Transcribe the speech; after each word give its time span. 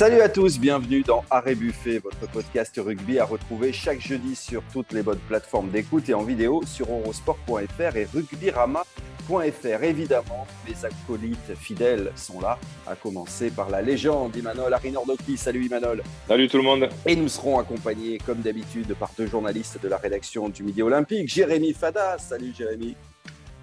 Salut 0.00 0.22
à 0.22 0.30
tous, 0.30 0.58
bienvenue 0.58 1.02
dans 1.02 1.26
Arrêt 1.28 1.54
Buffet, 1.54 1.98
votre 1.98 2.26
podcast 2.32 2.74
rugby 2.82 3.18
à 3.18 3.26
retrouver 3.26 3.70
chaque 3.70 4.00
jeudi 4.00 4.34
sur 4.34 4.62
toutes 4.72 4.92
les 4.92 5.02
bonnes 5.02 5.20
plateformes 5.28 5.68
d'écoute 5.68 6.08
et 6.08 6.14
en 6.14 6.22
vidéo 6.22 6.62
sur 6.64 6.90
eurosport.fr 6.90 7.96
et 7.96 8.06
rugbyrama.fr. 8.06 9.84
Évidemment, 9.84 10.46
les 10.66 10.86
acolytes 10.86 11.54
fidèles 11.54 12.12
sont 12.16 12.40
là, 12.40 12.58
à 12.86 12.96
commencer 12.96 13.50
par 13.50 13.68
la 13.68 13.82
légende 13.82 14.34
Imanol 14.34 14.72
Arinordoki. 14.72 15.36
Salut 15.36 15.66
Imanol. 15.66 16.02
Salut 16.26 16.48
tout 16.48 16.56
le 16.56 16.62
monde. 16.62 16.88
Et 17.04 17.14
nous 17.14 17.28
serons 17.28 17.58
accompagnés, 17.58 18.16
comme 18.24 18.38
d'habitude, 18.38 18.94
par 18.94 19.10
deux 19.18 19.26
journalistes 19.26 19.82
de 19.82 19.88
la 19.88 19.98
rédaction 19.98 20.48
du 20.48 20.62
Midi 20.62 20.80
Olympique, 20.80 21.28
Jérémy 21.28 21.74
Fada. 21.74 22.16
Salut 22.16 22.54
Jérémy. 22.56 22.96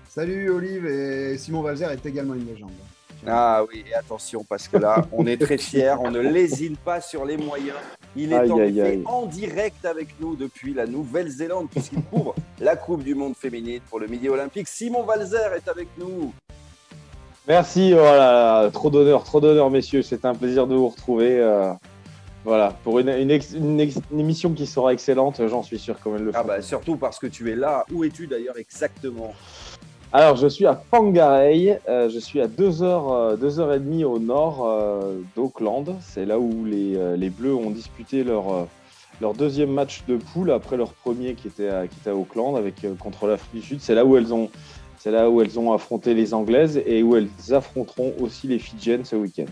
Salut 0.08 0.52
Olive 0.52 0.86
et 0.86 1.36
Simon 1.40 1.64
Valzer 1.64 1.90
est 1.90 2.06
également 2.06 2.36
une 2.36 2.46
légende. 2.46 2.70
Ah 3.26 3.64
oui, 3.68 3.84
et 3.90 3.94
attention, 3.96 4.46
parce 4.48 4.68
que 4.68 4.78
là, 4.78 5.06
on 5.12 5.26
est 5.26 5.42
très 5.42 5.58
fiers, 5.58 5.96
on 6.00 6.12
ne 6.12 6.20
lésine 6.20 6.78
pas 6.78 7.02
sur 7.02 7.26
les 7.26 7.38
moyens. 7.38 7.78
Il 8.16 8.34
est 8.34 9.06
en, 9.06 9.26
direct 9.26 9.86
avec 9.86 10.20
nous 10.20 10.36
depuis 10.36 10.74
la 10.74 10.86
Nouvelle-Zélande, 10.86 11.68
puisqu'il 11.70 12.04
couvre 12.04 12.36
la 12.60 12.76
Coupe 12.76 13.04
du 13.04 13.16
Monde 13.16 13.36
féminine 13.36 13.82
pour 13.90 14.00
le 14.00 14.08
Midi 14.08 14.30
Olympique. 14.30 14.68
Simon 14.68 15.04
Valzer 15.04 15.54
est 15.56 15.68
avec 15.68 15.88
nous. 15.98 16.34
Merci, 17.48 17.94
voilà, 17.94 18.66
oh 18.68 18.70
trop 18.72 18.90
d'honneur, 18.90 19.24
trop 19.24 19.40
d'honneur, 19.40 19.70
messieurs. 19.70 20.02
C'est 20.02 20.26
un 20.26 20.36
plaisir 20.36 20.68
de 20.68 20.76
vous 20.76 20.90
retrouver. 20.90 21.40
Euh, 21.40 21.72
voilà, 22.44 22.74
pour 22.84 23.00
une, 23.00 23.10
émission 23.10 24.54
qui 24.54 24.66
sera 24.66 24.94
excellente, 24.94 25.46
j'en 25.48 25.64
suis 25.64 25.80
sûr 25.80 26.00
comme 26.00 26.16
elle 26.16 26.24
le 26.24 26.32
Ah 26.34 26.44
bah, 26.44 26.62
surtout 26.62 26.96
parce 26.96 27.20
que 27.20 27.28
tu 27.28 27.52
es 27.52 27.56
là. 27.56 27.86
Où 27.92 28.04
es-tu 28.04 28.28
d'ailleurs 28.28 28.58
exactement? 28.58 29.34
Alors, 30.14 30.38
je 30.38 30.48
suis 30.48 30.66
à 30.66 30.74
Pangarei, 30.74 31.80
euh, 31.90 32.10
je 32.10 32.18
suis 32.18 32.40
à 32.40 32.48
2h, 32.48 32.82
euh, 32.82 33.36
2h30 33.36 34.06
au 34.06 34.20
nord 34.20 34.66
euh, 34.66 35.20
d'Auckland. 35.36 35.98
C'est 36.00 36.26
là 36.26 36.40
où 36.40 36.64
les, 36.64 37.18
les, 37.18 37.30
Bleus 37.30 37.54
ont 37.54 37.72
disputé 37.72 38.24
leur, 38.24 38.68
leur 39.20 39.34
deuxième 39.34 39.72
match 39.72 40.04
de 40.08 40.16
poule 40.16 40.52
après 40.52 40.78
leur 40.78 40.94
premier 40.94 41.34
qui 41.34 41.48
était 41.48 41.68
à, 41.68 41.88
qui 41.88 41.98
était 42.00 42.12
à 42.12 42.16
Auckland 42.16 42.56
avec, 42.56 42.86
contre 43.00 43.28
l'Afrique 43.28 43.52
du 43.54 43.62
Sud. 43.62 43.82
C'est 43.82 43.96
là, 43.96 44.06
où 44.06 44.16
elles 44.16 44.34
ont, 44.34 44.50
c'est 44.98 45.12
là 45.12 45.30
où 45.30 45.42
elles 45.42 45.60
ont 45.60 45.74
affronté 45.74 46.14
les 46.14 46.34
Anglaises 46.34 46.82
et 46.86 47.04
où 47.04 47.18
elles 47.18 47.30
affronteront 47.52 48.14
aussi 48.22 48.48
les 48.48 48.60
Fidjiennes 48.60 49.04
ce 49.04 49.18
week-end 49.18 49.46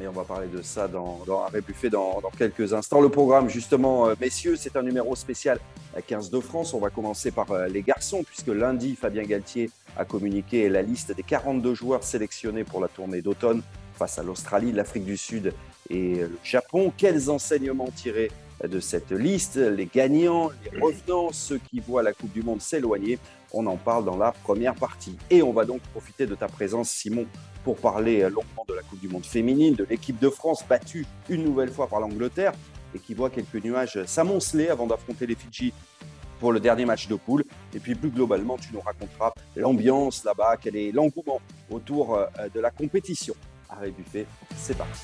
mais 0.00 0.08
on 0.08 0.12
va 0.12 0.24
parler 0.24 0.48
de 0.48 0.62
ça 0.62 0.88
dans, 0.88 1.20
dans 1.26 1.42
Arrêt 1.42 1.60
Buffet 1.60 1.90
dans, 1.90 2.20
dans, 2.22 2.30
quelques 2.30 2.72
instants. 2.72 3.02
Le 3.02 3.10
programme, 3.10 3.50
justement, 3.50 4.08
euh, 4.08 4.14
messieurs, 4.18 4.56
c'est 4.56 4.74
un 4.76 4.82
numéro 4.82 5.14
spécial 5.14 5.58
à 5.94 6.00
15 6.00 6.30
de 6.30 6.40
France. 6.40 6.72
On 6.72 6.78
va 6.78 6.88
commencer 6.88 7.30
par 7.30 7.50
euh, 7.50 7.66
les 7.66 7.82
garçons, 7.82 8.22
puisque 8.24 8.48
lundi, 8.48 8.96
Fabien 8.96 9.24
Galtier 9.24 9.70
a 9.96 10.04
communiqué 10.04 10.68
la 10.68 10.82
liste 10.82 11.14
des 11.14 11.22
42 11.22 11.74
joueurs 11.74 12.04
sélectionnés 12.04 12.64
pour 12.64 12.80
la 12.80 12.88
tournée 12.88 13.22
d'automne 13.22 13.62
face 13.94 14.18
à 14.18 14.22
l'Australie, 14.22 14.72
l'Afrique 14.72 15.04
du 15.04 15.16
Sud 15.16 15.52
et 15.88 16.16
le 16.16 16.38
Japon. 16.42 16.92
Quels 16.96 17.30
enseignements 17.30 17.90
tirer 17.94 18.30
de 18.66 18.80
cette 18.80 19.10
liste? 19.12 19.56
Les 19.56 19.86
gagnants, 19.86 20.50
les 20.64 20.80
revenants, 20.80 21.32
ceux 21.32 21.58
qui 21.58 21.80
voient 21.80 22.02
la 22.02 22.12
Coupe 22.12 22.32
du 22.32 22.42
Monde 22.42 22.62
s'éloigner 22.62 23.18
on 23.52 23.66
en 23.66 23.76
parle 23.76 24.04
dans 24.04 24.16
la 24.16 24.32
première 24.32 24.74
partie. 24.74 25.16
Et 25.30 25.42
on 25.42 25.52
va 25.52 25.64
donc 25.64 25.80
profiter 25.92 26.26
de 26.26 26.34
ta 26.34 26.46
présence, 26.46 26.90
Simon, 26.90 27.26
pour 27.64 27.76
parler 27.76 28.22
longuement 28.22 28.64
de 28.68 28.74
la 28.74 28.82
Coupe 28.82 29.00
du 29.00 29.08
Monde 29.08 29.24
féminine, 29.24 29.74
de 29.74 29.86
l'équipe 29.88 30.18
de 30.18 30.30
France 30.30 30.64
battue 30.68 31.06
une 31.28 31.44
nouvelle 31.44 31.70
fois 31.70 31.88
par 31.88 32.00
l'Angleterre 32.00 32.52
et 32.94 32.98
qui 32.98 33.14
voit 33.14 33.30
quelques 33.30 33.62
nuages 33.62 34.04
s'amonceler 34.06 34.68
avant 34.68 34.86
d'affronter 34.86 35.26
les 35.26 35.34
Fidji 35.34 35.72
pour 36.40 36.52
le 36.52 36.58
dernier 36.58 36.86
match 36.86 37.06
de 37.06 37.14
poule. 37.14 37.44
Et 37.74 37.78
puis 37.78 37.94
plus 37.94 38.10
globalement, 38.10 38.56
tu 38.56 38.72
nous 38.72 38.80
raconteras 38.80 39.32
l'ambiance 39.54 40.24
là-bas, 40.24 40.56
quel 40.60 40.74
est 40.74 40.90
l'engouement 40.90 41.40
autour 41.70 42.16
euh, 42.16 42.26
de 42.52 42.58
la 42.58 42.70
compétition. 42.70 43.34
Arrêt 43.68 43.90
Buffet, 43.90 44.26
c'est 44.56 44.76
parti. 44.76 45.00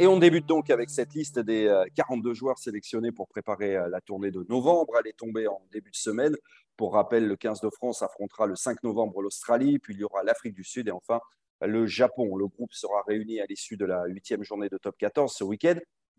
Et 0.00 0.06
on 0.06 0.18
débute 0.18 0.46
donc 0.46 0.70
avec 0.70 0.90
cette 0.90 1.14
liste 1.14 1.40
des 1.40 1.84
42 1.96 2.30
euh, 2.30 2.34
joueurs 2.34 2.58
sélectionnés 2.58 3.10
pour 3.10 3.26
préparer 3.26 3.76
euh, 3.76 3.88
la 3.88 4.00
tournée 4.00 4.30
de 4.30 4.44
novembre. 4.48 4.94
Elle 5.00 5.08
est 5.08 5.16
tombée 5.16 5.48
en 5.48 5.60
début 5.72 5.90
de 5.90 5.96
semaine. 5.96 6.36
Pour 6.76 6.92
rappel, 6.92 7.26
le 7.26 7.36
15 7.36 7.60
de 7.60 7.70
France 7.70 8.02
affrontera 8.02 8.46
le 8.46 8.54
5 8.54 8.82
novembre 8.84 9.22
l'Australie, 9.22 9.80
puis 9.80 9.94
il 9.94 10.00
y 10.00 10.04
aura 10.04 10.22
l'Afrique 10.22 10.54
du 10.54 10.62
Sud 10.62 10.86
et 10.86 10.92
enfin 10.92 11.20
le 11.60 11.86
Japon. 11.86 12.36
Le 12.36 12.46
groupe 12.46 12.72
sera 12.72 13.02
réuni 13.08 13.40
à 13.40 13.46
l'issue 13.46 13.76
de 13.76 13.84
la 13.84 14.04
huitième 14.06 14.44
journée 14.44 14.68
de 14.68 14.78
top 14.78 14.96
14 14.98 15.34
ce 15.34 15.42
week-end 15.42 15.74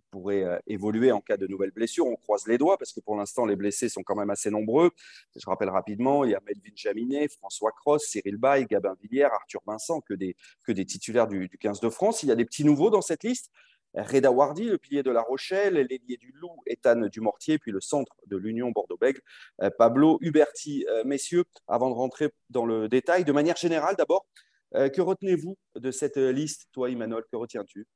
pourrait 0.10 0.44
euh, 0.44 0.58
évoluer 0.68 1.12
en 1.12 1.22
cas 1.22 1.38
de 1.38 1.48
nouvelles 1.48 1.72
blessures. 1.72 2.06
On 2.06 2.16
croise 2.16 2.48
les 2.48 2.58
doigts 2.58 2.78
parce 2.78 2.94
que 2.94 3.00
pour 3.00 3.16
l'instant, 3.16 3.46
les 3.46 3.56
blessés 3.56 3.90
sont 3.90 4.04
quand 4.04 4.16
même 4.16 4.30
assez 4.30 4.50
nombreux. 4.50 4.92
Je 5.36 5.46
rappelle 5.46 5.70
rapidement, 5.70 6.24
il 6.24 6.32
y 6.32 6.36
a 6.36 6.42
Melvin 6.46 6.76
Jaminet, 6.76 7.28
François 7.30 7.72
Cross, 7.72 8.06
Cyril 8.08 8.38
Bay, 8.38 8.66
Gabin 8.66 8.96
Villière, 9.02 9.34
Arthur 9.34 9.62
Vincent, 9.66 10.02
que 10.02 10.14
des, 10.14 10.36
que 10.66 10.72
des 10.72 10.86
titulaires 10.86 11.28
du, 11.28 11.48
du 11.48 11.58
15 11.58 11.80
de 11.80 11.90
France. 11.90 12.24
Il 12.24 12.30
y 12.30 12.32
a 12.32 12.36
des 12.36 12.46
petits 12.46 12.64
nouveaux 12.64 12.90
dans 12.90 13.02
cette 13.02 13.24
liste. 13.24 13.52
Reda 13.96 14.32
Wardi, 14.32 14.66
le 14.66 14.78
pilier 14.78 15.02
de 15.02 15.10
La 15.10 15.22
Rochelle, 15.22 15.74
l'ailier 15.74 16.18
du 16.18 16.32
Loup, 16.36 16.62
Ethan 16.68 17.08
Dumortier, 17.08 17.58
puis 17.58 17.72
le 17.72 17.82
centre 17.82 18.16
de 18.28 18.38
l'Union 18.38 18.70
Bordeaux-Bègles, 18.70 19.22
euh, 19.62 19.70
Pablo 19.76 20.20
Huberti. 20.22 20.86
Euh, 20.90 21.04
messieurs, 21.06 21.46
avant 21.68 21.90
de 21.90 21.96
rentrer 21.96 22.30
dans 22.50 22.66
le 22.66 22.88
détail, 22.88 23.24
de 23.26 23.32
manière 23.32 23.58
générale 23.58 23.96
d'abord, 23.96 24.26
que 24.72 25.02
retenez-vous 25.02 25.58
de 25.78 25.90
cette 25.90 26.18
liste 26.18 26.68
Toi, 26.72 26.92
Emmanuel, 26.92 27.24
que 27.32 27.36
retiens-tu? 27.36 27.88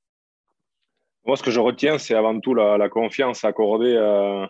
Moi, 1.26 1.38
ce 1.38 1.44
que 1.44 1.52
je 1.52 1.60
retiens, 1.60 1.98
c'est 1.98 2.16
avant 2.16 2.40
tout 2.40 2.54
la, 2.54 2.90
confiance 2.90 3.44
accordée 3.46 3.96
à, 3.98 4.50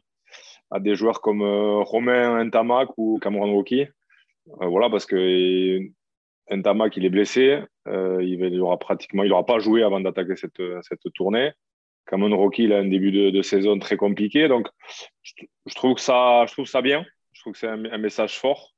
des 0.80 0.96
joueurs 0.96 1.22
comme 1.22 1.44
euh, 1.44 1.84
Romain 1.84 2.44
Ntamak 2.46 2.90
ou 2.98 3.20
Cameron 3.20 3.54
Rocky. 3.54 3.82
Euh, 3.82 4.66
voilà, 4.66 4.90
parce 4.90 5.06
que 5.06 5.80
Ntamak, 6.50 6.98
il 6.98 7.06
est 7.06 7.10
blessé. 7.10 7.60
Euh, 7.88 8.24
il 8.24 8.40
n'aura 8.58 8.80
pratiquement, 8.80 9.24
il 9.24 9.30
n'aura 9.30 9.46
pas 9.46 9.60
joué 9.60 9.84
avant 9.84 10.00
d'attaquer 10.00 10.36
cette, 10.36 10.62
cette 10.82 11.14
tournée. 11.14 11.52
Cameron 12.08 12.36
Rocky, 12.36 12.64
il 12.64 12.74
a 12.74 12.80
un 12.80 12.88
début 12.88 13.12
de, 13.12 13.42
saison 13.42 13.78
très 13.80 13.98
compliqué. 13.98 14.48
Donc, 14.48 14.68
je, 15.22 15.76
trouve 15.76 15.98
ça, 15.98 16.46
je 16.48 16.54
trouve 16.54 16.66
ça 16.66 16.82
bien. 16.82 17.06
Je 17.34 17.42
trouve 17.42 17.54
que 17.54 17.60
c'est 17.60 17.68
un, 17.68 17.98
message 17.98 18.38
fort. 18.38 18.73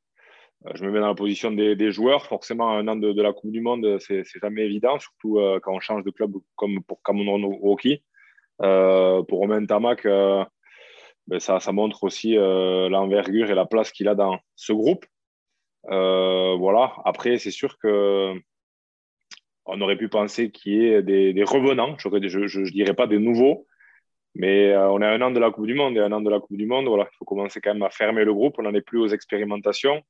Euh, 0.65 0.71
je 0.75 0.83
me 0.85 0.91
mets 0.91 0.99
dans 0.99 1.07
la 1.07 1.15
position 1.15 1.51
des, 1.51 1.91
joueurs. 1.91 2.25
Forcément, 2.25 2.71
un 2.71 2.87
an 2.87 2.95
de, 2.95 3.21
la 3.21 3.33
Coupe 3.33 3.51
du 3.51 3.61
Monde, 3.61 3.97
c'est 3.99 4.23
jamais 4.41 4.63
évident, 4.63 4.99
surtout 4.99 5.39
euh, 5.39 5.59
quand 5.61 5.73
on 5.73 5.79
change 5.79 6.03
de 6.03 6.11
club 6.11 6.33
comme 6.55 6.83
pour 6.83 7.01
Cameron 7.03 7.47
Rocky. 7.61 8.03
Euh, 8.61 9.21
pour 9.23 9.39
Romain 9.39 9.65
Tamac, 9.65 10.05
ben 11.27 11.39
ça, 11.39 11.59
montre 11.71 12.03
aussi 12.03 12.35
l'envergure 12.35 13.49
et 13.49 13.55
la 13.55 13.65
place 13.65 13.91
qu'il 13.91 14.07
a 14.07 14.15
dans 14.15 14.39
ce 14.55 14.73
groupe. 14.73 15.05
voilà. 15.83 16.93
Après, 17.05 17.37
c'est 17.37 17.51
sûr 17.51 17.77
que 17.77 18.33
on 19.67 19.81
aurait 19.81 19.97
pu 19.97 20.09
penser 20.09 20.51
qu'il 20.51 20.73
y 20.73 20.85
ait 20.85 21.01
des, 21.01 21.43
revenants. 21.43 21.95
Je 21.97 22.07
ne 22.07 22.71
dirais 22.71 22.93
pas 22.93 23.07
des 23.07 23.17
nouveaux, 23.19 23.65
mais 24.35 24.75
on 24.77 25.01
a 25.01 25.09
un 25.09 25.21
an 25.21 25.31
de 25.31 25.39
la 25.39 25.51
Coupe 25.51 25.67
du 25.67 25.73
Monde 25.73 25.97
et 25.97 26.01
un 26.01 26.11
an 26.11 26.21
de 26.21 26.29
la 26.29 26.39
Coupe 26.39 26.55
du 26.55 26.65
Monde, 26.65 26.87
voilà, 26.87 27.09
il 27.11 27.15
faut 27.17 27.25
commencer 27.25 27.59
quand 27.59 27.73
même 27.73 27.83
à 27.83 27.89
fermer 27.89 28.23
le 28.23 28.33
groupe. 28.33 28.55
On 28.59 28.63
n'en 28.63 28.73
est 28.73 28.81
plus 28.81 28.99
aux 28.99 29.07
expérimentations. 29.07 30.01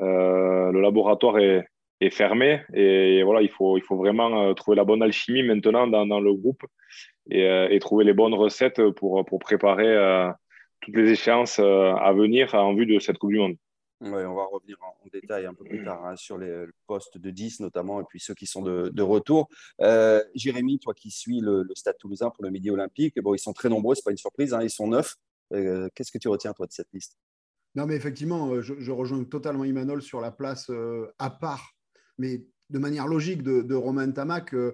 Euh, 0.00 0.72
le 0.72 0.80
laboratoire 0.80 1.38
est, 1.38 1.66
fermé 2.10 2.60
et, 2.74 3.22
voilà, 3.22 3.40
il 3.40 3.48
faut, 3.48 3.80
vraiment 3.90 4.42
euh, 4.42 4.52
trouver 4.52 4.76
la 4.76 4.84
bonne 4.84 5.02
alchimie 5.02 5.42
maintenant 5.42 5.86
dans, 5.86 6.20
le 6.20 6.34
groupe 6.34 6.62
euh, 7.32 7.68
et, 7.70 7.78
trouver 7.78 8.04
les 8.04 8.12
bonnes 8.12 8.34
recettes 8.34 8.90
pour, 8.90 9.24
préparer 9.40 9.96
toutes 10.80 10.96
les 10.96 11.10
échéances 11.10 11.58
à 11.58 12.12
venir 12.12 12.54
en 12.54 12.74
vue 12.74 12.86
de 12.86 12.98
cette 12.98 13.18
Coupe 13.18 13.30
du 13.30 13.38
Monde. 13.38 13.56
Oui, 14.02 14.10
on 14.10 14.34
va 14.34 14.44
revenir 14.44 14.76
en, 14.82 14.94
détail 15.10 15.46
un 15.46 15.54
peu 15.54 15.64
plus 15.64 15.82
tard 15.82 16.04
hein, 16.04 16.16
sur 16.16 16.36
les 16.36 16.66
postes 16.86 17.16
de 17.16 17.30
10 17.30 17.60
notamment 17.60 17.98
et 18.02 18.04
puis 18.04 18.20
ceux 18.20 18.34
qui 18.34 18.44
sont 18.44 18.60
de, 18.60 19.02
retour. 19.02 19.48
Jérémy, 20.34 20.78
toi 20.78 20.92
qui 20.92 21.10
suis 21.10 21.40
le, 21.40 21.66
Stade 21.74 21.96
toulousain 21.98 22.28
pour 22.28 22.44
le 22.44 22.50
Midi 22.50 22.70
Olympique, 22.70 23.18
bon, 23.22 23.32
ils 23.32 23.38
sont 23.38 23.54
très 23.54 23.70
nombreux, 23.70 23.94
ce 23.94 24.00
n'est 24.00 24.04
pas 24.04 24.10
une 24.10 24.18
surprise, 24.18 24.52
hein, 24.52 24.60
ils 24.62 24.70
sont 24.70 24.88
neuf. 24.88 25.14
Qu'est-ce 25.50 26.12
que 26.12 26.18
tu 26.18 26.28
retiens 26.28 26.52
toi 26.52 26.66
de 26.66 26.72
cette 26.72 26.92
liste? 26.92 27.16
Non, 27.76 27.84
mais 27.86 27.94
effectivement, 27.94 28.48
euh, 28.48 28.62
je, 28.62 28.90
rejoins 28.90 29.22
totalement 29.24 29.64
Imanol 29.64 30.00
sur 30.00 30.22
la 30.22 30.32
place 30.32 30.70
euh, 30.70 31.12
à 31.18 31.28
part, 31.28 31.74
mais 32.16 32.46
de 32.70 32.78
manière 32.78 33.06
logique 33.06 33.42
de, 33.42 33.74
Romain 33.74 34.10
Tamac. 34.10 34.48
Il 34.52 34.56
euh, 34.58 34.72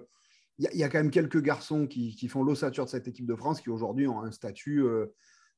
y, 0.57 0.83
a 0.83 0.89
quand 0.89 0.99
même 0.99 1.11
quelques 1.11 1.41
garçons 1.41 1.85
qui, 1.85 2.27
font 2.29 2.43
l'ossature 2.43 2.85
de 2.85 2.89
cette 2.89 3.09
équipe 3.09 3.25
de 3.25 3.35
France 3.35 3.59
qui 3.59 3.69
aujourd'hui 3.69 4.07
ont 4.07 4.21
un 4.21 4.31
statut 4.31 4.85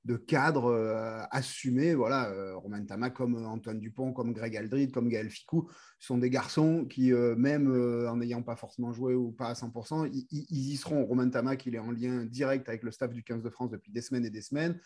de 0.05 0.15
cadre 0.17 1.27
assumé. 1.31 1.93
Voilà, 1.93 2.33
Romain 2.55 2.83
Tamac, 2.83 3.13
comme 3.13 3.35
Antoine 3.45 3.79
Dupont, 3.79 4.11
comme 4.11 4.33
Greg 4.33 4.57
Aldrid, 4.57 4.91
comme 4.91 5.07
Gaël 5.07 5.29
Ficou, 5.29 5.69
sont 5.99 6.17
des 6.17 6.29
garçons 6.29 6.85
qui, 6.85 7.13
même 7.13 7.71
en 8.07 8.17
n'ayant 8.17 8.41
pas 8.41 8.55
forcément 8.55 8.91
joué 8.91 9.13
ou 9.13 9.31
pas 9.31 9.47
à 9.47 9.53
100%, 9.53 10.09
ils, 10.11 10.25
ils 10.31 10.73
y 10.73 10.77
seront. 10.77 11.05
Romain 11.05 11.29
Tamac, 11.29 11.65
il 11.65 11.75
est 11.75 11.79
en 11.79 11.91
lien 11.91 12.25
direct 12.25 12.67
avec 12.67 12.83
le 12.83 12.91
staff 12.91 13.13
du 13.13 13.23
15 13.23 13.43
de 13.43 13.49
France 13.49 13.69
depuis 13.69 13.91
des 13.91 14.01
semaines 14.01 14.25
et 14.25 14.31
des 14.31 14.41
semaines. 14.41 14.79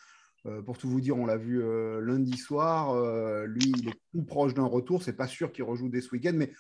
Euh, 0.45 0.61
pour 0.61 0.77
tout 0.77 0.89
vous 0.89 1.01
dire, 1.01 1.17
on 1.17 1.25
l'a 1.25 1.37
vu 1.37 1.61
euh, 1.61 2.01
lundi 2.01 2.37
soir. 2.37 2.91
Euh, 2.91 3.45
lui, 3.45 3.73
il 3.77 3.89
est 3.89 3.99
tout 4.13 4.23
proche 4.23 4.53
d'un 4.53 4.65
retour. 4.65 5.03
C'est 5.03 5.13
pas 5.13 5.27
sûr 5.27 5.51
qu'il 5.51 5.63
rejoue 5.63 5.89
dès 5.89 6.01
ce 6.01 6.11
week-end, 6.11 6.33
mais 6.33 6.51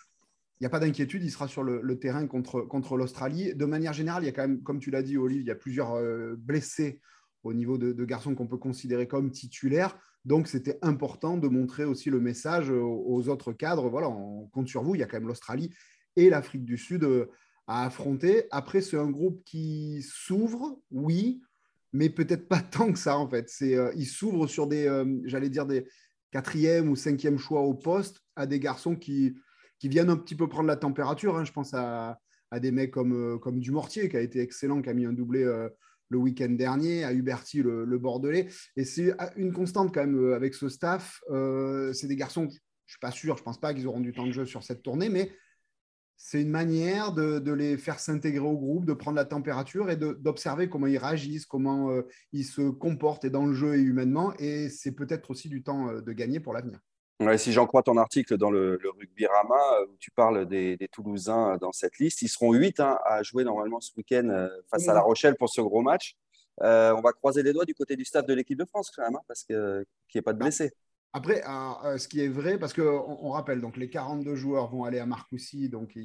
il 0.59 0.63
n'y 0.63 0.67
a 0.67 0.69
pas 0.69 0.79
d'inquiétude. 0.79 1.23
Il 1.23 1.31
sera 1.31 1.47
sur 1.47 1.63
le, 1.63 1.99
terrain 1.99 2.27
contre, 2.27 2.97
l'Australie. 2.97 3.55
De 3.55 3.65
manière 3.65 3.93
générale, 3.93 4.23
il 4.23 4.25
y 4.25 4.29
a 4.29 4.33
quand 4.33 4.47
même, 4.47 4.61
comme 4.61 4.79
tu 4.79 4.91
l'as 4.91 5.03
dit, 5.03 5.17
Olive, 5.17 5.41
il 5.41 5.47
y 5.47 5.51
a 5.51 5.55
plusieurs 5.55 5.97
blessés 6.37 6.99
au 7.43 7.53
niveau 7.53 7.77
de, 7.77 8.03
garçons 8.03 8.35
qu'on 8.35 8.47
peut 8.47 8.57
considérer 8.57 9.07
comme 9.07 9.31
titulaires. 9.31 9.97
Donc, 10.25 10.49
c'était 10.49 10.77
important 10.81 11.37
de 11.37 11.47
montrer 11.47 11.85
aussi 11.85 12.09
le 12.09 12.19
message 12.19 12.69
aux, 12.69 13.29
autres 13.29 13.53
cadres. 13.53 13.89
Voilà, 13.89 14.09
on 14.09 14.47
compte 14.47 14.67
sur 14.67 14.83
vous. 14.83 14.95
Il 14.95 14.99
y 14.99 15.03
a 15.03 15.05
quand 15.05 15.17
même 15.17 15.29
l'Australie 15.29 15.73
et 16.17 16.29
l'Afrique 16.29 16.65
du 16.65 16.77
Sud 16.77 17.07
à 17.65 17.85
affronter. 17.85 18.43
Après, 18.51 18.81
c'est 18.81 18.97
un 18.97 19.09
groupe 19.09 19.41
qui 19.45 20.01
s'ouvre, 20.01 20.77
oui, 20.91 21.41
mais 21.93 22.09
peut-être 22.09 22.47
pas 22.47 22.61
tant 22.71 22.91
que 22.91 22.99
ça 22.99 23.17
en 23.17 23.29
fait. 23.29 23.49
C'est, 23.49 23.75
il 23.95 24.05
s'ouvre 24.05 24.47
sur 24.47 24.67
des, 24.67 25.03
j'allais 25.25 25.49
dire 25.49 25.65
des 25.65 25.85
quatrième 26.31 26.89
ou 26.89 26.95
cinquième 26.95 27.37
choix 27.37 27.61
au 27.61 27.73
poste 27.73 28.21
à 28.35 28.45
des 28.45 28.59
garçons 28.59 28.95
qui, 28.95 29.35
qui 29.79 29.89
viennent 29.89 30.09
un 30.09 30.17
petit 30.17 30.35
peu 30.35 30.47
prendre 30.47 30.67
la 30.67 30.75
température. 30.75 31.37
Hein. 31.37 31.45
Je 31.45 31.51
pense 31.51 31.73
à, 31.73 32.19
à, 32.51 32.59
des 32.59 32.71
mecs 32.71 32.91
comme, 32.91 33.13
euh, 33.13 33.37
comme 33.37 33.59
Dumortier, 33.59 34.09
qui 34.09 34.17
a 34.17 34.21
été 34.21 34.39
excellent, 34.39 34.81
qui 34.81 34.89
a 34.89 34.93
mis 34.93 35.05
un 35.05 35.13
doublé 35.13 35.43
euh, 35.43 35.69
le 36.09 36.17
week-end 36.17 36.49
dernier, 36.49 37.03
à 37.03 37.13
Huberti, 37.13 37.61
le, 37.61 37.85
le, 37.85 37.97
Bordelais. 37.97 38.47
Et 38.75 38.83
c'est 38.83 39.13
une 39.35 39.53
constante 39.53 39.93
quand 39.93 40.01
même 40.01 40.19
euh, 40.19 40.35
avec 40.35 40.55
ce 40.55 40.69
staff. 40.69 41.21
c'est 41.93 42.07
des 42.07 42.15
garçons, 42.15 42.47
je 42.49 42.93
suis 42.93 42.99
pas 42.99 43.11
sûr, 43.11 43.37
je 43.37 43.43
pense 43.43 43.59
pas 43.59 43.73
qu'ils 43.73 43.87
auront 43.87 43.99
du 43.99 44.13
temps 44.13 44.25
de 44.25 44.31
jeu 44.31 44.45
sur 44.45 44.63
cette 44.63 44.81
tournée, 44.81 45.09
mais 45.09 45.31
c'est 46.21 46.41
une 46.41 46.49
manière 46.49 47.13
de, 47.13 47.51
les 47.53 47.77
faire 47.77 47.97
s'intégrer 47.97 48.45
au 48.45 48.57
groupe, 48.57 48.85
de 48.85 48.91
prendre 48.91 49.15
la 49.15 49.23
température 49.23 49.89
et 49.89 49.95
d'observer 49.95 50.69
comment 50.69 50.85
ils 50.85 50.97
réagissent, 50.97 51.45
comment 51.45 51.91
euh, 51.91 52.01
ils 52.33 52.43
se 52.43 52.69
comportent 52.69 53.23
et 53.23 53.29
dans 53.29 53.45
le 53.45 53.53
jeu 53.53 53.75
et 53.75 53.79
humainement. 53.79 54.33
Et 54.37 54.67
c'est 54.67 54.91
peut-être 54.91 55.31
aussi 55.31 55.47
du 55.47 55.63
temps 55.63 55.87
euh, 55.87 56.01
de 56.01 56.11
gagner 56.11 56.41
pour 56.41 56.53
l'avenir. 56.53 56.81
si 57.37 57.53
j'en 57.53 57.65
crois 57.65 57.83
ton 57.83 57.95
article 57.95 58.35
dans 58.37 58.51
le, 58.51 58.77
Rugby 58.99 59.27
Rama, 59.27 59.55
euh, 59.79 59.85
où 59.85 59.95
tu 59.97 60.11
parles 60.11 60.45
des, 60.45 60.77
Toulousains 60.91 61.57
dans 61.61 61.71
cette 61.71 61.97
liste, 61.99 62.21
ils 62.21 62.27
seront 62.27 62.51
huit 62.53 62.81
hein, 62.81 62.99
à 63.05 63.23
jouer 63.23 63.45
normalement 63.45 63.79
ce 63.79 63.91
week-end 63.95 64.49
face 64.69 64.89
à 64.89 64.93
La 64.93 65.01
Rochelle 65.01 65.37
pour 65.37 65.49
ce 65.49 65.61
gros 65.61 65.81
match. 65.81 66.17
on 66.59 67.01
va 67.01 67.13
croiser 67.13 67.43
les 67.43 67.53
doigts 67.53 67.65
du 67.65 67.73
côté 67.73 67.95
du 67.95 68.03
staff 68.03 68.25
de 68.25 68.33
l'équipe 68.33 68.59
de 68.59 68.65
France 68.65 68.91
quand 68.93 69.03
même, 69.03 69.15
hein, 69.15 69.23
parce 69.25 69.45
qu'il 69.45 69.55
n'y 69.55 70.19
ait 70.19 70.21
pas 70.21 70.33
de 70.33 70.39
blessés. 70.39 70.73
Après, 71.11 71.41
ce 71.97 72.07
qui 72.07 72.21
est 72.21 72.27
vrai, 72.27 72.59
parce 72.59 72.73
qu'on 72.73 73.17
on 73.21 73.31
rappelle, 73.31 73.61
donc 73.61 73.77
les 73.77 73.89
42 73.89 74.35
joueurs 74.35 74.69
vont 74.69 74.83
aller 74.83 74.99
à 74.99 75.07
Marcoussis, 75.07 75.67
donc 75.67 75.97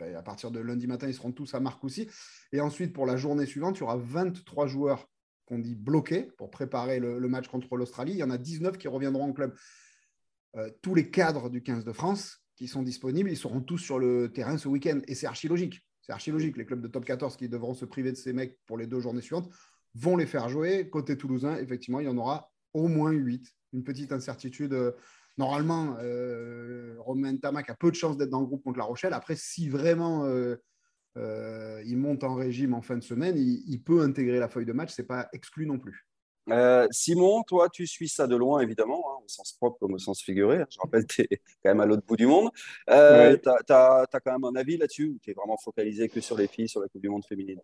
à 0.00 0.22
partir 0.22 0.50
de 0.50 0.58
lundi 0.58 0.88
matin, 0.88 1.06
ils 1.06 1.14
seront 1.14 1.30
tous 1.30 1.54
à 1.54 1.60
Marcoussis. 1.60 2.08
Et 2.52 2.60
ensuite, 2.60 2.92
pour 2.92 3.06
la 3.06 3.16
journée 3.16 3.46
suivante, 3.46 3.76
il 3.76 3.80
y 3.80 3.82
aura 3.84 3.96
23 3.96 4.66
joueurs 4.66 5.08
qu'on 5.46 5.60
dit 5.60 5.76
bloqués 5.76 6.24
pour 6.38 6.50
préparer 6.50 6.98
le, 6.98 7.28
match 7.28 7.48
contre 7.48 7.76
l'Australie. 7.76 8.12
Il 8.12 8.18
y 8.18 8.24
en 8.24 8.30
a 8.30 8.38
19 8.38 8.76
qui 8.78 8.88
reviendront 8.88 9.24
en 9.30 9.32
club. 9.32 9.54
Euh, 10.56 10.70
tous 10.82 10.94
les 10.94 11.10
cadres 11.10 11.48
du 11.48 11.62
15 11.62 11.84
de 11.84 11.92
France 11.92 12.42
qui 12.56 12.66
sont 12.66 12.82
disponibles, 12.82 13.30
ils 13.30 13.36
seront 13.36 13.60
tous 13.60 13.78
sur 13.78 13.98
le 13.98 14.32
terrain 14.32 14.58
ce 14.58 14.66
week-end. 14.66 15.00
Et 15.06 15.14
c'est 15.14 15.26
archi 15.26 15.46
logique. 15.46 15.80
C'est 16.00 16.12
archi 16.12 16.32
logique. 16.32 16.56
Les 16.56 16.66
clubs 16.66 16.80
de 16.80 16.88
top 16.88 17.04
14 17.04 17.36
qui 17.36 17.48
devront 17.48 17.74
se 17.74 17.84
priver 17.84 18.10
de 18.10 18.16
ces 18.16 18.32
mecs 18.32 18.58
pour 18.66 18.76
les 18.76 18.86
deux 18.86 19.00
journées 19.00 19.22
suivantes 19.22 19.48
vont 19.94 20.16
les 20.16 20.26
faire 20.26 20.48
jouer. 20.48 20.88
Côté 20.90 21.16
toulousain, 21.16 21.56
effectivement, 21.58 22.00
il 22.00 22.06
y 22.06 22.08
en 22.08 22.16
aura 22.16 22.50
au 22.74 22.88
moins 22.88 23.12
8 23.12 23.54
une 23.76 23.84
petite 23.84 24.12
incertitude. 24.12 24.72
Euh, 24.72 24.92
normalement, 25.38 25.96
euh, 26.00 26.96
Romain 26.98 27.36
Tamac 27.36 27.70
a 27.70 27.74
peu 27.74 27.90
de 27.90 27.96
chances 27.96 28.16
d'être 28.16 28.30
dans 28.30 28.40
le 28.40 28.46
groupe 28.46 28.64
contre 28.64 28.78
La 28.78 28.84
Rochelle. 28.84 29.12
Après, 29.12 29.36
si 29.36 29.68
vraiment 29.68 30.24
euh, 30.26 30.56
il 31.84 31.96
monte 31.96 32.24
en 32.24 32.34
régime 32.34 32.74
en 32.74 32.82
fin 32.82 32.96
de 32.96 33.02
semaine, 33.02 33.36
il, 33.36 33.82
peut 33.82 34.02
intégrer 34.02 34.38
la 34.38 34.48
feuille 34.48 34.66
de 34.66 34.72
match. 34.72 34.92
Ce 34.92 35.02
n'est 35.02 35.06
pas 35.06 35.28
exclu 35.32 35.66
non 35.66 35.78
plus. 35.78 36.06
Simon, 36.90 37.42
toi, 37.42 37.68
tu 37.68 37.86
suis 37.86 38.08
ça 38.08 38.26
de 38.28 38.36
loin, 38.36 38.60
évidemment, 38.60 39.04
hein, 39.10 39.22
au 39.24 39.28
sens 39.28 39.52
propre 39.54 39.78
comme 39.80 39.94
au 39.94 39.98
sens 39.98 40.22
figuré. 40.22 40.62
Je 40.70 40.78
rappelle, 40.78 41.04
tu 41.04 41.22
es 41.22 41.40
quand 41.62 41.70
même 41.70 41.80
à 41.80 41.86
l'autre 41.86 42.06
bout 42.06 42.16
du 42.16 42.26
monde. 42.26 42.50
Tu 42.86 42.92
as, 42.92 44.06
quand 44.24 44.32
même 44.32 44.44
un 44.44 44.54
avis 44.54 44.76
là-dessus 44.76 45.08
ou 45.08 45.18
tu 45.20 45.30
es 45.30 45.34
vraiment 45.34 45.56
focalisé 45.62 46.08
que 46.08 46.20
sur 46.20 46.36
les 46.36 46.46
filles, 46.46 46.68
sur 46.68 46.80
la 46.80 46.88
Coupe 46.88 47.02
du 47.02 47.08
Monde 47.08 47.24
féminine? 47.24 47.60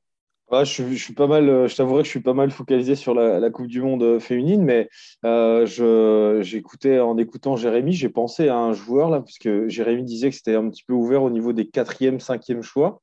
Je, 0.61 0.95
suis 0.95 1.15
pas 1.15 1.27
mal, 1.27 1.49
euh, 1.49 1.67
je 1.67 1.77
t'avouerai 1.77 2.03
que 2.03 2.07
je 2.07 2.11
suis 2.11 2.21
pas 2.21 2.35
mal 2.35 2.51
focalisé 2.51 2.95
sur 2.95 3.15
la, 3.15 3.51
Coupe 3.51 3.67
du 3.67 3.81
Monde 3.81 4.03
euh, 4.03 4.21
féminine, 4.21 4.63
mais 4.63 4.89
euh, 5.25 6.43
j'écoutais 6.43 7.01
en 7.01 7.17
écoutant 7.17 7.57
Jérémy, 7.57 7.93
j'ai 7.93 8.09
pensé 8.09 8.49
à 8.49 8.57
un 8.57 8.73
joueur 8.73 9.11
là, 9.11 9.21
puisque 9.21 9.69
Jérémy 9.69 10.05
disait 10.05 10.31
que 10.31 10.37
c'était 10.37 10.55
un 10.55 10.69
petit 10.69 10.85
peu 10.85 10.93
ouvert 10.93 11.23
au 11.23 11.31
niveau 11.31 11.53
des 11.53 11.67
quatrième, 11.67 12.21
cinquième 12.21 12.63
choix. 12.63 13.01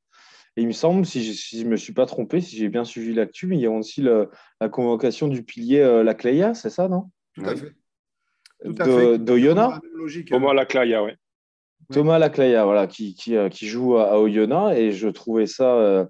Et 0.56 0.62
il 0.62 0.66
me 0.66 0.72
semble, 0.72 1.06
si 1.06 1.22
je 1.22 1.64
ne 1.64 1.70
me 1.70 1.76
suis 1.76 1.92
pas 1.92 2.06
trompé, 2.06 2.40
si 2.40 2.56
j'ai 2.56 2.68
bien 2.68 2.84
suivi 2.84 3.14
l'actu, 3.14 3.48
il 3.52 3.60
y 3.60 3.66
a 3.66 3.70
aussi 3.70 4.02
la 4.02 4.68
convocation 4.68 5.28
du 5.28 5.44
pilier 5.44 5.80
La 5.80 6.02
Lacleia, 6.02 6.54
c'est 6.54 6.70
ça, 6.70 6.88
non? 6.88 7.10
Tout 7.34 7.44
à 7.44 7.54
fait. 7.54 7.72
Tout 8.64 8.74
à 8.78 8.84
fait. 8.84 9.18
de 9.18 9.38
Yona? 9.38 9.80
Comment 10.28 10.52
Lacleia, 10.52 11.04
oui. 11.04 11.12
Thomas 11.92 12.18
Laclaya, 12.18 12.64
voilà, 12.64 12.86
qui, 12.86 13.14
qui, 13.14 13.36
euh, 13.36 13.48
joue 13.50 13.96
à, 13.96 14.20
Oyonnax, 14.20 14.78
et 14.78 14.92
je 14.92 15.08
trouvais 15.08 15.46
ça, 15.46 15.74
euh, 15.74 16.04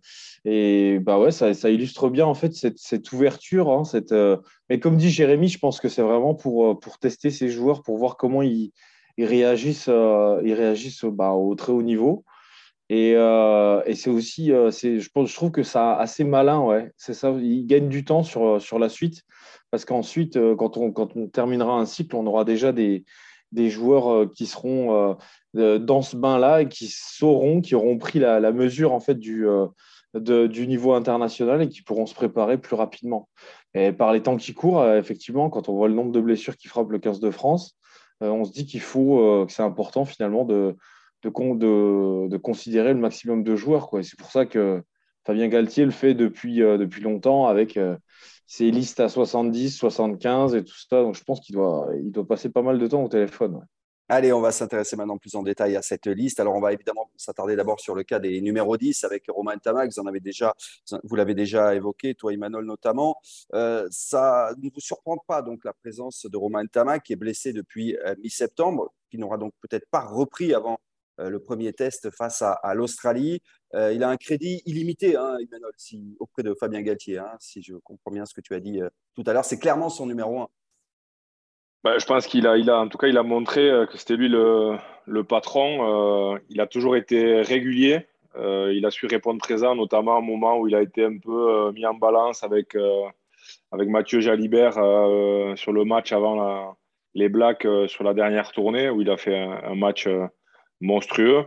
et 0.44 0.98
bah 0.98 1.18
ouais, 1.18 1.30
ça, 1.30 1.54
ça, 1.54 1.70
illustre 1.70 2.08
bien 2.10 2.26
en 2.26 2.34
fait 2.34 2.52
cette, 2.54 2.78
cette 2.78 3.10
ouverture. 3.12 3.70
Hein, 3.70 3.84
cette, 3.84 4.12
euh, 4.12 4.36
mais 4.68 4.78
comme 4.78 4.96
dit 4.96 5.10
Jérémy, 5.10 5.48
je 5.48 5.58
pense 5.58 5.80
que 5.80 5.88
c'est 5.88 6.02
vraiment 6.02 6.34
pour, 6.34 6.78
pour 6.80 6.98
tester 6.98 7.30
ces 7.30 7.48
joueurs, 7.48 7.82
pour 7.82 7.96
voir 7.96 8.16
comment 8.16 8.42
ils, 8.42 8.72
ils 9.16 9.24
réagissent, 9.24 9.88
ils 9.88 10.54
réagissent 10.54 11.04
bah, 11.04 11.30
au 11.30 11.54
très 11.54 11.72
haut 11.72 11.82
niveau. 11.82 12.24
Et, 12.88 13.12
et 13.12 13.94
c'est 13.94 14.10
aussi, 14.10 14.52
c'est, 14.72 14.98
je, 14.98 15.10
pense, 15.10 15.30
je 15.30 15.34
trouve 15.34 15.52
que 15.52 15.62
ça 15.62 15.94
assez 15.96 16.24
malin, 16.24 16.60
ouais. 16.60 16.90
C'est 16.96 17.14
ça, 17.14 17.30
ils 17.40 17.66
gagnent 17.66 17.88
du 17.88 18.04
temps 18.04 18.22
sur, 18.22 18.60
sur 18.60 18.78
la 18.78 18.88
suite, 18.88 19.22
parce 19.70 19.84
qu'ensuite, 19.84 20.38
quand 20.56 20.76
on, 20.76 20.90
quand 20.90 21.16
on 21.16 21.28
terminera 21.28 21.74
un 21.74 21.86
cycle, 21.86 22.16
on 22.16 22.26
aura 22.26 22.44
déjà 22.44 22.72
des 22.72 23.04
des 23.52 23.70
joueurs 23.70 24.12
euh, 24.12 24.26
qui 24.26 24.46
seront 24.46 25.16
euh, 25.56 25.78
dans 25.78 26.02
ce 26.02 26.16
bain-là 26.16 26.62
et 26.62 26.68
qui 26.68 26.88
sauront, 26.88 27.60
qui 27.60 27.74
auront 27.74 27.98
pris 27.98 28.18
la, 28.18 28.52
mesure 28.52 28.92
en 28.92 29.00
fait 29.00 29.16
du, 29.16 29.46
euh, 29.46 29.66
du 30.14 30.66
niveau 30.66 30.92
international 30.92 31.62
et 31.62 31.68
qui 31.68 31.82
pourront 31.82 32.06
se 32.06 32.14
préparer 32.14 32.58
plus 32.58 32.76
rapidement. 32.76 33.28
Et 33.74 33.92
par 33.92 34.12
les 34.12 34.22
temps 34.22 34.36
qui 34.36 34.54
courent, 34.54 34.86
effectivement, 34.92 35.50
quand 35.50 35.68
on 35.68 35.74
voit 35.74 35.88
le 35.88 35.94
nombre 35.94 36.12
de 36.12 36.20
blessures 36.20 36.56
qui 36.56 36.68
frappent 36.68 36.90
le 36.90 36.98
15 36.98 37.20
de 37.20 37.30
France, 37.30 37.76
on 38.20 38.44
se 38.44 38.52
dit 38.52 38.66
qu'il 38.66 38.80
faut, 38.80 39.46
que 39.46 39.52
c'est 39.52 39.62
important 39.62 40.04
finalement 40.04 40.44
de, 40.44 40.76
de, 41.22 42.26
de, 42.26 42.36
considérer 42.36 42.92
le 42.92 42.98
maximum 42.98 43.44
de 43.44 43.54
joueurs. 43.54 43.88
C'est 44.02 44.18
pour 44.18 44.30
ça 44.30 44.44
que 44.44 44.82
Fabien 45.24 45.46
Galtier 45.46 45.84
le 45.84 45.92
fait 45.92 46.14
depuis, 46.14 46.56
depuis 46.56 47.00
longtemps 47.00 47.46
avec 47.46 47.78
ses 48.50 48.72
listes 48.72 48.98
à 48.98 49.08
70, 49.08 49.76
75 49.76 50.56
et 50.56 50.64
tout 50.64 50.74
ça. 50.76 51.02
Donc 51.02 51.14
je 51.14 51.22
pense 51.22 51.38
qu'il 51.38 51.54
doit, 51.54 51.88
il 51.96 52.10
doit 52.10 52.26
passer 52.26 52.48
pas 52.48 52.62
mal 52.62 52.80
de 52.80 52.86
temps 52.88 53.04
au 53.04 53.08
téléphone. 53.08 53.64
Allez, 54.08 54.32
on 54.32 54.40
va 54.40 54.50
s'intéresser 54.50 54.96
maintenant 54.96 55.18
plus 55.18 55.36
en 55.36 55.44
détail 55.44 55.76
à 55.76 55.82
cette 55.82 56.08
liste. 56.08 56.40
Alors, 56.40 56.56
on 56.56 56.60
va 56.60 56.72
évidemment 56.72 57.08
s'attarder 57.16 57.54
d'abord 57.54 57.78
sur 57.78 57.94
le 57.94 58.02
cas 58.02 58.18
des 58.18 58.40
numéros 58.40 58.76
10 58.76 59.04
avec 59.04 59.26
Romain 59.28 59.56
Tamac. 59.56 59.92
Vous, 59.92 60.00
en 60.00 60.06
avez 60.06 60.18
déjà, 60.18 60.52
vous 61.04 61.14
l'avez 61.14 61.34
déjà 61.34 61.76
évoqué, 61.76 62.16
toi, 62.16 62.34
Emmanuel 62.34 62.64
notamment. 62.64 63.20
Euh, 63.54 63.86
ça 63.92 64.52
ne 64.60 64.68
vous 64.68 64.80
surprend 64.80 65.16
pas 65.28 65.42
donc 65.42 65.64
la 65.64 65.72
présence 65.72 66.26
de 66.26 66.36
Romain 66.36 66.66
Tamac 66.66 67.04
qui 67.04 67.12
est 67.12 67.16
blessé 67.16 67.52
depuis 67.52 67.96
euh, 67.98 68.16
mi-septembre, 68.20 68.92
qui 69.12 69.18
n'aura 69.18 69.38
donc 69.38 69.52
peut-être 69.60 69.88
pas 69.92 70.00
repris 70.00 70.54
avant 70.54 70.80
le 71.28 71.38
premier 71.38 71.72
test 71.72 72.10
face 72.10 72.42
à, 72.42 72.74
l'Australie. 72.74 73.42
Euh, 73.74 73.92
il 73.92 74.02
a 74.02 74.08
un 74.08 74.16
crédit 74.16 74.62
illimité, 74.66 75.16
hein, 75.16 75.36
auprès 76.18 76.42
de 76.42 76.54
Fabien 76.54 76.82
Galtier, 76.82 77.18
hein, 77.18 77.36
si 77.38 77.62
je 77.62 77.74
comprends 77.74 78.10
bien 78.10 78.26
ce 78.26 78.34
que 78.34 78.40
tu 78.40 78.54
as 78.54 78.60
dit 78.60 78.80
euh, 78.80 78.88
tout 79.14 79.22
à 79.26 79.32
l'heure. 79.32 79.44
C'est 79.44 79.58
clairement 79.58 79.88
son 79.88 80.06
numéro 80.06 80.40
un. 80.40 80.48
Bah, 81.84 81.98
je 81.98 82.04
pense 82.04 82.26
qu'il 82.26 82.46
a, 82.46 82.56
il 82.56 82.68
a, 82.68 82.80
en 82.80 82.88
tout 82.88 82.98
cas, 82.98 83.06
il 83.06 83.16
a 83.16 83.22
montré 83.22 83.70
que 83.90 83.96
c'était 83.96 84.16
lui 84.16 84.28
le, 84.28 84.78
patron. 85.22 86.38
il 86.50 86.60
a 86.60 86.66
toujours 86.66 86.94
été 86.94 87.40
régulier. 87.40 88.06
il 88.36 88.84
a 88.84 88.90
su 88.90 89.06
répondre 89.06 89.40
présent, 89.40 89.74
notamment 89.74 90.18
au 90.18 90.22
moment 90.22 90.58
où 90.58 90.68
il 90.68 90.74
a 90.74 90.82
été 90.82 91.04
un 91.04 91.16
peu 91.16 91.72
mis 91.72 91.86
en 91.86 91.94
balance 91.94 92.44
avec, 92.44 92.76
avec 93.72 93.88
Mathieu 93.88 94.20
Jalibert 94.20 94.74
sur 95.56 95.72
le 95.72 95.84
match 95.86 96.12
avant 96.12 96.76
les 97.14 97.30
Blacks 97.30 97.66
sur 97.86 98.04
la 98.04 98.12
dernière 98.12 98.52
tournée, 98.52 98.90
où 98.90 99.00
il 99.00 99.08
a 99.08 99.16
fait 99.16 99.38
un 99.38 99.74
match 99.74 100.06
monstrueux. 100.80 101.44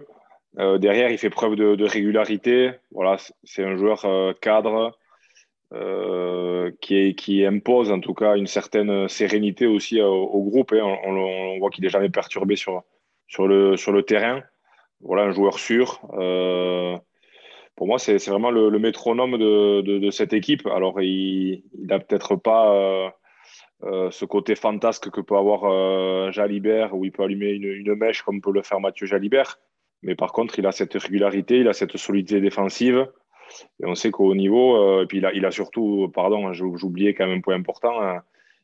Euh, 0.59 0.77
derrière, 0.77 1.09
il 1.09 1.17
fait 1.17 1.29
preuve 1.29 1.55
de, 1.55 1.83
régularité. 1.83 2.71
Voilà, 2.91 3.17
c'est 3.43 3.63
un 3.63 3.75
joueur 3.75 4.05
euh, 4.05 4.33
cadre 4.33 4.97
euh, 5.73 6.71
qui, 6.81 7.15
qui, 7.15 7.45
impose 7.45 7.91
en 7.91 7.99
tout 7.99 8.13
cas 8.13 8.35
une 8.37 8.47
certaine 8.47 9.07
sérénité 9.07 9.65
aussi 9.65 10.01
au, 10.01 10.43
groupe. 10.43 10.73
Hein. 10.73 10.97
On, 11.05 11.57
voit 11.59 11.69
qu'il 11.69 11.83
n'est 11.83 11.89
jamais 11.89 12.09
perturbé 12.09 12.55
sur, 12.55 12.83
sur, 13.27 13.47
le, 13.47 13.77
sur 13.77 13.91
le 13.91 14.03
terrain. 14.03 14.43
Voilà, 15.01 15.23
un 15.23 15.31
joueur 15.31 15.59
sûr. 15.59 15.99
pour 17.75 17.87
moi, 17.87 17.97
c'est 17.97 18.23
vraiment 18.29 18.51
le, 18.51 18.77
métronome 18.79 19.37
de, 19.37 19.81
de, 19.81 20.11
cette 20.11 20.33
équipe. 20.33 20.67
Alors, 20.67 21.01
il 21.01 21.63
n'a 21.73 21.99
peut-être 21.99 22.35
pas 22.35 23.13
ce 24.11 24.25
côté 24.25 24.55
fantasque 24.55 25.09
que 25.09 25.21
peut 25.21 25.35
avoir 25.35 26.31
Jalibert, 26.31 26.95
où 26.95 27.05
il 27.05 27.11
peut 27.11 27.23
allumer 27.23 27.51
une, 27.51 27.95
mèche 27.95 28.21
comme 28.21 28.41
peut 28.41 28.51
le 28.51 28.61
faire 28.61 28.79
Mathieu 28.79 29.05
Jalibert. 29.05 29.59
Mais 30.03 30.15
par 30.15 30.31
contre, 30.33 30.59
il 30.59 30.67
a 30.67 30.71
cette 30.71 30.93
régularité, 30.93 31.59
il 31.59 31.67
a 31.67 31.73
cette 31.73 31.97
solidité 31.97 32.41
défensive. 32.41 33.07
Et 33.81 33.85
on 33.85 33.95
sait 33.95 34.11
qu'au 34.11 34.35
niveau, 34.35 34.77
euh, 34.77 35.03
et 35.03 35.05
puis 35.05 35.17
il 35.17 35.25
a, 35.25 35.33
il 35.33 35.45
a 35.45 35.51
surtout, 35.51 36.09
pardon, 36.13 36.53
j'oubliais 36.53 37.13
quand 37.13 37.27
même 37.27 37.37
un 37.37 37.41
point 37.41 37.55
important, 37.55 38.01
hein, 38.01 38.21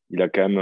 il 0.10 0.22
a 0.22 0.30
quand 0.30 0.50
même 0.50 0.58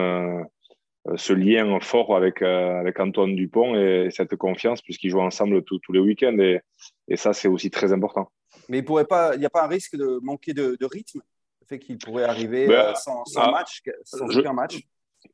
euh, 1.08 1.16
ce 1.16 1.34
lien 1.34 1.80
fort 1.80 2.16
avec, 2.16 2.42
euh, 2.42 2.80
avec 2.80 3.00
Antoine 3.00 3.36
Dupont 3.36 3.76
et, 3.76 4.10
cette 4.12 4.36
confiance, 4.36 4.82
puisqu'ils 4.82 5.10
jouent 5.10 5.22
ensemble 5.22 5.64
tous 5.64 5.92
les 5.92 6.00
week-ends. 6.00 6.38
Et, 6.40 6.62
et 7.08 7.16
ça, 7.16 7.34
c'est 7.34 7.48
aussi 7.48 7.70
très 7.70 7.94
important. 7.94 8.32
Mais 8.70 8.80
il 8.80 9.40
n'y 9.40 9.46
a 9.46 9.50
pas 9.50 9.64
un 9.64 9.68
risque 9.68 9.96
de 9.96 10.20
manquer 10.22 10.54
de, 10.54 10.78
rythme? 10.86 11.22
Fait 11.68 11.80
qu'il 11.80 11.98
pourrait 11.98 12.24
arriver 12.24 12.68
ben, 12.68 12.94
sans, 12.96 13.24
ah, 13.36 13.52
match, 13.52 13.82
sans 14.04 14.38
aucun 14.38 14.54
match 14.54 14.80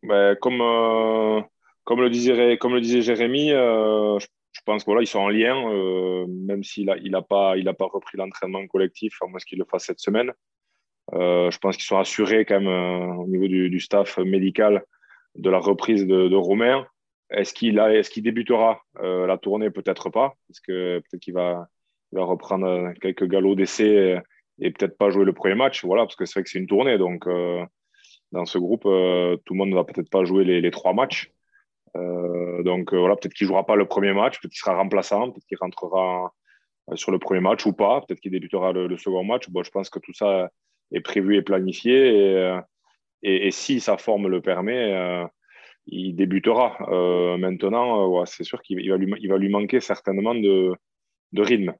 ben, 0.01 0.35
comme, 0.35 0.59
comme, 1.83 2.01
le 2.01 2.09
disait, 2.09 2.57
comme 2.57 2.73
le 2.73 2.81
disait 2.81 3.01
Jérémy, 3.01 3.49
je 3.49 4.61
pense 4.65 4.83
qu'ils 4.83 5.07
sont 5.07 5.19
en 5.19 5.29
lien, 5.29 5.55
même 6.27 6.63
s'il 6.63 6.85
n'a 6.87 6.97
il 6.97 7.15
a 7.15 7.21
pas, 7.21 7.57
il 7.57 7.67
a 7.67 7.73
pas 7.73 7.85
repris 7.85 8.17
l'entraînement 8.17 8.65
collectif, 8.67 9.17
à 9.21 9.27
moins 9.27 9.39
qu'il 9.39 9.59
le 9.59 9.65
fasse 9.65 9.85
cette 9.85 9.99
semaine. 9.99 10.31
je 11.11 11.57
pense 11.59 11.75
qu'ils 11.75 11.85
sont 11.85 11.99
assurés 11.99 12.45
quand 12.45 12.59
même 12.59 13.19
au 13.19 13.27
niveau 13.27 13.47
du, 13.47 13.79
staff 13.79 14.17
médical 14.17 14.83
de 15.35 15.49
la 15.49 15.59
reprise 15.59 16.05
de, 16.07 16.27
de 16.27 16.35
Romain. 16.35 16.87
Est-ce 17.29 17.53
qu'il 17.53 17.79
est 17.79 18.09
qu'il 18.11 18.23
débutera 18.23 18.81
la 19.01 19.37
tournée? 19.37 19.69
Peut-être 19.69 20.09
pas, 20.09 20.35
parce 20.47 20.59
que 20.59 20.99
peut-être 20.99 21.21
qu'il 21.21 21.33
va, 21.33 21.67
va 22.11 22.23
reprendre 22.23 22.93
quelques 23.01 23.27
galops 23.27 23.57
d'essai 23.57 24.21
et 24.59 24.71
peut-être 24.71 24.97
pas 24.97 25.09
jouer 25.09 25.25
le 25.25 25.33
premier 25.33 25.55
match. 25.55 25.83
Voilà, 25.83 26.03
parce 26.03 26.15
que 26.15 26.25
c'est 26.25 26.39
vrai 26.39 26.43
que 26.43 26.49
c'est 26.49 26.59
une 26.59 26.67
tournée. 26.67 26.97
Donc, 26.97 27.27
euh, 27.27 27.63
dans 28.31 28.45
ce 28.45 28.57
groupe, 28.57 28.85
euh, 28.85 29.37
tout 29.45 29.53
le 29.53 29.59
monde 29.59 29.69
ne 29.69 29.75
va 29.75 29.83
peut-être 29.83 30.09
pas 30.09 30.23
jouer 30.23 30.43
les, 30.43 30.71
trois 30.71 30.93
matchs. 30.93 31.31
Euh, 31.95 32.63
donc, 32.63 32.93
voilà, 32.93 33.15
peut-être 33.15 33.33
qu'il 33.33 33.45
ne 33.45 33.49
jouera 33.49 33.65
pas 33.65 33.75
le 33.75 33.85
premier 33.85 34.13
match, 34.13 34.39
peut-être 34.39 34.51
qu'il 34.51 34.59
sera 34.59 34.75
remplaçant, 34.75 35.31
peut-être 35.31 35.45
qu'il 35.45 35.57
rentrera 35.59 36.33
sur 36.95 37.11
le 37.11 37.19
premier 37.19 37.39
match 37.39 37.65
ou 37.65 37.73
pas, 37.73 38.01
peut-être 38.01 38.19
qu'il 38.19 38.31
débutera 38.31 38.73
le, 38.73 38.97
second 38.97 39.23
match. 39.23 39.49
Bon, 39.49 39.63
je 39.63 39.71
pense 39.71 39.89
que 39.89 39.99
tout 39.99 40.13
ça 40.13 40.49
est 40.91 41.01
prévu 41.01 41.37
et 41.37 41.41
planifié. 41.41 42.59
Et, 43.21 43.51
si 43.51 43.79
sa 43.79 43.97
forme 43.97 44.27
le 44.27 44.41
permet, 44.41 45.23
il 45.85 46.13
débutera. 46.15 46.77
maintenant, 47.37 48.25
c'est 48.25 48.43
sûr 48.43 48.61
qu'il 48.61 48.89
va 48.89 48.97
lui, 48.97 49.49
manquer 49.49 49.79
certainement 49.79 50.35
de, 50.35 50.73
de 51.31 51.41
rythme. 51.41 51.73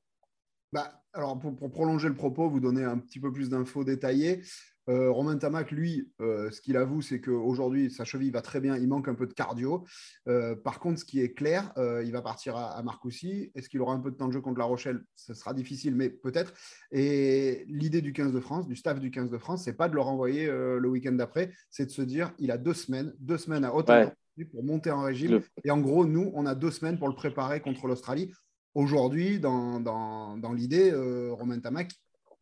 Bah, 0.71 1.02
alors, 1.13 1.39
pour, 1.39 1.71
prolonger 1.71 2.09
le 2.09 2.15
propos, 2.15 2.49
vous 2.49 2.59
donner 2.59 2.83
un 2.83 2.97
petit 2.97 3.19
peu 3.19 3.31
plus 3.31 3.49
d'infos 3.49 3.83
détaillées. 3.83 4.41
Euh, 4.89 5.11
Romain 5.11 5.37
Tamac, 5.37 5.71
lui, 5.71 6.11
euh, 6.19 6.49
ce 6.49 6.59
qu'il 6.59 6.75
avoue, 6.75 7.01
c'est 7.01 7.21
qu'aujourd'hui, 7.21 7.91
sa 7.91 8.03
cheville 8.03 8.31
va 8.31 8.41
très 8.41 8.59
bien, 8.59 8.75
il 8.77 8.87
manque 8.87 9.07
un 9.07 9.13
peu 9.13 9.27
de 9.27 9.33
cardio. 9.33 9.85
Euh, 10.27 10.55
par 10.55 10.79
contre, 10.79 10.99
ce 10.99 11.05
qui 11.05 11.21
est 11.21 11.33
clair, 11.33 11.71
il 12.03 12.11
va 12.11 12.23
partir 12.23 12.57
à, 12.57 12.81
Marcoussis. 12.81 13.51
Est-ce 13.53 13.69
qu'il 13.69 13.79
aura 13.79 13.93
un 13.93 13.99
peu 13.99 14.09
de 14.09 14.15
temps 14.15 14.27
de 14.27 14.33
jeu 14.33 14.41
contre 14.41 14.57
La 14.57 14.65
Rochelle? 14.65 15.03
Ce 15.15 15.35
sera 15.35 15.53
difficile, 15.53 15.95
mais 15.95 16.09
peut-être. 16.09 16.51
Et 16.91 17.63
l'idée 17.67 18.01
du 18.01 18.11
15 18.11 18.33
de 18.33 18.39
France, 18.39 18.67
du 18.67 18.75
staff 18.75 18.99
du 18.99 19.11
15 19.11 19.29
de 19.29 19.37
France, 19.37 19.63
c'est 19.63 19.73
pas 19.77 19.89
de 19.89 19.93
le 19.93 20.01
renvoyer 20.01 20.47
le 20.47 20.89
week-end 20.89 21.13
d'après, 21.13 21.51
c'est 21.69 21.85
de 21.85 21.91
se 21.91 22.01
dire 22.01 22.33
il 22.39 22.49
a 22.49 22.57
deux 22.57 22.73
semaines, 22.73 23.13
deux 23.19 23.37
semaines 23.37 23.65
à 23.65 23.73
haute 23.73 23.89
pour 24.51 24.63
monter 24.63 24.91
en 24.91 25.03
régime. 25.03 25.41
Et 25.63 25.71
en 25.71 25.79
gros, 25.79 26.05
nous, 26.05 26.31
on 26.33 26.45
a 26.45 26.55
deux 26.55 26.71
semaines 26.71 26.97
pour 26.97 27.07
le 27.07 27.15
préparer 27.15 27.61
contre 27.61 27.87
l'Australie. 27.87 28.31
Aujourd'hui, 28.75 29.39
dans, 29.39 29.79
dans, 29.79 30.53
l'idée, 30.53 30.91
euh, 30.91 31.31
Romain 31.31 31.59
Tamac, 31.59 31.91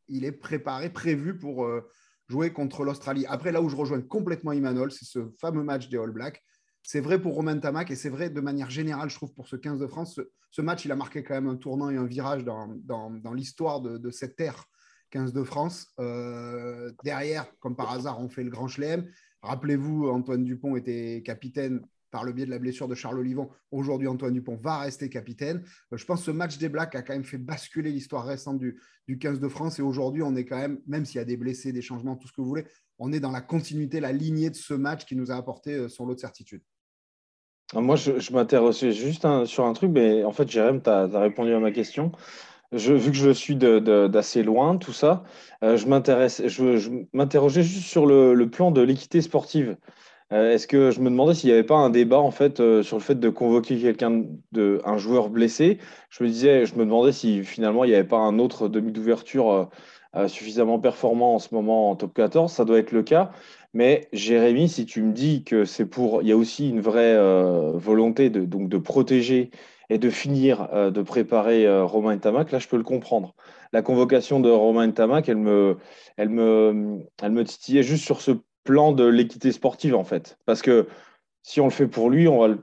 il 0.07 0.23
est 0.23 0.31
préparé, 0.31 0.89
prévu 0.89 1.37
pour 1.37 1.65
euh, 1.65 1.89
jouer 2.29 2.53
contre 2.53 2.85
l'Australie. 2.85 3.25
Après, 3.27 3.51
là 3.51 3.61
où 3.61 3.67
je 3.67 3.75
rejoins 3.75 4.01
complètement 4.01 4.53
Imanol, 4.53 4.91
c'est 4.91 5.05
ce 5.05 5.29
fameux 5.39 5.63
match 5.63 5.89
des 5.89 5.97
All 5.97 6.11
Blacks. 6.11 6.41
C'est 6.83 7.01
vrai 7.01 7.21
pour 7.21 7.35
Romain 7.35 7.57
Tamac 7.59 7.91
et 7.91 7.95
c'est 7.95 8.09
vrai 8.09 8.29
de 8.29 8.41
manière 8.41 8.69
générale, 8.69 9.09
je 9.09 9.15
trouve, 9.15 9.33
pour 9.33 9.47
ce 9.47 9.55
15 9.55 9.79
de 9.79 9.87
France. 9.87 10.19
Ce, 10.49 10.61
match, 10.61 10.85
il 10.85 10.91
a 10.91 10.95
marqué 10.95 11.23
quand 11.23 11.35
même 11.35 11.47
un 11.47 11.57
tournant 11.57 11.89
et 11.89 11.97
un 11.97 12.05
virage 12.05 12.43
dans, 12.43 12.67
dans, 12.67 13.33
l'histoire 13.33 13.81
de, 13.81 14.09
cette 14.09 14.39
ère 14.39 14.65
15 15.11 15.33
de 15.33 15.43
France. 15.43 15.87
Euh, 15.99 16.91
derrière, 17.03 17.45
comme 17.59 17.75
par 17.75 17.91
hasard, 17.91 18.19
on 18.21 18.29
fait 18.29 18.43
le 18.43 18.49
Grand 18.49 18.67
Chelem. 18.67 19.05
Rappelez-vous, 19.41 20.09
Antoine 20.09 20.43
Dupont 20.43 20.75
était 20.75 21.21
capitaine 21.25 21.81
par 22.11 22.23
le 22.23 22.33
biais 22.33 22.45
de 22.45 22.51
la 22.51 22.59
blessure 22.59 22.87
de 22.87 22.95
Charles 22.95 23.17
Olivon. 23.17 23.49
Aujourd'hui, 23.71 24.07
Antoine 24.07 24.33
Dupont 24.33 24.55
va 24.55 24.79
rester 24.79 25.09
capitaine. 25.09 25.63
Euh, 25.91 25.97
je 25.97 26.05
pense 26.05 26.19
que 26.19 26.25
ce 26.25 26.31
match 26.31 26.57
des 26.57 26.69
Blacks 26.69 26.93
a 26.95 27.01
quand 27.01 27.13
même 27.13 27.23
fait 27.23 27.37
basculer 27.37 27.91
l'histoire 27.91 28.25
récente 28.25 28.59
du, 28.59 28.77
15 29.19 29.39
de 29.39 29.47
France. 29.47 29.79
Et 29.79 29.81
aujourd'hui, 29.81 30.21
on 30.21 30.35
est 30.35 30.45
quand 30.45 30.57
même, 30.57 30.79
même 30.87 31.05
s'il 31.05 31.17
y 31.17 31.21
a 31.21 31.25
des 31.25 31.37
blessés, 31.37 31.71
des 31.71 31.81
changements, 31.81 32.15
tout 32.15 32.27
ce 32.27 32.33
que 32.33 32.41
vous 32.41 32.47
voulez, 32.47 32.65
on 32.99 33.11
est 33.11 33.19
dans 33.19 33.31
la 33.31 33.41
continuité, 33.41 33.99
la 33.99 34.11
lignée 34.11 34.49
de 34.49 34.55
ce 34.55 34.73
match 34.73 35.05
qui 35.05 35.15
nous 35.15 35.31
a 35.31 35.35
apporté 35.35 35.73
euh, 35.73 35.89
son 35.89 36.05
lot 36.05 36.15
de 36.15 36.19
certitude. 36.19 36.61
Ah, 37.73 37.79
moi, 37.79 37.95
je, 37.95 38.19
je 38.19 38.33
m'intéressais 38.33 38.91
juste 38.91 39.25
sur 39.45 39.65
un 39.65 39.73
truc, 39.73 39.91
mais 39.91 40.25
en 40.25 40.31
fait, 40.33 40.49
Jérém, 40.49 40.81
tu 40.81 40.89
as, 40.89 41.07
répondu 41.07 41.53
à 41.53 41.59
ma 41.59 41.71
question. 41.71 42.11
Je, 42.73 42.93
vu 42.93 43.11
que 43.11 43.17
je 43.17 43.31
suis 43.31 43.55
d'assez 43.55 44.43
loin, 44.43 44.77
tout 44.77 44.93
ça, 44.93 45.23
euh, 45.63 45.77
je 45.77 45.87
m'interrogeais 45.87 47.63
juste 47.63 47.87
sur 47.87 48.05
le 48.05 48.49
plan 48.49 48.71
de 48.71 48.81
l'équité 48.81 49.21
sportive. 49.21 49.77
Euh, 50.31 50.53
est-ce 50.53 50.65
que 50.67 50.91
je 50.91 51.01
me 51.01 51.09
demandais 51.09 51.33
s'il 51.33 51.49
n'y 51.49 51.53
avait 51.53 51.65
pas 51.65 51.75
un 51.75 51.89
débat 51.89 52.19
en 52.19 52.31
fait 52.31 52.59
euh, 52.61 52.83
sur 52.83 52.97
le 52.97 53.03
fait 53.03 53.19
de 53.19 53.29
convoquer 53.29 53.77
quelqu'un, 53.79 54.23
de, 54.53 54.81
un 54.85 54.97
joueur 54.97 55.29
blessé? 55.29 55.77
Je 56.09 56.23
me 56.23 56.29
disais, 56.29 56.65
je 56.65 56.75
me 56.75 56.85
demandais 56.85 57.11
si 57.11 57.43
finalement 57.43 57.83
il 57.83 57.89
n'y 57.89 57.95
avait 57.95 58.07
pas 58.07 58.17
un 58.17 58.39
autre 58.39 58.69
demi 58.69 58.93
d'ouverture 58.93 59.69
euh, 60.15 60.27
suffisamment 60.29 60.79
performant 60.79 61.35
en 61.35 61.39
ce 61.39 61.53
moment 61.53 61.91
en 61.91 61.95
top 61.97 62.13
14. 62.13 62.51
Ça 62.51 62.63
doit 62.65 62.79
être 62.79 62.93
le 62.93 63.03
cas. 63.03 63.31
Mais 63.73 64.07
Jérémy, 64.13 64.69
si 64.69 64.85
tu 64.85 65.01
me 65.01 65.13
dis 65.13 65.43
que 65.43 65.65
c'est 65.65 65.85
pour, 65.85 66.21
il 66.21 66.29
y 66.29 66.31
a 66.31 66.37
aussi 66.37 66.69
une 66.69 66.81
vraie 66.81 67.17
volonté 67.75 68.29
de, 68.29 68.43
donc 68.43 68.67
de 68.67 68.77
protéger 68.77 69.49
et 69.89 69.97
de 69.97 70.09
finir 70.09 70.67
de 70.91 71.01
préparer 71.01 71.81
Romain 71.83 72.17
Tamac, 72.17 72.51
là 72.51 72.59
je 72.59 72.67
peux 72.67 72.75
le 72.75 72.83
comprendre. 72.83 73.33
La 73.71 73.81
convocation 73.81 74.41
de 74.41 74.49
Romain 74.49 74.91
Tamac, 74.91 75.29
elle 75.29 75.37
me, 75.37 75.77
elle 76.17 76.29
me, 76.29 76.99
elle 77.21 77.31
me 77.31 77.45
titillait 77.45 77.83
juste 77.83 78.03
sur 78.03 78.19
ce 78.21 78.31
plan 78.63 78.91
de 78.91 79.05
l'équité 79.05 79.51
sportive, 79.51 79.95
en 79.95 80.03
fait. 80.03 80.37
Parce 80.45 80.61
que 80.61 80.87
si 81.43 81.59
on 81.61 81.65
le 81.65 81.71
fait 81.71 81.87
pour 81.87 82.09
lui, 82.09 82.27
on 82.27 82.39
va 82.39 82.55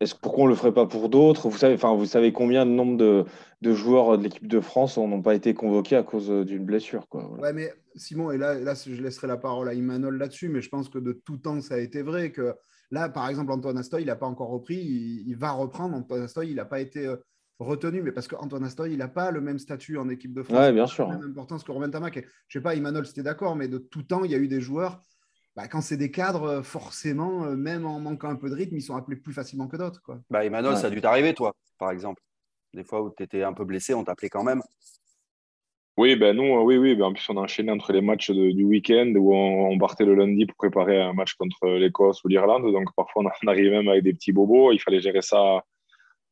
est-ce, 0.00 0.14
pourquoi 0.14 0.44
on 0.44 0.46
ne 0.46 0.52
le 0.52 0.56
ferait 0.56 0.74
pas 0.74 0.86
pour 0.86 1.08
d'autres? 1.08 1.48
Vous 1.48 1.56
savez, 1.56 1.74
enfin, 1.74 1.94
vous 1.94 2.04
savez 2.04 2.30
combien 2.32 2.66
de 2.66 2.70
nombre 2.70 2.98
de, 2.98 3.24
de 3.62 3.72
joueurs 3.72 4.18
de 4.18 4.22
l'équipe 4.22 4.46
de 4.46 4.60
France 4.60 4.98
n'ont 4.98 5.22
pas 5.22 5.34
été 5.34 5.54
convoqués 5.54 5.96
à 5.96 6.02
cause 6.02 6.28
d'une 6.28 6.66
blessure 6.66 7.08
quoi, 7.08 7.30
Ouais, 7.40 7.54
mais 7.54 7.72
Simon, 7.94 8.30
et 8.30 8.36
là, 8.36 8.54
là, 8.54 8.74
je 8.74 9.00
laisserai 9.02 9.26
la 9.26 9.38
parole 9.38 9.70
à 9.70 9.74
Imanol 9.74 10.18
là-dessus, 10.18 10.50
mais 10.50 10.60
je 10.60 10.68
pense 10.68 10.90
que 10.90 10.98
de 10.98 11.12
tout 11.12 11.38
temps, 11.38 11.62
ça 11.62 11.76
a 11.76 11.78
été 11.78 12.02
vrai 12.02 12.30
que 12.30 12.54
là, 12.90 13.08
par 13.08 13.26
exemple, 13.28 13.52
Antoine 13.52 13.78
Astoy, 13.78 14.02
il 14.02 14.06
n'a 14.06 14.16
pas 14.16 14.26
encore 14.26 14.50
repris, 14.50 14.76
il, 14.76 15.34
va 15.34 15.52
reprendre. 15.52 15.96
Antoine 15.96 16.24
Astoy, 16.24 16.50
il 16.50 16.56
n'a 16.56 16.66
pas 16.66 16.80
été 16.80 17.06
euh, 17.06 17.16
retenu, 17.58 18.02
mais 18.02 18.12
parce 18.12 18.28
qu'Antoine 18.28 18.64
Astoy, 18.64 18.92
il 18.92 18.98
n'a 18.98 19.08
pas 19.08 19.30
le 19.30 19.40
même 19.40 19.58
statut 19.58 19.96
en 19.96 20.10
équipe 20.10 20.34
de 20.34 20.42
France. 20.42 20.58
Ouais, 20.58 20.72
bien 20.74 20.86
sûr. 20.86 21.08
La 21.08 21.16
même 21.16 21.30
importance 21.30 21.64
que 21.64 21.72
Romain 21.72 21.88
Tamac. 21.88 22.16
Je 22.16 22.20
ne 22.20 22.24
sais 22.52 22.62
pas, 22.62 22.74
Imanol, 22.74 23.06
c'était 23.06 23.22
d'accord, 23.22 23.56
mais 23.56 23.68
de 23.68 23.78
tout 23.78 24.02
temps, 24.02 24.24
il 24.24 24.30
y 24.30 24.34
a 24.34 24.38
eu 24.38 24.48
des 24.48 24.60
joueurs 24.60 25.00
bah, 25.56 25.68
quand 25.68 25.80
c'est 25.80 25.96
des 25.96 26.10
cadres, 26.10 26.44
euh, 26.44 26.62
forcément, 26.62 27.44
euh, 27.44 27.56
même 27.56 27.86
en 27.86 27.98
manquant 27.98 28.28
un 28.28 28.36
peu 28.36 28.50
de 28.50 28.54
rythme, 28.54 28.76
ils 28.76 28.82
sont 28.82 28.94
appelés 28.94 29.16
plus 29.16 29.32
facilement 29.32 29.66
que 29.66 29.78
d'autres. 29.78 30.02
Quoi. 30.02 30.20
Bah, 30.28 30.44
Emmanuel, 30.44 30.76
ça 30.76 30.88
a 30.88 30.90
dû 30.90 31.00
t'arriver, 31.00 31.32
toi, 31.32 31.54
par 31.78 31.90
exemple. 31.90 32.20
Des 32.74 32.84
fois 32.84 33.02
où 33.02 33.10
tu 33.16 33.22
étais 33.22 33.42
un 33.42 33.54
peu 33.54 33.64
blessé, 33.64 33.94
on 33.94 34.04
t'appelait 34.04 34.28
quand 34.28 34.44
même. 34.44 34.62
Oui, 35.96 36.14
ben 36.14 36.36
nous, 36.36 36.44
euh, 36.44 36.62
oui, 36.62 36.76
oui. 36.76 36.94
Ben, 36.94 37.06
en 37.06 37.12
plus, 37.14 37.26
on 37.30 37.38
a 37.38 37.40
enchaîné 37.40 37.72
entre 37.72 37.90
les 37.94 38.02
matchs 38.02 38.30
du 38.30 38.64
week-end 38.64 39.10
où 39.16 39.34
on, 39.34 39.78
partait 39.78 40.04
le 40.04 40.14
lundi 40.14 40.44
pour 40.44 40.56
préparer 40.56 41.00
un 41.00 41.14
match 41.14 41.32
contre 41.34 41.66
l'Écosse 41.68 42.22
ou 42.22 42.28
l'Irlande. 42.28 42.70
Donc, 42.70 42.94
parfois, 42.94 43.24
on 43.24 43.48
arrivait 43.48 43.70
même 43.70 43.88
avec 43.88 44.02
des 44.02 44.12
petits 44.12 44.32
bobos. 44.32 44.72
Il 44.72 44.78
fallait 44.78 45.00
gérer 45.00 45.22
ça 45.22 45.64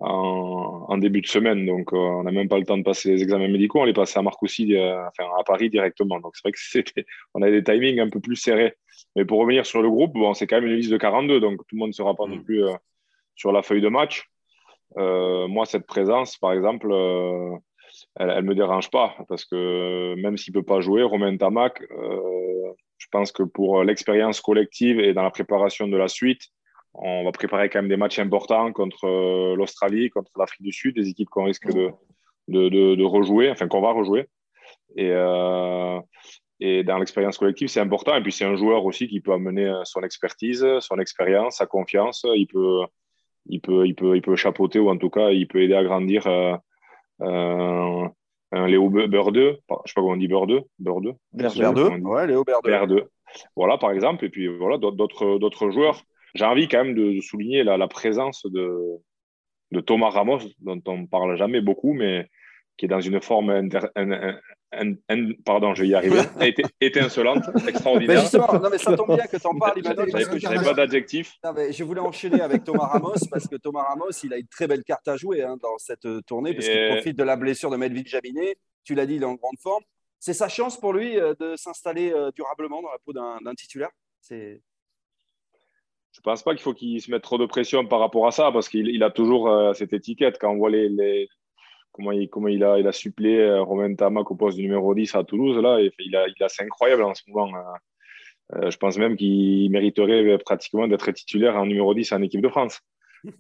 en, 0.05 0.99
début 0.99 1.21
de 1.21 1.27
semaine. 1.27 1.67
Donc, 1.67 1.93
euh, 1.93 1.97
on 1.97 2.23
n'a 2.25 2.31
même 2.31 2.49
pas 2.49 2.59
le 2.59 2.65
temps 2.65 2.79
de 2.79 2.83
passer 2.83 3.11
les 3.11 3.23
examens 3.23 3.49
médicaux. 3.49 3.81
On 3.81 3.85
les 3.85 3.93
passait 3.93 4.19
à 4.19 4.23
Marcoussis, 4.23 4.75
euh, 4.77 5.07
enfin, 5.09 5.29
à 5.39 5.45
Paris 5.45 5.71
directement. 5.71 6.21
Donc, 6.21 6.37
c'est 6.37 6.43
vrai 6.45 6.53
que 6.53 6.59
c'était, 6.61 7.07
on 7.35 7.43
avait 7.43 7.61
des 7.61 7.65
timings 7.65 8.01
un 8.01 8.11
peu 8.11 8.21
plus 8.21 8.37
serrés. 8.37 8.75
Mais 9.17 9.25
pour 9.25 9.41
revenir 9.41 9.67
sur 9.67 9.83
le 9.83 9.91
groupe, 9.91 10.13
bon, 10.13 10.35
c'est 10.35 10.47
quand 10.47 10.61
même 10.61 10.71
une 10.71 10.77
liste 10.77 10.91
de 10.91 10.97
42. 10.97 11.41
Donc, 11.41 11.59
tout 11.59 11.75
le 11.75 11.79
monde 11.79 11.89
ne 11.89 11.95
sera 11.95 12.15
pas 12.15 12.27
non 12.27 12.41
plus 12.41 12.65
euh, 12.65 12.73
sur 13.35 13.53
la 13.53 13.63
feuille 13.63 13.81
de 13.81 13.89
match. 13.89 14.29
moi, 14.97 15.67
cette 15.67 15.87
présence, 15.87 16.37
par 16.37 16.53
exemple, 16.53 16.93
elle 18.17 18.29
ne 18.29 18.41
me 18.43 18.55
dérange 18.55 18.91
pas. 18.91 19.17
Parce 19.29 19.45
que 19.45 20.15
même 20.17 20.37
s'il 20.37 20.55
ne 20.55 20.61
peut 20.61 20.67
pas 20.67 20.81
jouer, 20.81 21.03
Romain 21.03 21.37
Tamac, 21.37 21.83
je 22.99 23.07
pense 23.11 23.33
que 23.33 23.43
pour 23.43 23.83
l'expérience 23.83 24.41
collective 24.41 25.01
et 25.01 25.15
dans 25.15 25.23
la 25.23 25.31
préparation 25.31 25.89
de 25.89 25.97
la 25.97 26.09
suite, 26.09 26.43
on 26.95 27.25
va 27.25 27.33
préparer 27.33 27.69
quand 27.69 27.81
même 27.81 27.89
des 27.89 27.97
matchs 27.97 28.19
importants 28.19 28.73
contre 28.73 29.07
euh, 29.07 29.57
l'Australie, 29.57 30.11
contre 30.11 30.31
l'Afrique 30.39 30.63
du 30.63 30.73
Sud, 30.73 30.95
des 30.95 31.09
équipes 31.09 31.29
qu'on 31.29 31.45
risque 31.45 31.69
de, 31.69 31.93
de, 32.49 33.05
rejouer, 33.05 33.51
enfin 33.51 33.67
qu'on 33.69 33.81
va 33.81 33.93
rejouer. 33.93 34.29
Et, 34.97 35.11
euh, 35.11 36.01
et 36.61 36.85
dans 36.85 36.99
l'expérience 36.99 37.39
collective, 37.39 37.69
c'est 37.69 37.81
important. 37.81 38.15
Et 38.15 38.23
puis, 38.23 38.33
c'est 38.33 38.45
un 38.45 38.55
joueur 38.55 38.85
aussi 38.85 39.09
qui 39.09 39.21
peut 39.21 39.33
amener 39.33 39.73
son 39.85 40.03
expertise, 40.03 40.65
son 40.81 40.99
expérience, 40.99 41.57
sa 41.57 41.67
confiance. 41.67 42.25
Il 42.37 42.47
peut, 42.47 42.83
il 43.47 43.61
peut, 43.61 43.87
il 43.87 43.95
peut, 43.95 44.17
il 44.17 44.23
peut 44.23 44.37
chapeauter 44.37 44.79
ou 44.79 44.89
en 44.89 44.97
tout 44.97 45.11
cas, 45.11 45.31
il 45.31 45.49
peut 45.49 45.63
aider 45.63 45.75
à 45.75 45.83
grandir 45.83 46.27
euh, 46.29 46.57
un 48.53 48.67
Léo 48.69 48.89
Berde. 48.89 49.37
Je 49.37 49.41
ne 49.41 49.55
sais 49.85 49.95
pas 49.95 50.01
comment 50.01 50.11
on 50.11 50.17
dit 50.17 50.29
Berde. 50.29 50.63
Berde. 50.79 51.17
Berde. 51.33 52.01
Ouais, 52.03 52.27
Léo 52.29 52.45
Berde. 52.45 52.65
Berde. 52.65 53.09
Voilà, 53.57 53.79
par 53.79 53.91
exemple. 53.91 54.25
Et 54.25 54.29
puis, 54.29 54.47
voilà, 54.47 54.79
d'autres 54.79 55.71
joueurs 55.71 56.01
j'ai 56.35 56.45
envie 56.45 56.69
quand 56.69 56.85
même 56.85 56.95
de, 56.95 57.21
souligner 57.21 57.65
la, 57.65 57.89
présence 57.89 58.45
de, 58.47 59.01
Thomas 59.87 60.11
Ramos, 60.11 60.41
dont 60.61 60.81
on 60.87 60.99
ne 60.99 61.07
parle 61.07 61.37
jamais 61.37 61.61
beaucoup, 61.61 61.93
mais 61.93 62.29
qui 62.77 62.87
est 62.87 62.89
dans 62.89 63.01
une 63.01 63.21
forme 63.21 63.69
pardon, 65.45 65.75
je 65.75 65.83
vais 65.83 65.89
y 65.89 65.95
arriver, 65.95 66.21
étincelante, 66.81 67.45
extraordinaire. 67.69 68.25
non, 68.35 68.71
mais 68.71 68.79
ça 68.79 68.97
tombe 68.97 69.15
bien 69.15 69.27
que 69.27 69.37
tu 69.37 69.47
en 69.47 69.57
parles, 69.59 69.81
Je 69.83 70.49
n'avais 70.49 70.65
pas 70.65 70.75
d'adjectif. 70.75 71.35
Je 71.71 71.85
voulais 71.85 72.01
enchaîner 72.01 72.41
avec 72.41 72.65
Thomas 72.65 72.87
Ramos 72.87 73.15
parce 73.31 73.47
que 73.47 73.57
Thomas 73.57 73.83
Ramos, 73.83 74.11
il 74.23 74.33
a 74.33 74.39
une 74.39 74.49
très 74.49 74.67
belle 74.67 74.85
carte 74.85 75.07
à 75.09 75.17
jouer 75.17 75.43
hein, 75.43 75.57
dans 75.63 75.79
cette 75.79 76.07
tournée 76.27 76.55
parce 76.55 76.69
qu'il 76.69 76.89
profite 76.89 77.17
de 77.17 77.25
la 77.25 77.37
blessure 77.37 77.71
de 77.71 77.77
Melvin 77.77 78.03
Jabinet. 78.05 78.57
Tu 78.85 78.95
l'as 78.95 79.07
dit, 79.07 79.15
il 79.15 79.23
est 79.23 79.27
en 79.27 79.35
grande 79.35 79.59
forme. 79.61 79.83
C'est 80.19 80.35
sa 80.35 80.49
chance 80.49 80.79
pour 80.79 80.93
lui 80.95 81.19
euh, 81.19 81.35
de 81.39 81.55
s'installer 81.57 82.11
euh, 82.13 82.31
durablement 82.35 82.81
dans 82.81 82.91
la 82.91 82.99
peau 83.05 83.13
d'un 83.13 83.55
titulaire. 83.55 83.91
C'est 84.21 84.63
je 86.15 86.21
pense 86.21 86.43
pas 86.43 86.53
qu'il 86.53 86.63
faut 86.63 86.75
qu'il 86.75 87.01
se 87.01 87.11
mette 87.11 87.23
trop 87.23 87.39
de 87.39 87.47
pression 87.47 87.87
par 87.87 88.01
rapport 88.01 88.27
à 88.27 88.31
ça 88.31 88.51
parce 88.53 88.69
qu'il 88.69 89.03
a 89.03 89.11
toujours 89.11 89.75
cette 89.75 89.93
étiquette. 89.93 90.39
Quand 90.41 90.53
on 90.53 90.57
voit 90.57 90.71
les, 90.71 91.29
comment 91.93 92.13
il, 92.13 92.65
a, 92.65 92.79
il 92.79 92.87
a 92.87 92.93
suppléé 92.93 93.59
Romain 93.59 93.95
Tamac 93.95 94.31
au 94.31 94.35
poste 94.35 94.57
du 94.57 94.63
numéro 94.63 94.95
10 94.95 95.15
à 95.17 95.25
Toulouse, 95.25 95.59
là, 95.59 95.81
il 95.81 96.17
a, 96.17 96.29
il 96.29 96.35
c'est 96.49 96.63
incroyable 96.63 97.03
en 97.03 97.15
ce 97.15 97.23
moment. 97.29 97.51
je 98.53 98.77
pense 98.77 98.97
même 98.97 99.17
qu'il 99.17 99.71
mériterait 99.71 100.39
pratiquement 100.39 100.87
d'être 100.87 101.11
titulaire 101.11 101.57
en 101.57 101.67
numéro 101.67 101.93
10 101.95 102.13
en 102.13 102.23
équipe 102.23 102.43
de 102.43 102.49
France, 102.49 102.81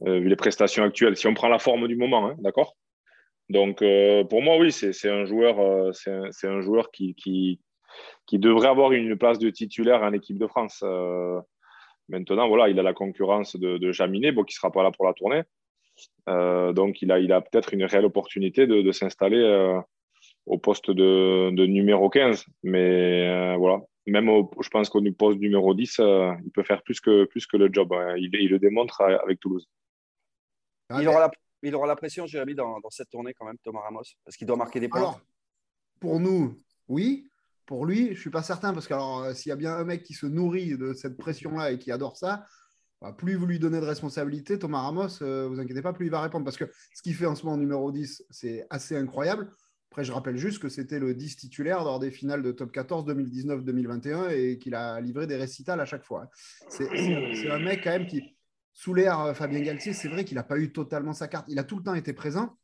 vu 0.04 0.28
les 0.28 0.36
prestations 0.36 0.82
actuelles. 0.82 1.16
Si 1.16 1.26
on 1.26 1.34
prend 1.34 1.48
la 1.48 1.60
forme 1.60 1.86
du 1.86 1.96
moment, 1.96 2.26
hein, 2.26 2.36
d'accord? 2.40 2.76
Donc, 3.50 3.82
euh, 3.82 4.24
pour 4.24 4.42
moi, 4.42 4.56
oui, 4.58 4.72
c'est 4.72 5.08
un 5.08 5.24
joueur, 5.24 5.60
euh, 5.60 5.92
c'est 5.92 6.48
un, 6.48 6.60
joueur 6.60 6.90
qui, 6.90 7.60
devrait 8.32 8.68
avoir 8.68 8.92
une 8.92 9.16
place 9.16 9.38
de 9.38 9.50
titulaire 9.50 10.02
en 10.02 10.12
équipe 10.12 10.38
de 10.38 10.46
France. 10.46 10.82
Euh, 12.12 12.18
maintenant, 12.18 12.48
voilà, 12.48 12.68
il 12.68 12.78
a 12.78 12.82
la 12.82 12.92
concurrence 12.92 13.56
de, 13.56 13.78
de 13.78 13.92
Jaminet, 13.92 14.32
bon, 14.32 14.44
qui 14.44 14.54
ne 14.54 14.56
sera 14.56 14.70
pas 14.70 14.82
là 14.82 14.90
pour 14.90 15.06
la 15.06 15.12
tournée. 15.12 15.42
donc, 16.26 17.02
il 17.02 17.12
a, 17.12 17.18
il 17.18 17.32
a 17.32 17.40
peut-être 17.40 17.74
une 17.74 17.84
réelle 17.84 18.04
opportunité 18.04 18.66
de, 18.66 18.82
de 18.82 18.92
s'installer 18.92 19.80
au 20.46 20.58
poste 20.58 20.90
de, 20.90 21.50
de, 21.50 21.66
numéro 21.66 22.10
15. 22.10 22.46
Mais 22.62 23.56
voilà, 23.56 23.80
même 24.06 24.28
je 24.60 24.68
pense 24.68 24.88
qu'au 24.90 25.02
poste 25.12 25.38
numéro 25.38 25.74
10, 25.74 26.00
il 26.44 26.50
peut 26.52 26.62
faire 26.62 26.82
plus 26.82 27.00
que, 27.00 27.24
plus 27.24 27.46
que 27.46 27.56
le 27.56 27.70
job. 27.72 27.92
Hein. 27.92 28.14
Il, 28.16 28.30
il, 28.34 28.50
le 28.50 28.58
démontre 28.58 29.00
avec 29.02 29.40
Toulouse. 29.40 29.68
Il 30.90 31.08
aura 31.08 31.20
la 31.20 31.30
il 31.64 31.74
aura 31.74 31.86
la 31.86 31.96
pression, 31.96 32.26
Jérémy, 32.26 32.54
dans, 32.54 32.78
dans 32.80 32.90
cette 32.90 33.08
tournée 33.08 33.32
quand 33.32 33.46
même, 33.46 33.56
Thomas 33.64 33.80
Ramos, 33.80 34.02
parce 34.24 34.36
qu'il 34.36 34.46
doit 34.46 34.56
marquer 34.56 34.80
des 34.80 34.88
points. 34.88 35.00
Alors, 35.00 35.20
pour 35.98 36.20
nous, 36.20 36.60
oui. 36.88 37.26
Pour 37.66 37.86
lui, 37.86 38.06
je 38.06 38.10
ne 38.10 38.16
suis 38.16 38.30
pas 38.30 38.42
certain, 38.42 38.72
parce 38.72 38.86
que 38.86 38.94
euh, 38.94 39.34
s'il 39.34 39.50
y 39.50 39.52
a 39.52 39.56
bien 39.56 39.74
un 39.74 39.84
mec 39.84 40.02
qui 40.02 40.14
se 40.14 40.26
nourrit 40.26 40.76
de 40.76 40.92
cette 40.92 41.16
pression-là 41.16 41.72
et 41.72 41.78
qui 41.78 41.90
adore 41.90 42.16
ça, 42.16 42.44
bah, 43.00 43.12
plus 43.12 43.34
vous 43.34 43.46
lui 43.46 43.58
donnez 43.58 43.80
de 43.80 43.86
responsabilité, 43.86 44.58
Thomas 44.58 44.80
Ramos, 44.82 45.22
euh, 45.22 45.46
vous 45.48 45.60
inquiétez 45.60 45.82
pas, 45.82 45.92
plus 45.92 46.06
il 46.06 46.10
va 46.10 46.20
répondre. 46.20 46.44
Parce 46.44 46.56
que 46.56 46.64
ce 46.94 47.02
qu'il 47.02 47.14
fait 47.14 47.26
en 47.26 47.34
ce 47.34 47.44
moment 47.44 47.56
numéro 47.56 47.90
10, 47.92 48.24
c'est 48.30 48.66
assez 48.70 48.96
incroyable. 48.96 49.50
Après, 49.90 50.04
je 50.04 50.12
rappelle 50.12 50.36
juste 50.36 50.58
que 50.58 50.68
c'était 50.68 50.98
le 50.98 51.14
10 51.14 51.36
titulaire 51.36 51.84
lors 51.84 52.00
des 52.00 52.10
finales 52.10 52.42
de 52.42 52.50
top 52.50 52.72
14 52.72 53.06
2019-2021 53.06 54.30
et 54.30 54.58
qu'il 54.58 54.74
a 54.74 55.00
livré 55.00 55.26
des 55.26 55.36
récitals 55.36 55.80
à 55.80 55.84
chaque 55.84 56.02
fois. 56.02 56.28
C'est 56.68 56.88
un 57.48 57.58
mec 57.60 57.84
quand 57.84 57.90
même 57.90 58.06
qui, 58.06 58.34
sous 58.72 58.92
l'ère 58.92 59.20
euh, 59.20 59.34
Fabien 59.34 59.60
Galtier, 59.60 59.92
c'est 59.92 60.08
vrai 60.08 60.24
qu'il 60.24 60.34
n'a 60.34 60.42
pas 60.42 60.58
eu 60.58 60.72
totalement 60.72 61.12
sa 61.12 61.28
carte. 61.28 61.46
Il 61.48 61.58
a 61.58 61.64
tout 61.64 61.76
le 61.76 61.84
temps 61.84 61.94
été 61.94 62.12
présent, 62.12 62.58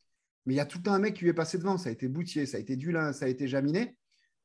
mais 0.45 0.55
il 0.55 0.57
y 0.57 0.59
a 0.59 0.65
tout 0.65 0.79
le 0.79 0.83
temps 0.83 0.93
un 0.93 0.99
mec 0.99 1.15
qui 1.15 1.23
lui 1.23 1.29
est 1.29 1.33
passé 1.33 1.57
devant. 1.57 1.77
Ça 1.77 1.89
a 1.89 1.91
été 1.91 2.09
Boutier, 2.09 2.45
ça 2.45 2.57
a 2.57 2.59
été 2.59 2.75
Dulin, 2.75 3.13
ça 3.13 3.25
a 3.25 3.27
été 3.29 3.47
Jaminet. 3.47 3.95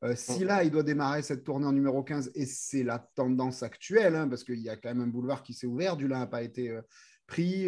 Euh, 0.06 0.14
si 0.16 0.44
là, 0.44 0.64
il 0.64 0.70
doit 0.70 0.82
démarrer 0.82 1.22
cette 1.22 1.44
tournée 1.44 1.66
en 1.66 1.72
numéro 1.72 2.02
15, 2.02 2.32
et 2.34 2.46
c'est 2.46 2.82
la 2.82 2.98
tendance 2.98 3.62
actuelle, 3.62 4.14
hein, 4.16 4.28
parce 4.28 4.44
qu'il 4.44 4.60
y 4.60 4.68
a 4.68 4.76
quand 4.76 4.88
même 4.88 5.02
un 5.02 5.06
boulevard 5.06 5.42
qui 5.42 5.54
s'est 5.54 5.66
ouvert, 5.66 5.96
Dulin 5.96 6.20
n'a 6.20 6.26
pas 6.26 6.42
été 6.42 6.70
euh, 6.70 6.82
pris, 7.26 7.66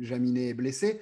Jaminet 0.00 0.50
est 0.50 0.54
blessé, 0.54 1.00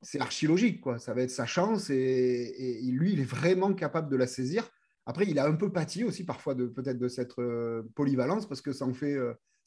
c'est 0.00 0.20
archi 0.20 0.46
logique, 0.46 0.80
quoi. 0.80 0.98
ça 0.98 1.12
va 1.12 1.22
être 1.22 1.30
sa 1.30 1.44
chance, 1.44 1.90
et, 1.90 2.80
lui, 2.90 3.12
il 3.12 3.20
est 3.20 3.24
vraiment 3.24 3.74
capable 3.74 4.10
de 4.10 4.16
la 4.16 4.26
saisir. 4.26 4.68
Après, 5.04 5.26
il 5.26 5.38
a 5.38 5.46
un 5.46 5.54
peu 5.54 5.70
pâti 5.70 6.04
aussi 6.04 6.24
parfois 6.24 6.54
de 6.54 6.66
peut-être 6.66 6.98
de 6.98 7.08
cette 7.08 7.34
polyvalence, 7.94 8.48
parce 8.48 8.62
que 8.62 8.72
ça 8.72 8.86
en 8.86 8.94
fait 8.94 9.16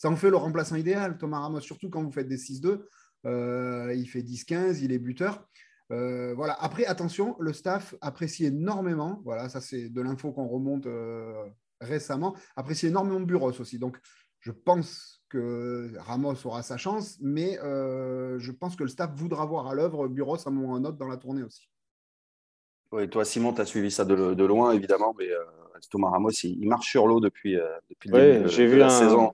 ça 0.02 0.10
en 0.10 0.16
fait 0.16 0.32
le 0.32 0.38
remplaçant 0.38 0.78
idéal, 0.78 1.20
Thomas 1.20 1.42
Ramos, 1.42 1.60
surtout 1.60 1.92
quand 1.92 2.02
vous 2.02 2.12
faites 2.12 2.28
des 2.28 2.38
6-2. 2.38 2.82
Euh, 3.28 3.94
il 3.96 4.08
fait 4.08 4.24
10-15, 4.24 4.80
il 4.82 4.92
est 4.92 4.98
buteur. 4.98 5.48
Euh, 5.92 6.34
voilà. 6.36 6.54
Après, 6.54 6.86
attention, 6.86 7.36
le 7.40 7.54
staff 7.54 7.96
apprécie 8.02 8.46
énormément, 8.46 9.22
voilà, 9.24 9.50
ça 9.50 9.62
c'est 9.62 9.90
de 9.90 10.02
l'info 10.02 10.32
qu'on 10.32 10.48
remonte 10.48 10.86
euh, 10.86 11.46
récemment, 11.80 12.36
apprécie 12.56 12.88
énormément 12.88 13.20
Buros 13.20 13.60
aussi. 13.60 13.78
Donc, 13.78 13.98
je 14.40 14.52
pense 14.52 15.22
que 15.30 15.92
Ramos 16.00 16.36
aura 16.46 16.64
sa 16.64 16.78
chance, 16.78 17.18
mais 17.22 17.58
je 17.62 18.52
pense 18.52 18.76
que 18.76 18.84
le 18.84 18.90
staff 18.90 19.12
voudra 19.16 19.46
voir 19.46 19.68
à 19.68 19.76
l'œuvre 19.76 20.08
Buros 20.08 20.38
à 20.38 20.50
un 20.50 20.52
moment 20.52 20.74
ou 20.74 20.76
à 20.76 20.78
un 20.80 20.86
autre 20.86 20.98
dans 20.98 21.08
la 21.08 21.18
tournée 21.18 21.44
aussi. 21.44 21.70
Oui, 22.92 23.10
toi, 23.10 23.24
Simon, 23.24 23.54
tu 23.54 23.62
as 23.62 23.66
suivi 23.66 23.92
ça 23.92 24.04
de, 24.04 24.44
loin, 24.44 24.72
évidemment, 24.74 25.16
mais 25.18 25.30
Thomas 25.90 26.10
Ramos, 26.10 26.32
il, 26.44 26.68
marche 26.68 26.90
sur 26.90 27.08
l'eau 27.08 27.20
depuis, 27.20 27.56
depuis 27.90 28.10
le 28.10 28.50
début 28.50 28.74
de, 28.74 28.76
la 28.78 28.90
saison. 28.90 29.32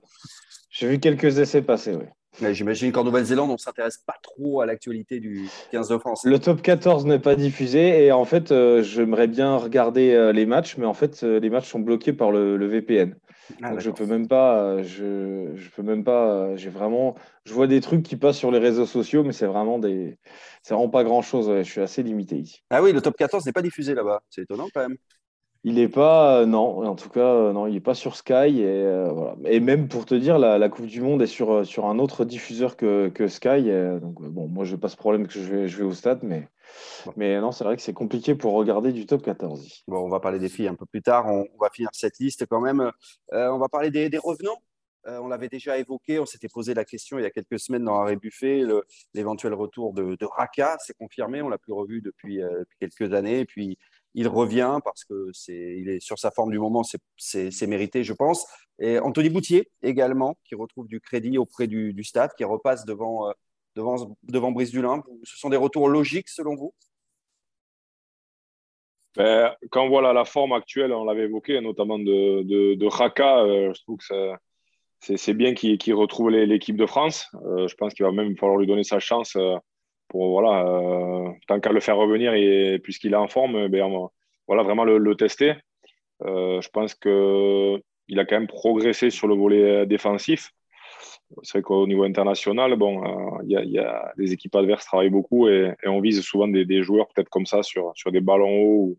J'ai 0.70 0.88
vu 0.88 1.00
quelques 1.00 1.38
essais 1.38 1.62
passer, 1.62 1.96
oui. 1.96 2.04
J'imagine 2.52 2.92
qu'en 2.92 3.04
Nouvelle-Zélande, 3.04 3.50
on 3.50 3.54
ne 3.54 3.58
s'intéresse 3.58 3.98
pas 3.98 4.16
trop 4.22 4.60
à 4.60 4.66
l'actualité 4.66 5.20
du 5.20 5.48
15 5.72 5.88
de 5.88 5.98
France. 5.98 6.22
Le 6.24 6.38
top 6.38 6.62
14 6.62 7.06
n'est 7.06 7.18
pas 7.18 7.34
diffusé 7.34 8.04
et 8.04 8.12
en 8.12 8.24
fait, 8.24 8.52
euh, 8.52 8.82
j'aimerais 8.82 9.26
bien 9.26 9.56
regarder 9.56 10.12
euh, 10.12 10.32
les 10.32 10.46
matchs, 10.46 10.76
mais 10.76 10.86
en 10.86 10.94
fait, 10.94 11.22
euh, 11.22 11.40
les 11.40 11.50
matchs 11.50 11.68
sont 11.68 11.80
bloqués 11.80 12.12
par 12.12 12.30
le, 12.30 12.66
VPN. 12.66 13.16
Ah, 13.62 13.70
Donc 13.70 13.80
je 13.80 13.90
peux 13.90 14.06
même 14.06 14.28
pas, 14.28 14.82
je, 14.82 15.52
je 15.54 15.70
peux 15.70 15.82
même 15.82 16.04
pas, 16.04 16.54
j'ai 16.56 16.70
vraiment, 16.70 17.14
je 17.44 17.54
vois 17.54 17.66
des 17.66 17.80
trucs 17.80 18.02
qui 18.02 18.16
passent 18.16 18.36
sur 18.36 18.50
les 18.50 18.58
réseaux 18.58 18.86
sociaux, 18.86 19.24
mais 19.24 19.32
c'est 19.32 19.46
vraiment 19.46 19.78
des, 19.78 20.18
c'est 20.62 20.74
vraiment 20.74 20.90
pas 20.90 21.02
grand 21.02 21.22
chose. 21.22 21.50
je 21.56 21.62
suis 21.62 21.80
assez 21.80 22.02
limité 22.02 22.36
ici. 22.36 22.62
Ah 22.70 22.82
oui, 22.82 22.92
le 22.92 23.00
top 23.00 23.16
14 23.16 23.46
n'est 23.46 23.52
pas 23.52 23.62
diffusé 23.62 23.94
là-bas. 23.94 24.20
C'est 24.28 24.42
étonnant 24.42 24.68
quand 24.74 24.82
même. 24.82 24.96
Il 25.64 25.74
n'est 25.74 25.88
pas, 25.88 26.40
euh, 26.42 26.46
non, 26.46 26.86
en 26.86 26.94
tout 26.94 27.08
cas, 27.08 27.20
euh, 27.20 27.52
non, 27.52 27.66
il 27.66 27.74
n'est 27.74 27.80
pas 27.80 27.94
sur 27.94 28.14
Sky. 28.16 28.60
Et, 28.60 28.64
euh, 28.64 29.10
voilà. 29.10 29.34
et 29.46 29.58
même 29.58 29.88
pour 29.88 30.06
te 30.06 30.14
dire, 30.14 30.38
la, 30.38 30.68
Coupe 30.68 30.86
du 30.86 31.00
Monde 31.00 31.20
est 31.22 31.26
sur, 31.26 31.66
sur 31.66 31.86
un 31.86 31.98
autre 31.98 32.24
diffuseur 32.24 32.76
que, 32.76 33.08
que 33.08 33.26
Sky. 33.26 33.70
donc, 34.00 34.22
bon, 34.22 34.46
moi, 34.48 34.64
je 34.64 34.74
n'ai 34.74 34.80
pas 34.80 34.88
ce 34.88 34.96
problème 34.96 35.26
que 35.26 35.32
je 35.32 35.40
vais, 35.40 35.68
je 35.68 35.76
vais 35.76 35.82
au 35.84 35.92
stade, 35.92 36.20
mais, 36.22 36.48
mais 37.16 37.40
non, 37.40 37.50
c'est 37.50 37.64
vrai 37.64 37.76
que 37.76 37.82
c'est 37.82 37.92
compliqué 37.92 38.36
pour 38.36 38.52
regarder 38.52 38.92
du 38.92 39.04
top 39.06 39.22
14. 39.22 39.82
Bon, 39.88 39.98
on 39.98 40.08
va 40.08 40.20
parler 40.20 40.38
des 40.38 40.48
filles 40.48 40.68
un 40.68 40.76
peu 40.76 40.86
plus 40.86 41.02
tard. 41.02 41.26
On, 41.26 41.44
va 41.60 41.70
finir 41.70 41.90
cette 41.92 42.18
liste 42.20 42.46
quand 42.46 42.60
même. 42.60 42.92
on 43.32 43.58
va 43.58 43.68
parler 43.68 43.90
des, 43.90 44.08
des 44.08 44.18
revenants. 44.18 44.62
on 45.06 45.26
l'avait 45.26 45.48
déjà 45.48 45.76
évoqué, 45.76 46.20
on 46.20 46.26
s'était 46.26 46.48
posé 46.48 46.72
la 46.72 46.84
question 46.84 47.18
il 47.18 47.22
y 47.22 47.26
a 47.26 47.30
quelques 47.30 47.58
semaines 47.58 47.84
dans 47.84 47.96
Arrêt 48.00 48.16
Buffet, 48.16 48.62
l'éventuel 49.12 49.54
retour 49.54 49.92
de, 49.92 50.14
de 50.14 50.26
Raka, 50.26 50.76
c'est 50.80 50.96
confirmé, 50.96 51.42
on 51.42 51.48
l'a 51.48 51.58
plus 51.58 51.72
revu 51.72 52.00
depuis, 52.00 52.36
depuis, 52.36 52.76
quelques 52.78 53.12
années. 53.12 53.40
Et 53.40 53.44
puis, 53.44 53.76
il 54.14 54.28
revient 54.28 54.78
parce 54.84 55.04
que 55.04 55.30
c'est, 55.32 55.76
il 55.78 55.88
est 55.88 56.00
sur 56.00 56.18
sa 56.18 56.30
forme 56.30 56.50
du 56.50 56.58
moment, 56.58 56.82
c'est 57.16 57.66
mérité, 57.66 58.04
je 58.04 58.12
pense. 58.12 58.46
Et 58.78 58.98
Anthony 58.98 59.28
Boutier 59.28 59.70
également, 59.82 60.36
qui 60.44 60.54
retrouve 60.54 60.86
du 60.86 61.00
crédit 61.00 61.38
auprès 61.38 61.66
du, 61.66 61.92
du 61.92 62.04
stade, 62.04 62.30
qui 62.36 62.44
repasse 62.44 62.84
devant, 62.84 63.28
euh, 63.28 63.32
devant, 63.76 64.16
devant 64.22 64.52
Brice 64.52 64.70
Dulin. 64.70 65.02
Ce 65.24 65.36
sont 65.36 65.50
des 65.50 65.56
retours 65.56 65.88
logiques 65.88 66.28
selon 66.28 66.54
vous? 66.54 66.74
Ben, 69.16 69.54
Quand 69.70 69.88
voit 69.88 70.12
la, 70.12 70.24
forme 70.24 70.52
actuelle, 70.52 70.92
on 70.92 71.04
l'avait 71.04 71.24
évoqué, 71.24 71.60
notamment 71.60 71.98
de, 71.98 72.42
de, 72.42 72.74
de 72.74 72.86
Raka, 72.86 73.40
euh, 73.40 73.72
je 73.74 73.82
trouve 73.82 73.98
que 73.98 74.32
c'est 75.00 75.34
bien 75.34 75.54
qu'il 75.54 75.94
retrouve 75.94 76.30
l'équipe 76.30 76.76
de 76.76 76.86
France. 76.86 77.28
Euh, 77.46 77.68
je 77.68 77.74
pense 77.74 77.94
qu'il 77.94 78.04
va 78.04 78.12
même 78.12 78.36
falloir 78.36 78.58
lui 78.58 78.66
donner 78.66 78.84
sa 78.84 78.98
chance 78.98 79.36
pour 80.08 80.30
voilà, 80.30 80.66
euh, 80.66 81.30
tant 81.46 81.60
qu'à 81.60 81.70
le 81.70 81.80
faire 81.80 81.96
revenir 81.96 82.34
et 82.34 82.78
puisqu'il 82.82 83.12
est 83.12 83.16
en 83.16 83.28
forme, 83.28 83.68
ben, 83.68 84.08
voilà, 84.46 84.62
vraiment 84.62 84.84
le, 84.84 85.14
tester. 85.14 85.54
Euh, 86.24 86.60
je 86.60 86.68
pense 86.70 86.94
qu'il 86.94 88.18
a 88.18 88.24
quand 88.24 88.36
même 88.36 88.48
progressé 88.48 89.10
sur 89.10 89.28
le 89.28 89.34
volet 89.34 89.86
défensif. 89.86 90.50
C'est 91.42 91.58
vrai 91.58 91.62
qu'au 91.62 91.86
niveau 91.86 92.04
international, 92.04 92.74
bon, 92.76 93.04
euh, 93.04 93.42
il 93.44 93.70
y, 93.70 93.78
a, 93.78 94.12
les 94.16 94.32
équipes 94.32 94.56
adverses 94.56 94.86
travaillent 94.86 95.10
beaucoup 95.10 95.46
et, 95.48 95.74
on 95.84 96.00
vise 96.00 96.22
souvent 96.22 96.48
des, 96.48 96.82
joueurs 96.82 97.06
peut-être 97.08 97.28
comme 97.28 97.46
ça 97.46 97.62
sur, 97.62 97.92
sur 97.94 98.10
des 98.10 98.20
ballons 98.20 98.62
hauts 98.62 98.96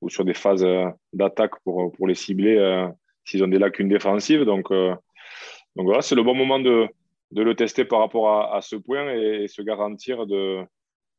ou, 0.00 0.08
sur 0.08 0.24
des 0.24 0.34
phases 0.34 0.66
d'attaque 1.12 1.52
pour, 1.64 1.92
pour 1.92 2.08
les 2.08 2.14
cibler 2.14 2.86
s'ils 3.24 3.44
ont 3.44 3.48
des 3.48 3.58
lacunes 3.58 3.88
défensives. 3.88 4.44
Donc, 4.44 4.70
donc 4.70 5.84
voilà, 5.84 6.00
c'est 6.00 6.14
le 6.14 6.22
bon 6.22 6.34
moment 6.34 6.58
de, 6.58 6.88
de 7.32 7.42
le 7.42 7.54
tester 7.54 7.84
par 7.84 8.00
rapport 8.00 8.54
à, 8.54 8.60
ce 8.62 8.76
point 8.76 9.12
et, 9.12 9.48
se 9.48 9.62
garantir 9.62 10.26
de, 10.26 10.64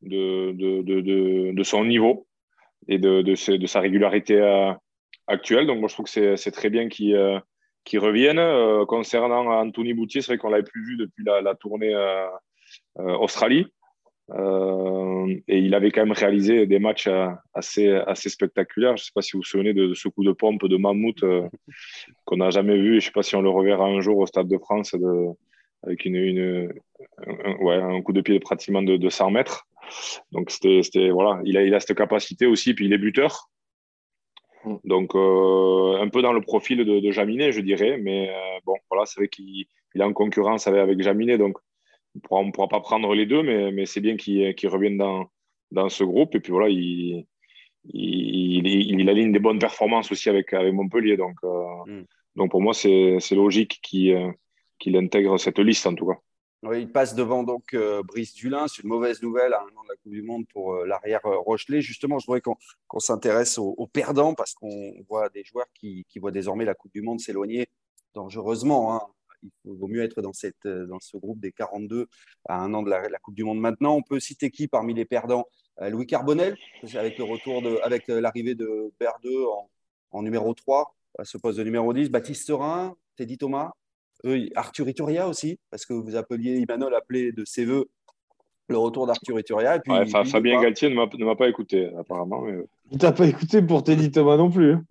de, 0.01 0.51
de, 0.53 1.51
de, 1.51 1.63
son 1.63 1.85
niveau 1.85 2.27
et 2.87 2.97
de, 2.97 3.21
de, 3.21 3.35
sa 3.35 3.79
régularité 3.79 4.35
euh, 4.35 4.71
actuelle. 5.27 5.67
Donc, 5.67 5.79
moi, 5.79 5.89
je 5.89 5.93
trouve 5.93 6.05
que 6.09 6.35
c'est 6.35 6.51
très 6.51 6.69
bien 6.69 6.87
qu'il 6.87 7.15
euh, 7.15 7.39
revienne. 7.95 8.39
Euh, 8.39 8.85
concernant 8.85 9.47
Anthony 9.51 9.93
Boutier, 9.93 10.21
c'est 10.21 10.33
vrai 10.33 10.37
qu'on 10.37 10.47
ne 10.47 10.53
l'avait 10.53 10.63
plus 10.63 10.85
vu 10.85 10.97
depuis 10.97 11.23
la, 11.25 11.55
tournée 11.55 11.93
Australie. 12.95 13.67
et 14.33 15.57
il 15.59 15.75
avait 15.75 15.91
quand 15.91 16.01
même 16.01 16.13
réalisé 16.13 16.65
des 16.67 16.79
matchs 16.79 17.09
assez, 17.53 17.89
assez 17.89 18.29
spectaculaires. 18.29 18.95
Je 18.95 19.03
ne 19.03 19.05
sais 19.05 19.11
pas 19.13 19.21
si 19.21 19.33
vous 19.33 19.39
vous 19.39 19.43
souvenez 19.43 19.73
de, 19.73 19.93
ce 19.93 20.07
coup 20.07 20.23
de 20.23 20.31
pompe 20.31 20.65
de 20.65 20.77
Mammouth 20.77 21.23
qu'on 22.23 22.37
n'a 22.37 22.49
jamais 22.49 22.77
vu. 22.77 22.91
je 22.91 22.95
ne 22.95 22.99
sais 23.01 23.11
pas 23.11 23.23
si 23.23 23.35
on 23.35 23.41
le 23.41 23.49
reverra 23.49 23.85
un 23.85 23.99
jour 23.99 24.17
au 24.17 24.25
Stade 24.25 24.47
de 24.47 24.57
France 24.57 24.95
avec 25.83 26.05
une, 26.05 26.15
une 26.15 26.73
un, 27.25 27.55
ouais, 27.57 27.75
un, 27.75 28.01
coup 28.01 28.13
de 28.13 28.21
pied 28.21 28.39
pratiquement 28.39 28.81
de, 28.81 28.97
de 28.97 29.09
100 29.09 29.31
mètres. 29.31 29.67
Donc, 30.31 30.51
c'était, 30.51 31.09
voilà, 31.09 31.41
il 31.45 31.57
a, 31.57 31.63
il 31.63 31.73
a 31.73 31.79
cette 31.79 31.97
capacité 31.97 32.45
aussi, 32.45 32.73
puis 32.73 32.85
il 32.85 32.93
est 32.93 32.97
buteur. 32.97 33.49
Mm. 34.65 34.75
Donc, 34.83 35.15
euh, 35.15 36.01
un 36.01 36.09
peu 36.09 36.21
dans 36.21 36.33
le 36.33 36.41
profil 36.41 36.79
de, 36.79 36.99
de 36.99 37.11
Jaminet, 37.11 37.51
je 37.51 37.61
dirais. 37.61 37.97
Mais 37.97 38.29
euh, 38.29 38.59
bon, 38.65 38.75
voilà, 38.89 39.05
c'est 39.05 39.19
vrai 39.19 39.27
qu'il 39.27 39.65
est 39.95 40.03
en 40.03 40.13
concurrence 40.13 40.67
avec, 40.67 40.81
avec 40.81 41.01
Jaminet. 41.01 41.37
Donc, 41.37 41.57
on 42.29 42.45
ne 42.45 42.51
pourra 42.51 42.67
pas 42.67 42.79
prendre 42.79 43.13
les 43.13 43.25
deux, 43.25 43.43
mais, 43.43 43.71
mais 43.71 43.85
c'est 43.85 44.01
bien 44.01 44.17
qu'il 44.17 44.69
revienne 44.69 44.97
dans, 44.97 45.29
dans 45.71 45.89
ce 45.89 46.03
groupe. 46.03 46.35
Et 46.35 46.39
puis 46.39 46.51
voilà, 46.51 46.69
il, 46.69 47.25
il, 47.85 48.67
il, 48.67 49.09
aligne 49.09 49.31
des 49.31 49.39
bonnes 49.39 49.59
performances 49.59 50.11
aussi 50.11 50.29
avec, 50.29 50.53
avec 50.53 50.73
Montpellier. 50.73 51.17
Donc, 51.17 51.35
euh, 51.43 51.63
mm. 51.85 52.05
donc 52.35 52.51
pour 52.51 52.61
moi, 52.61 52.73
c'est 52.73 53.19
logique 53.31 53.79
qu'il 53.81 54.33
qu'il 54.79 54.95
intègre 54.97 55.37
cette 55.37 55.59
liste 55.59 55.85
en 55.87 55.95
tout 55.95 56.07
cas. 56.07 56.19
Il 56.63 56.91
passe 56.91 57.13
devant 57.13 57.43
donc 57.43 57.73
euh, 57.73 58.01
Brice 58.03 58.33
Dulin. 58.33 58.67
C'est 58.67 58.81
une 58.81 58.89
mauvaise 58.89 59.21
nouvelle 59.21 59.53
à 59.53 59.61
un 59.61 59.77
an 59.77 59.83
de 59.83 59.89
la 59.89 59.95
Coupe 59.95 60.11
du 60.11 60.23
Monde 60.23 60.45
pour 60.51 60.73
euh, 60.73 60.85
l'arrière 60.87 61.23
euh, 61.25 61.37
Rochelet. 61.37 61.81
Justement, 61.81 62.17
je 62.17 62.25
voudrais 62.25 62.41
qu'on 62.41 62.99
s'intéresse 62.99 63.59
aux, 63.59 63.87
perdants 63.87 64.33
parce 64.33 64.53
qu'on 64.53 64.93
voit 65.07 65.29
des 65.29 65.43
joueurs 65.43 65.67
qui, 65.75 66.05
qui, 66.09 66.17
voient 66.19 66.31
désormais 66.31 66.65
la 66.65 66.73
Coupe 66.73 66.91
du 66.91 67.01
Monde 67.01 67.19
s'éloigner 67.19 67.67
dangereusement. 68.15 68.95
Hein. 68.95 69.01
Il 69.43 69.71
vaut 69.71 69.87
mieux 69.87 70.01
être 70.01 70.23
dans, 70.23 70.33
cette, 70.33 70.67
dans 70.67 70.99
ce 70.99 71.15
groupe 71.15 71.39
des 71.39 71.51
42 71.51 72.07
à 72.49 72.59
un 72.59 72.73
an 72.73 72.81
de 72.81 72.89
la, 72.89 73.19
Coupe 73.19 73.35
du 73.35 73.43
Monde. 73.43 73.59
Maintenant, 73.59 73.95
on 73.95 74.01
peut 74.01 74.19
citer 74.19 74.49
qui 74.49 74.67
parmi 74.67 74.95
les 74.95 75.05
perdants? 75.05 75.45
Louis 75.79 76.07
Carbonel, 76.07 76.57
avec 76.95 77.19
le 77.19 77.23
retour 77.23 77.61
de, 77.61 77.77
avec 77.83 78.07
l'arrivée 78.07 78.55
de 78.55 78.91
Berdeux 78.99 79.45
en, 79.45 79.69
en, 80.09 80.23
numéro 80.23 80.51
3 80.55 80.95
à 81.19 81.23
ce 81.23 81.37
poste 81.37 81.59
de 81.59 81.63
numéro 81.63 81.93
10. 81.93 82.09
Baptiste 82.09 82.47
Serin, 82.47 82.95
Teddy 83.15 83.37
Thomas, 83.37 83.73
Arthur 84.55 84.89
Ituria 84.89 85.27
aussi, 85.27 85.59
parce 85.69 85.85
que 85.85 85.93
vous 85.93 86.15
appeliez, 86.15 86.57
Imanol 86.57 86.93
appelé 86.95 87.31
de 87.31 87.45
ses 87.45 87.65
voeux 87.65 87.87
le 88.69 88.77
retour 88.77 89.07
d'Arthur 89.07 89.39
Ituria. 89.39 89.79
Fabien 90.25 90.61
Galtier 90.61 90.89
ne 90.89 91.25
m'a 91.25 91.35
pas 91.35 91.47
écouté, 91.47 91.89
apparemment. 91.97 92.41
Mais... 92.41 92.57
Il 92.91 92.97
t'a 92.97 93.11
pas 93.11 93.25
écouté 93.25 93.61
pour 93.61 93.83
Teddy 93.83 94.11
Thomas 94.11 94.37
non 94.37 94.49
plus. 94.49 94.73
Hein. 94.73 94.83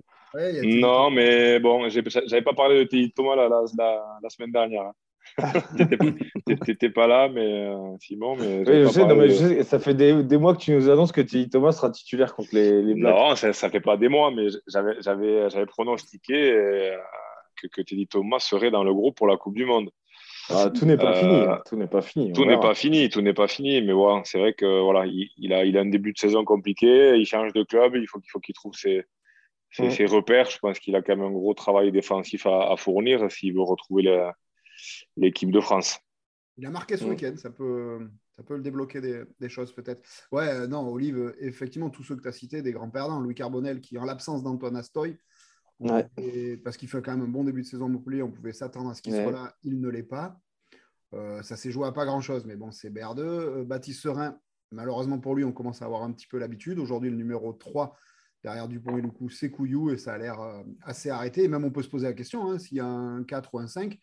non, 0.65 1.11
mais 1.11 1.59
bon, 1.61 1.89
j'avais 1.89 2.43
pas 2.43 2.55
parlé 2.55 2.79
de 2.79 2.85
Teddy 2.85 3.13
Thomas 3.13 3.37
la, 3.37 3.49
la, 3.49 4.31
semaine 4.31 4.53
dernière. 4.53 4.83
Hein. 4.83 4.93
T'étais 6.65 6.89
pas 6.89 7.07
là, 7.07 7.29
mais 7.29 7.67
euh, 7.67 7.97
Simon. 7.99 8.37
Mais 8.37 8.65
je, 8.65 8.89
sais, 8.89 9.05
non, 9.05 9.17
mais 9.17 9.65
ça 9.65 9.81
fait 9.81 9.95
des, 9.95 10.23
des, 10.23 10.39
mois 10.39 10.55
que 10.55 10.61
tu 10.61 10.73
nous 10.73 10.89
annonces 10.89 11.11
que 11.11 11.21
Teddy 11.21 11.51
Thomas 11.51 11.73
sera 11.73 11.91
titulaire 11.91 12.35
contre 12.35 12.51
les, 12.53 12.81
les 12.81 12.95
Non, 12.95 13.35
ça, 13.35 13.53
ça 13.53 13.69
fait 13.69 13.81
pas 13.81 13.97
des 13.97 14.09
mois, 14.09 14.31
mais 14.31 14.47
j'avais 14.69 15.67
pronostiqué. 15.67 16.35
Et, 16.35 16.93
que, 17.61 17.67
que 17.67 17.83
Teddy 17.83 18.07
Thomas 18.07 18.41
serait 18.41 18.71
dans 18.71 18.85
le 18.85 18.93
groupe 18.93 19.17
pour 19.17 19.27
la 19.27 19.37
Coupe 19.37 19.55
du 19.55 19.65
Monde. 19.65 19.91
Ah, 20.49 20.71
tout 20.71 20.85
n'est 20.87 20.97
pas 20.97 21.15
fini. 21.15 21.35
Euh, 21.35 21.57
tout 21.67 21.77
n'est 21.77 21.87
pas 21.87 22.03
fini. 22.03 22.33
Tout 22.33 22.45
n'est 22.45 22.61
pas 22.61 22.75
fini. 22.75 23.09
Tout 23.09 23.21
n'est 23.21 23.35
pas 23.35 23.49
fini. 23.49 23.83
Mais 23.83 23.93
voilà, 23.93 24.23
c'est 24.25 24.39
vrai 24.39 24.55
que 24.55 24.81
voilà, 24.81 25.07
il, 25.07 25.53
a, 25.53 25.65
il 25.65 25.77
a 25.77 25.81
un 25.81 25.87
début 25.87 26.13
de 26.13 26.19
saison 26.19 26.45
compliqué. 26.45 27.17
Il 27.17 27.27
change 27.27 27.53
de 27.53 27.65
club. 27.65 27.97
Il 27.97 28.07
faut 28.07 28.21
qu'il 28.21 28.31
faut 28.31 28.41
qu'il 28.41 28.55
trouve 28.55 28.75
ses, 28.75 29.05
ses, 29.73 30.05
mm. 30.05 30.07
repères. 30.07 30.51
Je 30.51 30.59
pense 30.59 30.79
qu'il 30.79 30.95
a 30.95 31.03
quand 31.03 31.17
même 31.17 31.27
un 31.27 31.33
gros 31.33 31.55
travail 31.55 31.91
défensif 31.91 32.47
à, 32.47 32.75
fournir 32.77 33.31
s'il 33.31 33.55
veut 33.55 33.63
retrouver 33.63 34.31
l'équipe 35.17 35.51
de 35.51 35.61
France. 35.61 35.99
Il 36.59 36.67
a 36.67 36.71
marqué 36.71 36.97
ce 36.97 37.05
mm. 37.05 37.09
week-end. 37.09 37.35
Ça 37.37 37.51
peut, 37.51 38.09
ça 38.31 38.43
peut 38.43 38.57
le 38.57 38.63
débloquer 38.63 39.01
des, 39.01 39.25
des 39.41 39.49
choses 39.49 39.73
peut-être. 39.73 40.03
Ouais, 40.31 40.49
euh, 40.49 40.67
non, 40.69 40.89
Olive, 40.89 41.35
effectivement, 41.41 41.91
tous 41.91 42.05
ceux 42.05 42.17
que 42.17 42.23
tu 42.23 42.29
as 42.29 42.33
cités, 42.33 42.63
des 42.63 42.73
grands 42.73 42.91
perdants. 42.91 43.21
Louis 43.21 43.35
Carbonel, 43.35 43.81
qui 43.81 43.99
en 43.99 44.05
l'absence 44.05 44.45
d'Antoine 44.45 44.77
Astoy, 44.77 45.17
parce 46.65 46.77
qu'il 46.77 46.89
fait 46.89 47.03
quand 47.03 47.13
même 47.13 47.27
un 47.27 47.29
bon 47.29 47.45
début 47.45 47.63
de 47.63 47.67
saison 47.67 47.89
Montpellier, 47.89 48.23
on 48.23 48.31
pouvait 48.31 48.53
s'attendre 48.53 48.91
à 48.91 48.95
ce 48.95 49.03
qu'il 49.03 49.13
soit 49.13 49.31
là. 49.31 49.55
Il 49.63 49.81
ne 49.81 49.89
l'est 49.89 50.03
pas. 50.03 50.41
Euh, 51.15 51.43
ça 51.43 51.57
s'est 51.57 51.71
joué 51.71 51.87
à 51.87 51.93
pas 51.93 52.05
grand-chose, 52.05 52.45
mais 52.47 52.57
bon, 52.57 52.71
c'est 52.71 52.91
BR2. 52.91 53.21
Euh, 53.21 53.65
Baptiste 53.65 54.01
Serein, 54.01 54.39
malheureusement 54.73 55.19
pour 55.19 55.35
lui, 55.35 55.45
on 55.45 55.53
commence 55.53 55.83
à 55.83 55.85
avoir 55.85 56.03
un 56.03 56.13
petit 56.13 56.27
peu 56.27 56.39
l'habitude. 56.39 56.79
Aujourd'hui, 56.79 57.11
le 57.11 57.17
numéro 57.17 57.53
3 57.53 57.97
derrière 58.43 58.69
Dupont 58.69 58.97
et 58.97 59.03
Loucou, 59.03 59.29
c'est 59.29 59.51
Couillou 59.51 59.91
et 59.91 59.99
ça 59.99 60.15
a 60.15 60.19
l'air 60.19 60.41
euh, 60.41 60.63
assez 60.83 61.11
arrêté. 61.11 61.45
Et 61.45 61.49
même 61.49 61.65
on 61.65 61.71
peut 61.71 61.83
se 61.83 61.89
poser 61.89 62.07
la 62.07 62.13
question 62.13 62.51
hein, 62.51 62.59
s'il 62.59 62.79
y 62.79 62.81
a 62.81 62.87
un 62.87 63.25
4 63.25 63.55
ou 63.55 63.59
un 63.59 63.67
5, 63.67 63.99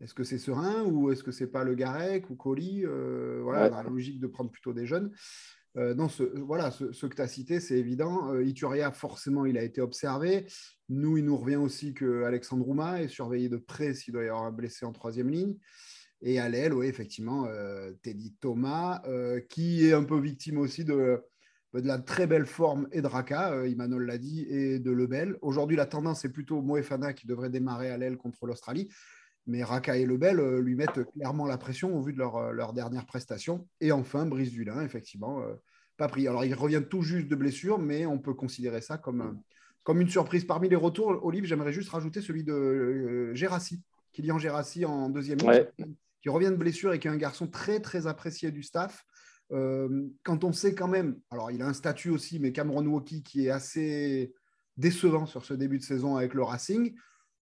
est-ce 0.00 0.14
que 0.14 0.24
c'est 0.24 0.38
Serein 0.38 0.84
ou 0.84 1.10
est-ce 1.10 1.22
que 1.22 1.30
c'est 1.30 1.46
pas 1.46 1.62
le 1.62 1.74
Garec 1.74 2.30
ou 2.30 2.34
Colis 2.34 2.84
Voilà, 3.42 3.68
la 3.68 3.82
logique 3.82 4.18
de 4.18 4.26
prendre 4.26 4.50
plutôt 4.50 4.72
des 4.72 4.86
jeunes. 4.86 5.12
Euh, 5.76 5.94
non, 5.94 6.08
ce, 6.08 6.22
voilà, 6.22 6.70
ce, 6.70 7.06
que 7.06 7.14
tu 7.14 7.22
as 7.22 7.28
cité, 7.28 7.60
c'est 7.60 7.78
évident. 7.78 8.32
Euh, 8.34 8.44
Ituria, 8.44 8.90
forcément, 8.90 9.46
il 9.46 9.56
a 9.56 9.62
été 9.62 9.80
observé. 9.80 10.46
Nous, 10.88 11.18
il 11.18 11.24
nous 11.24 11.36
revient 11.36 11.56
aussi 11.56 11.94
que 11.94 12.24
Alexandre 12.24 12.64
Rouma 12.64 13.02
est 13.02 13.08
surveillé 13.08 13.48
de 13.48 13.56
près 13.56 13.94
s'il 13.94 14.12
doit 14.12 14.24
y 14.24 14.28
avoir 14.28 14.44
un 14.44 14.52
blessé 14.52 14.84
en 14.84 14.92
troisième 14.92 15.30
ligne. 15.30 15.56
Et 16.22 16.38
à 16.38 16.48
l'aile, 16.48 16.74
oui, 16.74 16.86
effectivement, 16.86 17.46
euh, 17.46 17.92
Teddy 18.02 18.36
Thomas, 18.40 19.02
qui 19.48 19.86
est 19.86 19.92
un 19.92 20.04
peu 20.04 20.18
victime 20.20 20.58
aussi 20.58 20.84
de, 20.84 21.22
de 21.72 21.86
la 21.86 21.98
très 21.98 22.26
belle 22.26 22.46
forme 22.46 22.88
et 22.92 23.00
de 23.00 23.06
Raka, 23.06 23.66
Imanol 23.66 24.04
l'a 24.04 24.18
dit, 24.18 24.42
et 24.50 24.80
de 24.80 24.90
Lebel. 24.90 25.36
Aujourd'hui, 25.40 25.76
la 25.76 25.86
tendance 25.86 26.24
est 26.24 26.32
plutôt 26.32 26.60
Moefana 26.60 27.14
qui 27.14 27.26
devrait 27.26 27.48
démarrer 27.48 27.90
à 27.90 27.96
l'aile 27.96 28.18
contre 28.18 28.46
l'Australie. 28.46 28.90
Mais 29.46 29.62
Raka 29.64 29.96
et 29.96 30.06
Lebel 30.06 30.38
euh, 30.38 30.60
lui 30.60 30.74
mettent 30.74 31.04
clairement 31.12 31.46
la 31.46 31.58
pression 31.58 31.96
au 31.96 32.02
vu 32.02 32.12
de 32.12 32.18
leur, 32.18 32.36
euh, 32.36 32.52
leur 32.52 32.72
dernière 32.72 33.06
prestation. 33.06 33.66
Et 33.80 33.92
enfin, 33.92 34.26
Brice 34.26 34.50
Dulin, 34.50 34.82
effectivement, 34.82 35.40
euh, 35.40 35.54
pas 35.96 36.08
pris. 36.08 36.28
Alors, 36.28 36.44
il 36.44 36.54
revient 36.54 36.82
tout 36.88 37.02
juste 37.02 37.28
de 37.28 37.36
blessure, 37.36 37.78
mais 37.78 38.06
on 38.06 38.18
peut 38.18 38.34
considérer 38.34 38.80
ça 38.80 38.98
comme, 38.98 39.40
comme 39.82 40.00
une 40.00 40.08
surprise. 40.08 40.44
Parmi 40.44 40.68
les 40.68 40.76
retours, 40.76 41.18
Olive, 41.24 41.44
j'aimerais 41.44 41.72
juste 41.72 41.90
rajouter 41.90 42.20
celui 42.20 42.44
de 42.44 43.32
Gérassi, 43.34 43.82
Kylian 44.12 44.38
Gérassi 44.38 44.84
en 44.84 45.08
deuxième 45.10 45.38
ligne, 45.38 45.66
qui 46.22 46.28
revient 46.28 46.50
de 46.50 46.56
blessure 46.56 46.92
et 46.92 46.98
qui 46.98 47.08
est 47.08 47.10
un 47.10 47.16
garçon 47.16 47.46
très, 47.46 47.80
très 47.80 48.06
apprécié 48.06 48.50
du 48.50 48.62
staff. 48.62 49.04
quand 49.50 50.44
on 50.44 50.52
sait 50.52 50.74
quand 50.74 50.88
même, 50.88 51.18
alors 51.30 51.50
il 51.50 51.60
a 51.60 51.66
un 51.66 51.74
statut 51.74 52.10
aussi, 52.10 52.38
mais 52.40 52.52
Cameron 52.52 52.86
Woki 52.86 53.22
qui 53.22 53.46
est 53.46 53.50
assez 53.50 54.32
décevant 54.76 55.26
sur 55.26 55.44
ce 55.44 55.54
début 55.54 55.78
de 55.78 55.82
saison 55.82 56.16
avec 56.16 56.34
le 56.34 56.42
Racing 56.42 56.94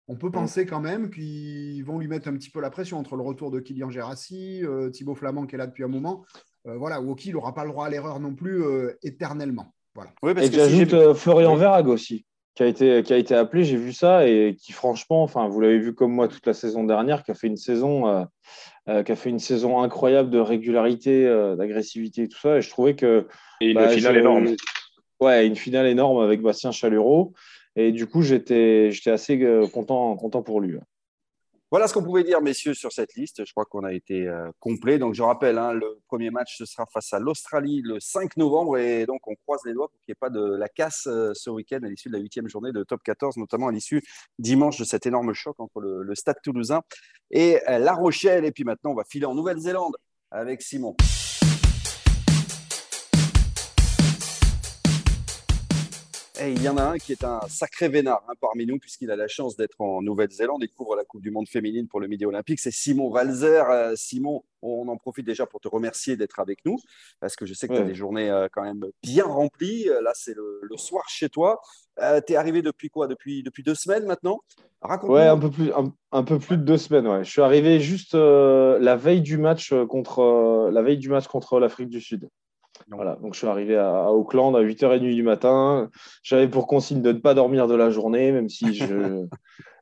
on 0.09 0.17
peut 0.17 0.29
mm. 0.29 0.33
penser 0.33 0.67
quand 0.67 0.81
même 0.81 1.11
qu'ils 1.11 1.85
vont 1.85 1.99
lui 1.99 2.09
mettre 2.09 2.29
un 2.29 2.35
petit 2.35 2.51
peu 2.51 2.61
la 2.61 2.71
pression 2.71 2.99
entre 2.99 3.17
le 3.17 3.23
retour 3.23 3.51
de 3.51 3.61
Kylian 3.61 3.91
Gérassi, 3.91 4.65
euh, 4.65 4.91
Thibaut 4.91 5.15
Flamand 5.15 5.47
qui 5.47 5.55
est 5.55 5.59
là 5.59 5.67
depuis 5.67 5.85
un 5.85 5.89
moment. 5.89 6.25
Euh, 6.67 6.77
voilà, 6.77 7.01
Woki 7.01 7.33
n'aura 7.33 7.55
pas 7.55 7.65
le 7.65 7.71
droit 7.71 7.87
à 7.87 7.91
l'erreur 7.91 8.19
non 8.19 8.35
plus 8.35 8.63
euh, 8.63 8.99
éternellement. 9.03 9.67
Voilà. 9.95 10.11
Oui, 10.23 10.35
parce 10.35 10.47
et 10.47 10.53
j'ajoute 10.53 11.15
Florian 11.15 11.57
Verag 11.57 11.89
aussi, 11.89 12.25
qui 12.55 12.63
a 12.63 12.67
été, 12.67 13.03
qui 13.03 13.13
a 13.13 13.17
été 13.17 13.35
appelé, 13.35 13.65
j'ai 13.65 13.77
vu 13.77 13.93
ça, 13.93 14.27
et 14.27 14.57
qui 14.61 14.73
franchement, 14.73 15.23
enfin, 15.23 15.49
vous 15.49 15.61
l'avez 15.61 15.79
vu 15.79 15.95
comme 15.95 16.13
moi 16.13 16.29
toute 16.29 16.47
la 16.47 16.55
saison 16.55 16.85
dernière, 16.85 17.23
qui 17.23 17.31
a 17.31 17.35
fait 17.35 17.49
une 17.49 17.57
saison, 17.57 18.27
qui 18.87 19.13
a 19.13 19.17
fait 19.17 19.31
une 19.31 19.41
saison 19.41 19.83
incroyable 19.83 20.31
de 20.31 20.39
régularité, 20.39 21.25
d'agressivité 21.57 22.25
et 22.25 22.29
tout 22.29 22.39
ça. 22.39 22.59
Et 22.59 22.63
je 22.63 22.71
trouvais 22.71 22.95
que. 22.95 23.27
Et 23.61 23.71
une 23.71 23.75
bah, 23.75 23.89
finale 23.89 24.19
énorme. 24.19 24.55
Ouais, 25.21 25.47
une 25.47 25.57
finale 25.57 25.87
énorme 25.89 26.23
avec 26.23 26.43
Bastien 26.43 26.71
Chalureau. 26.71 27.33
Et 27.81 27.93
du 27.93 28.09
coup, 28.09 28.23
j'étais 28.23 28.91
assez 29.07 29.41
euh, 29.41 29.69
content, 29.69 30.17
content 30.17 30.43
pour 30.43 30.61
lui. 30.61 30.77
Voilà 31.71 31.87
ce 31.87 31.95
qu'on 31.95 32.03
pouvait 32.03 32.25
dire, 32.25 32.43
messieurs, 32.43 32.75
sur 32.75 32.91
cette 32.91 33.15
liste. 33.15 33.45
Je 33.45 33.53
crois 33.53 33.67
qu'on 33.67 33.85
a 33.85 33.93
été 33.93 34.27
euh, 34.27 34.51
complet. 34.59 34.99
Donc, 34.99 35.15
je 35.15 35.23
rappelle, 35.23 35.59
hein, 35.59 35.75
le 35.75 36.01
premier 36.09 36.31
match, 36.31 36.57
ce 36.59 36.65
sera 36.65 36.87
face 36.93 37.13
à 37.13 37.21
l'Australie 37.21 37.81
le 37.85 38.01
5 38.01 38.37
novembre. 38.37 38.79
Et 38.79 39.07
donc, 39.07 39.21
on 39.29 39.37
croise 39.37 39.61
les 39.65 39.75
doigts 39.75 39.87
pour 39.87 40.01
qu'il 40.01 40.11
n'y 40.11 40.15
ait 40.15 40.19
pas 40.19 40.29
de 40.29 40.57
la 40.57 40.69
casse 40.69 41.07
euh, 41.07 41.31
ce 41.35 41.51
week-end 41.51 41.79
à 41.85 41.89
l'issue 41.89 42.09
de 42.09 42.15
la 42.15 42.21
huitième 42.21 42.49
journée 42.49 42.73
de 42.73 42.83
top 42.83 43.01
14, 43.05 43.37
notamment 43.37 43.69
à 43.69 43.73
l'issue 43.73 44.03
dimanche 44.41 44.77
de 44.77 44.85
cet 44.85 45.07
énorme 45.07 45.33
choc 45.33 45.55
entre 45.61 45.81
le, 45.81 46.03
le 46.03 46.15
Stade 46.17 46.39
toulousain 46.43 46.83
et 47.31 47.61
La 47.69 47.93
Rochelle. 47.93 48.45
Et 48.45 48.51
puis 48.51 48.65
maintenant, 48.65 48.91
on 48.91 48.97
va 48.97 49.05
filer 49.05 49.27
en 49.27 49.37
Nouvelle-Zélande 49.37 49.95
avec 50.33 50.63
Simon. 50.63 50.97
Et 56.41 56.53
il 56.53 56.63
y 56.63 56.69
en 56.69 56.77
a 56.77 56.83
un 56.83 56.99
qui 56.99 57.11
est 57.11 57.25
un 57.25 57.41
sacré 57.49 57.89
vénard 57.89 58.23
hein, 58.29 58.35
parmi 58.41 58.65
nous, 58.65 58.79
puisqu'il 58.79 59.11
a 59.11 59.17
la 59.17 59.27
chance 59.27 59.57
d'être 59.57 59.81
en 59.81 60.03
Nouvelle-Zélande 60.03 60.63
et 60.63 60.69
couvre 60.69 60.95
la 60.95 61.05
Coupe 61.05 61.21
du 61.21 61.33
Monde 61.33 61.49
féminine 61.49 61.89
pour 61.89 61.99
le 61.99 62.07
Midi 62.07 62.27
Olympique. 62.27 62.61
C'est 62.61 62.71
Simon 62.71 63.11
Valzer. 63.11 63.69
Euh, 63.71 63.95
Simon, 63.97 64.45
on 64.63 64.87
en 64.87 64.97
profite 64.97 65.27
déjà 65.27 65.47
pour 65.47 65.59
te 65.59 65.67
remercier 65.67 66.17
d'être 66.17 66.39
avec 66.39 66.65
nous, 66.65 66.79
parce 67.19 67.35
que 67.35 67.45
je 67.45 67.55
sais 67.55 67.67
que 67.67 67.75
tu 67.75 67.81
as 67.81 67.85
des 67.85 67.95
journées 67.95 68.31
euh, 68.31 68.47
quand 68.53 68.63
même 68.63 68.87
bien 69.03 69.25
remplies. 69.25 69.89
Euh, 69.89 70.01
là, 70.01 70.13
c'est 70.15 70.35
le, 70.35 70.77
soir 70.77 71.09
chez 71.09 71.29
toi. 71.29 71.61
tu 71.99 72.33
es 72.33 72.37
arrivé 72.37 72.63
depuis 72.63 72.89
quoi? 72.89 73.09
Depuis, 73.09 73.43
depuis 73.43 73.65
deux 73.65 73.75
semaines 73.75 74.07
maintenant? 74.07 74.41
Ouais, 75.03 75.27
un 75.27 75.39
peu, 75.39 75.51
plus, 75.51 75.73
un, 76.13 76.23
peu 76.23 76.39
plus 76.39 76.57
de 76.57 76.63
deux 76.63 76.79
semaines. 76.79 77.09
Ouais. 77.09 77.25
Je 77.25 77.31
suis 77.31 77.43
arrivé 77.43 77.81
juste 77.81 78.15
la 78.15 78.95
veille 78.95 79.23
du 79.23 79.39
match 79.39 79.75
contre 79.89 80.71
la 80.73 80.83
veille 80.83 80.99
du 80.99 81.09
match 81.09 81.27
contre 81.27 81.59
l'Afrique 81.59 81.89
du 81.89 82.01
Sud. 82.01 82.29
Voilà, 82.89 83.17
donc 83.17 83.35
je 83.35 83.39
suis 83.39 83.47
arrivé 83.47 83.77
à, 83.77 84.13
Auckland 84.13 84.55
à 84.57 84.63
8h30 84.63 85.15
du 85.15 85.23
matin. 85.23 85.91
J'avais 86.23 86.49
pour 86.49 86.67
consigne 86.67 87.03
de 87.03 87.13
ne 87.13 87.19
pas 87.19 87.35
dormir 87.35 87.67
de 87.67 87.75
la 87.75 87.91
journée, 87.91 88.33
même 88.33 88.49
si 88.49 88.67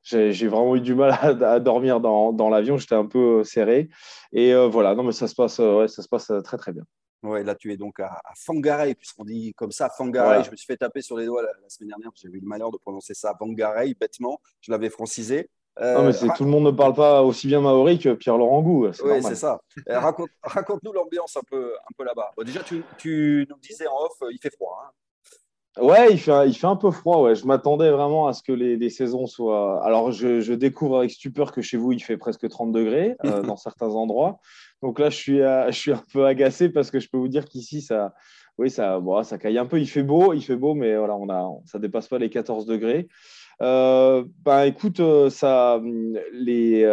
j'ai 0.02 0.48
vraiment 0.48 0.76
eu 0.76 0.80
du 0.80 0.94
mal 0.94 1.12
à, 1.42 1.60
dormir 1.60 2.00
dans, 2.00 2.32
dans 2.32 2.48
l'avion. 2.48 2.78
J'étais 2.78 2.94
un 2.94 3.06
peu 3.06 3.44
serré. 3.44 3.88
Et 4.32 4.54
euh, 4.54 4.68
voilà, 4.68 4.94
non, 4.94 5.02
mais 5.02 5.12
ça 5.12 5.28
se 5.28 5.34
passe, 5.34 5.60
euh, 5.60 5.80
ouais, 5.80 5.88
ça 5.88 6.02
se 6.02 6.08
passe 6.08 6.30
euh, 6.30 6.40
très, 6.40 6.56
très 6.56 6.72
bien. 6.72 6.84
Ouais, 7.22 7.42
là, 7.42 7.54
tu 7.54 7.72
es 7.72 7.76
donc 7.76 7.98
à, 7.98 8.20
à 8.24 8.32
Fangarei, 8.36 8.94
puisqu'on 8.94 9.24
dit 9.24 9.52
comme 9.54 9.72
ça, 9.72 9.88
Fangarei. 9.88 10.44
Je 10.44 10.50
me 10.50 10.56
suis 10.56 10.66
fait 10.66 10.76
taper 10.76 11.02
sur 11.02 11.16
les 11.16 11.26
doigts 11.26 11.42
la, 11.42 11.50
semaine 11.68 11.88
dernière. 11.88 12.10
J'ai 12.14 12.28
eu 12.28 12.40
le 12.40 12.46
malheur 12.46 12.70
de 12.70 12.78
prononcer 12.78 13.14
ça 13.14 13.34
Fangarei, 13.38 13.94
bêtement. 13.94 14.40
Je 14.60 14.70
l'avais 14.70 14.90
francisé. 14.90 15.50
Non, 15.80 16.04
mais 16.04 16.12
tout 16.12 16.44
le 16.44 16.50
monde 16.50 16.64
ne 16.64 16.70
parle 16.70 16.94
pas 16.94 17.22
aussi 17.22 17.46
bien 17.46 17.60
maori 17.60 17.98
que 17.98 18.14
Pierre-Laurent 18.14 18.62
Gou. 18.62 18.86
Oui, 19.04 19.22
c'est 19.22 19.34
ça. 19.34 19.60
raconte, 19.88 20.30
raconte-nous 20.42 20.92
l'ambiance 20.92 21.36
un 21.36 21.42
peu, 21.48 21.74
un 21.74 21.92
peu 21.96 22.04
là-bas. 22.04 22.30
déjà, 22.44 22.62
tu, 22.62 22.82
tu, 22.98 23.46
nous 23.50 23.56
disais 23.58 23.86
en 23.86 24.04
off, 24.04 24.16
il 24.30 24.38
fait 24.38 24.54
froid. 24.54 24.82
Hein. 24.84 24.90
Ouais, 25.78 26.10
il 26.10 26.18
fait, 26.18 26.32
un, 26.32 26.46
il 26.46 26.54
fait 26.54 26.66
un 26.66 26.76
peu 26.76 26.90
froid. 26.90 27.20
Ouais. 27.20 27.34
Je 27.34 27.46
m'attendais 27.46 27.90
vraiment 27.90 28.28
à 28.28 28.32
ce 28.32 28.42
que 28.42 28.52
les, 28.52 28.76
les 28.76 28.88
saisons 28.88 29.26
soient. 29.26 29.84
Alors, 29.84 30.10
je, 30.10 30.40
je, 30.40 30.54
découvre 30.54 30.98
avec 30.98 31.10
stupeur 31.10 31.52
que 31.52 31.60
chez 31.60 31.76
vous, 31.76 31.92
il 31.92 32.02
fait 32.02 32.16
presque 32.16 32.48
30 32.48 32.72
degrés 32.72 33.14
euh, 33.26 33.42
dans 33.42 33.56
certains 33.56 33.90
endroits. 33.90 34.40
Donc 34.82 34.98
là, 34.98 35.10
je 35.10 35.16
suis, 35.16 35.38
je 35.38 35.72
suis 35.72 35.92
un 35.92 36.02
peu 36.12 36.24
agacé 36.24 36.70
parce 36.70 36.90
que 36.90 36.98
je 36.98 37.10
peux 37.10 37.18
vous 37.18 37.28
dire 37.28 37.44
qu'ici, 37.44 37.82
ça, 37.82 38.14
oui, 38.56 38.70
ça, 38.70 38.98
bon, 39.00 39.22
ça 39.22 39.36
caille 39.36 39.58
un 39.58 39.66
peu. 39.66 39.78
Il 39.78 39.86
fait 39.86 40.02
beau, 40.02 40.32
il 40.32 40.42
fait 40.42 40.56
beau, 40.56 40.74
mais 40.74 40.96
voilà, 40.96 41.14
on 41.16 41.28
a, 41.28 41.46
ça 41.66 41.78
dépasse 41.78 42.08
pas 42.08 42.18
les 42.18 42.30
14 42.30 42.64
degrés. 42.64 43.08
Ben 43.60 44.64
écoute, 44.64 45.00
ça, 45.30 45.80
les, 46.32 46.86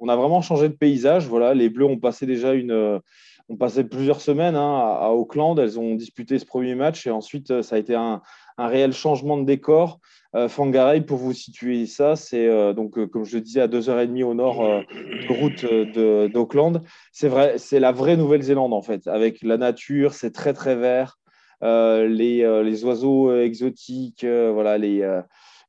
on 0.00 0.08
a 0.08 0.16
vraiment 0.16 0.42
changé 0.42 0.68
de 0.68 0.74
paysage. 0.74 1.26
Voilà, 1.26 1.54
les 1.54 1.68
Bleus 1.68 1.86
ont 1.86 1.98
passé 1.98 2.26
déjà 2.26 2.54
une, 2.54 3.00
ont 3.48 3.56
passé 3.56 3.84
plusieurs 3.84 4.20
semaines 4.20 4.56
hein, 4.56 4.78
à, 5.00 5.10
Auckland. 5.10 5.58
Elles 5.58 5.78
ont 5.78 5.94
disputé 5.94 6.38
ce 6.38 6.44
premier 6.44 6.74
match 6.74 7.06
et 7.06 7.10
ensuite 7.10 7.62
ça 7.62 7.76
a 7.76 7.78
été 7.78 7.94
un, 7.94 8.22
réel 8.58 8.92
changement 8.92 9.36
de 9.36 9.44
décor. 9.44 10.00
Euh, 10.34 10.48
Fangaray, 10.48 11.00
pour 11.00 11.16
vous 11.16 11.32
situer 11.32 11.86
ça, 11.86 12.14
c'est 12.14 12.48
euh, 12.48 12.74
donc, 12.74 12.98
euh, 12.98 13.06
comme 13.06 13.24
je 13.24 13.36
le 13.36 13.40
disais, 13.40 13.62
à 13.62 13.68
2h30 13.68 14.24
au 14.24 14.34
nord 14.34 14.58
de 14.58 15.32
route 15.32 16.32
d'Auckland. 16.32 16.82
C'est 17.12 17.28
vrai, 17.28 17.54
c'est 17.56 17.80
la 17.80 17.92
vraie 17.92 18.16
Nouvelle-Zélande 18.16 18.74
en 18.74 18.82
fait, 18.82 19.06
avec 19.06 19.42
la 19.42 19.56
nature, 19.56 20.12
c'est 20.12 20.32
très 20.32 20.52
très 20.52 20.76
vert, 20.76 21.18
les, 21.62 22.62
les, 22.64 22.84
oiseaux 22.84 23.34
exotiques, 23.40 24.24
voilà, 24.24 24.76
les, 24.76 25.02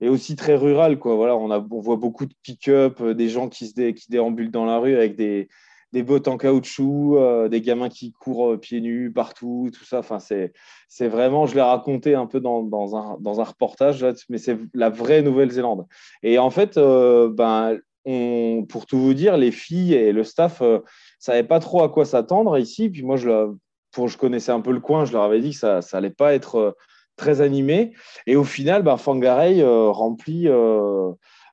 et 0.02 0.10
aussi 0.10 0.36
très 0.36 0.56
rural. 0.56 1.00
Quoi. 1.00 1.16
Voilà, 1.16 1.36
on, 1.36 1.52
a, 1.52 1.60
on 1.60 1.80
voit 1.80 1.98
beaucoup 1.98 2.26
de 2.26 2.34
pick-up, 2.44 3.02
des 3.04 3.30
gens 3.30 3.50
qui, 3.50 3.68
se 3.68 3.92
qui 3.92 4.10
déambulent 4.10 4.52
dans 4.52 4.66
la 4.66 4.78
rue 4.80 4.96
avec 4.96 5.16
des, 5.16 5.48
des 5.92 6.04
bottes 6.04 6.28
en 6.28 6.38
caoutchouc, 6.38 7.18
euh, 7.18 7.48
des 7.50 7.62
gamins 7.62 7.90
qui 7.90 8.12
courent 8.12 8.54
euh, 8.54 8.58
pieds 8.58 8.82
nus 8.82 9.12
partout, 9.12 9.72
tout 9.74 9.86
ça. 9.86 10.00
Enfin, 10.00 10.20
c'est, 10.20 11.08
vraiment, 11.08 11.46
je 11.46 11.56
l'ai 11.56 11.62
raconté 11.62 12.16
un 12.16 12.28
peu 12.28 12.40
dans, 12.40 12.64
dans, 12.64 12.96
un, 12.96 13.18
dans 13.20 13.42
un, 13.42 13.44
reportage, 13.44 14.06
mais 14.30 14.38
c'est 14.38 14.58
la 14.74 14.90
vraie 14.90 15.22
Nouvelle-Zélande. 15.22 15.88
Et 16.24 16.38
en 16.38 16.50
fait, 16.50 16.78
euh, 16.78 17.30
ben, 17.30 17.80
pour 18.70 18.86
tout 18.86 19.00
vous 19.00 19.14
dire, 19.14 19.38
les 19.38 19.52
filles 19.52 19.94
et 19.94 20.12
le 20.12 20.24
staff 20.24 20.62
ne 20.62 20.80
savaient 21.20 21.44
pas 21.44 21.60
trop 21.60 21.84
à 21.84 21.90
quoi 21.90 22.06
s'attendre 22.06 22.58
ici. 22.58 22.90
Puis 22.90 23.04
moi, 23.04 23.18
je, 23.18 23.52
pour, 23.92 24.08
je 24.08 24.18
connaissais 24.18 24.52
un 24.52 24.62
peu 24.62 24.72
le 24.72 24.80
coin, 24.80 25.06
je 25.06 25.14
leur 25.14 25.24
avais 25.24 25.42
dit 25.42 25.52
que 25.52 25.58
ça 25.58 25.82
n'allait 25.94 26.10
pas 26.10 26.34
être 26.34 26.76
très 27.20 27.42
animé. 27.42 27.94
Et 28.26 28.36
au 28.36 28.44
final, 28.44 28.82
ben, 28.82 28.98
Fangaray 28.98 29.64
remplit, 29.64 30.48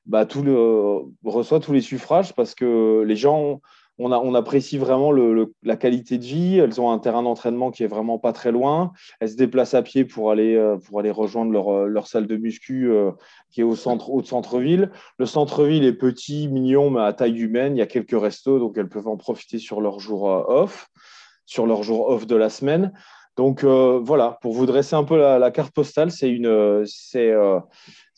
ben, 0.05 0.25
tout 0.25 0.41
le, 0.41 1.01
reçoit 1.23 1.59
tous 1.59 1.73
les 1.73 1.81
suffrages 1.81 2.33
parce 2.33 2.55
que 2.55 3.03
les 3.05 3.15
gens 3.15 3.61
on, 3.99 4.35
apprécie 4.35 4.77
vraiment 4.77 5.11
la 5.11 5.75
qualité 5.75 6.17
de 6.17 6.23
vie. 6.23 6.57
Elles 6.57 6.79
ont 6.79 6.91
un 6.91 6.99
terrain 6.99 7.23
d'entraînement 7.23 7.71
qui 7.71 7.83
est 7.83 7.87
vraiment 7.87 8.19
pas 8.19 8.33
très 8.33 8.51
loin. 8.51 8.91
Elles 9.19 9.29
se 9.29 9.35
déplacent 9.35 9.73
à 9.73 9.81
pied 9.81 10.05
pour 10.05 10.31
aller, 10.31 10.55
euh, 10.55 10.77
rejoindre 10.91 11.51
leur, 11.51 11.69
euh, 11.71 12.01
salle 12.05 12.27
de 12.27 12.37
muscu 12.37 12.89
euh, 12.91 13.11
qui 13.51 13.61
est 13.61 13.63
au 13.63 13.75
centre, 13.75 14.11
au 14.11 14.21
centre-ville. 14.23 14.91
Le 15.17 15.25
centre-ville 15.25 15.83
est 15.83 15.93
petit, 15.93 16.47
mignon, 16.47 16.91
mais 16.91 17.01
à 17.01 17.13
taille 17.13 17.39
humaine. 17.39 17.75
Il 17.75 17.79
y 17.79 17.83
a 17.83 17.87
quelques 17.87 18.19
restos, 18.19 18.59
donc 18.59 18.77
elles 18.77 18.89
peuvent 18.89 19.07
en 19.07 19.17
profiter 19.17 19.57
sur 19.57 19.81
leur 19.81 19.99
jour 19.99 20.23
off, 20.23 20.89
sur 21.45 21.65
leur 21.65 21.81
jour 21.81 22.07
off 22.09 22.27
de 22.27 22.35
la 22.35 22.49
semaine. 22.49 22.93
Donc 23.37 23.63
voilà, 23.63 24.37
pour 24.41 24.53
vous 24.53 24.65
dresser 24.65 24.95
un 24.95 25.03
peu 25.03 25.17
la, 25.17 25.51
carte 25.51 25.71
postale, 25.71 26.11
c'est 26.11 26.29
une, 26.29 26.83
c'est, 26.85 27.33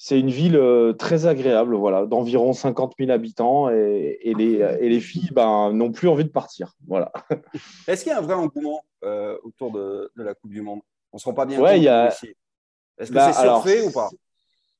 c'est 0.01 0.17
une 0.17 0.29
ville 0.29 0.55
euh, 0.55 0.93
très 0.93 1.25
agréable, 1.25 1.75
voilà, 1.75 2.05
d'environ 2.05 2.53
50 2.53 2.93
000 2.97 3.11
habitants 3.11 3.69
et, 3.69 4.17
les, 4.23 4.65
et 4.79 4.87
les, 4.87 4.99
filles 5.01 5.29
ben, 5.33 5.73
n'ont 5.73 5.91
plus 5.91 6.07
envie 6.07 6.23
de 6.23 6.29
partir. 6.29 6.71
Voilà. 6.87 7.11
Est-ce 7.87 8.03
qu'il 8.03 8.13
y 8.13 8.15
a 8.15 8.19
un 8.19 8.21
vrai 8.21 8.33
engouement 8.33 8.81
euh, 9.03 9.37
autour 9.43 9.73
de, 9.73 10.09
la 10.15 10.33
Coupe 10.35 10.51
du 10.51 10.61
Monde? 10.61 10.79
On 11.11 11.17
ne 11.17 11.19
se 11.19 11.25
rend 11.25 11.33
pas 11.33 11.45
bien 11.45 11.59
ouais, 11.59 11.79
compte. 11.79 11.87
A... 11.87 12.07
Est-ce 12.97 13.09
que 13.09 13.13
bah, 13.13 13.33
c'est 13.33 13.41
surfait 13.41 13.81
ou 13.81 13.91
pas? 13.91 14.09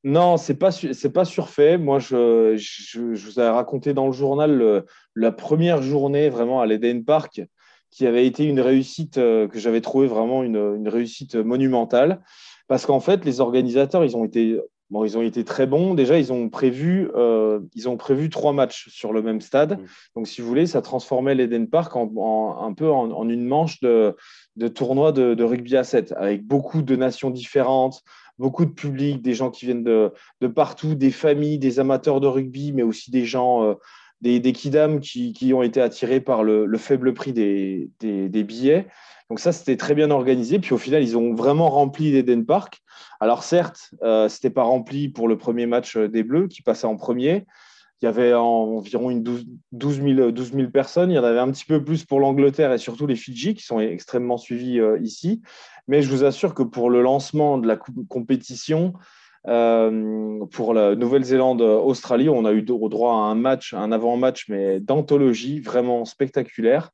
Non, 0.06 0.38
c'est 0.38 0.56
pas 0.56 0.71
c'est 0.71 1.12
pas 1.12 1.25
surfait. 1.25 1.78
Moi, 1.78 1.99
je, 1.99 2.56
je, 2.56 3.02
vous 3.02 3.39
ai 3.41 3.49
raconté 3.49 3.93
dans 3.93 4.06
le 4.06 4.13
journal 4.13 4.86
la 5.15 5.32
première 5.34 5.82
journée 5.82 6.30
vraiment 6.30 6.62
à 6.62 6.65
l'Eden 6.65 7.04
Park, 7.04 7.41
qui 7.91 8.06
avait 8.06 8.25
été 8.25 8.45
une 8.45 8.60
réussite 8.60 9.17
euh, 9.17 9.47
que 9.47 9.60
j'avais 9.60 9.82
trouvé 9.82 10.08
vraiment 10.08 10.43
une, 10.43 10.75
une, 10.78 10.88
réussite 10.88 11.36
monumentale, 11.36 12.21
parce 12.67 12.86
qu'en 12.86 12.99
fait, 12.99 13.25
les 13.25 13.39
organisateurs, 13.41 14.04
ils 14.06 14.15
ont 14.15 14.25
été 14.25 14.60
Bon, 14.89 15.06
ils 15.06 15.17
ont 15.17 15.21
été 15.21 15.43
très 15.43 15.67
bons. 15.67 15.93
Déjà, 15.93 16.17
ils 16.17 16.34
ont 16.34 16.49
prévu, 16.49 17.12
euh, 17.15 17.60
ils 17.75 17.88
ont 17.88 17.95
prévu 17.95 18.30
trois 18.30 18.54
matchs 18.54 18.89
sur 18.89 19.13
le 19.13 19.21
même 19.21 19.39
stade. 19.39 19.80
Donc, 20.15 20.28
si 20.28 20.41
vous 20.41 20.47
voulez, 20.47 20.65
ça 20.65 20.82
transformait 20.82 21.36
l'Eden 21.36 21.69
Park 21.69 21.95
en, 21.95 22.58
un 22.60 22.73
peu 22.73 22.89
en, 22.89 23.30
une 23.30 23.45
manche 23.45 23.82
de, 23.82 24.15
de 24.56 24.67
tournoi 24.67 25.12
de, 25.12 25.43
rugby 25.43 25.78
à 25.78 25.84
7, 25.84 26.13
avec 26.17 26.43
beaucoup 26.43 26.82
de 26.82 26.95
nations 26.95 27.30
différentes, 27.30 28.02
beaucoup 28.39 28.65
de 28.65 28.71
public, 28.71 29.21
des 29.21 29.36
gens 29.36 29.52
qui 29.52 29.65
viennent 29.65 29.84
de, 29.84 30.12
de 30.41 30.47
partout, 30.47 30.95
des 30.95 31.12
familles, 31.12 31.60
des 31.60 31.80
amateurs 31.80 32.19
de 32.19 32.28
rugby, 32.28 32.71
mais 32.73 32.84
aussi 32.84 33.12
des 33.12 33.25
gens, 33.25 33.63
euh, 33.63 33.75
des, 34.21 34.39
des 34.39 34.53
kidams 34.53 34.99
qui, 34.99 35.53
ont 35.53 35.63
été 35.63 35.82
attirés 35.82 36.19
par 36.19 36.43
le, 36.43 36.65
le 36.65 36.77
faible 36.77 37.13
prix 37.13 37.34
des, 37.34 37.89
billets. 38.43 38.88
Donc 39.29 39.39
ça, 39.39 39.51
c'était 39.51 39.77
très 39.77 39.93
bien 39.93 40.12
organisé. 40.12 40.60
Puis 40.60 40.73
au 40.73 40.77
final, 40.77 41.03
ils 41.03 41.17
ont 41.17 41.34
vraiment 41.34 41.69
rempli 41.69 42.12
l'Eden 42.12 42.45
Park. 42.45 42.82
Alors 43.19 43.43
certes, 43.43 43.91
euh, 44.01 44.27
ce 44.27 44.38
n'était 44.38 44.49
pas 44.49 44.63
rempli 44.63 45.10
pour 45.10 45.27
le 45.27 45.38
premier 45.38 45.65
match 45.65 45.95
euh, 45.97 46.08
des 46.08 46.23
Bleus 46.23 46.47
qui 46.47 46.62
passait 46.62 46.88
en 46.88 46.95
premier. 46.95 47.45
Il 48.01 48.05
y 48.05 48.08
avait 48.08 48.34
environ 48.34 49.10
une 49.10 49.23
12, 49.23 50.01
000, 50.01 50.69
personnes. 50.71 51.12
Il 51.12 51.15
y 51.15 51.19
en 51.19 51.23
avait 51.23 51.39
un 51.39 51.51
petit 51.51 51.65
peu 51.65 51.84
plus 51.84 52.05
pour 52.05 52.21
l'Angleterre 52.21 52.71
et 52.71 52.77
surtout 52.77 53.05
les 53.08 53.17
Fidji 53.17 53.55
qui 53.55 53.63
sont 53.63 53.82
extrêmement 53.82 54.38
suivis 54.38 54.79
euh, 54.79 54.97
ici. 55.01 55.41
Mais 55.88 56.01
je 56.01 56.10
vous 56.10 56.23
assure 56.23 56.53
que 56.53 56.63
pour 56.63 56.89
le 56.89 57.01
lancement 57.01 57.58
de 57.58 57.67
la 57.67 57.77
compétition, 58.08 58.93
euh, 59.47 60.45
pour 60.52 60.73
la 60.73 60.95
Nouvelle-Zélande-Australie, 60.95 62.30
on 62.30 62.45
a 62.45 62.52
eu 62.52 62.62
droit 62.62 63.13
à 63.13 63.15
un 63.15 63.36
match, 63.36 63.73
un 63.73 63.91
avant-match, 63.91 64.45
mais 64.49 64.80
d'anthologie, 64.80 65.60
vraiment 65.60 66.06
spectaculaire. 66.06 66.91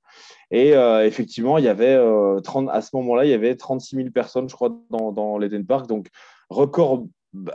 Et 0.52 0.76
euh, 0.76 1.06
effectivement, 1.06 1.58
il 1.58 1.66
y 1.66 1.70
avait 1.70 1.98
30, 2.44 2.68
euh, 2.68 2.72
à 2.72 2.82
ce 2.82 2.96
moment-là, 2.96 3.26
il 3.26 3.32
y 3.32 3.34
avait 3.34 3.56
36 3.56 3.96
000 3.96 4.10
personnes, 4.12 4.48
je 4.48 4.56
crois, 4.56 4.78
dans, 4.90 5.12
dans 5.12 5.38
l'Eden 5.38 5.66
Park. 5.66 5.88
Donc, 5.88 6.08
record 6.50 7.06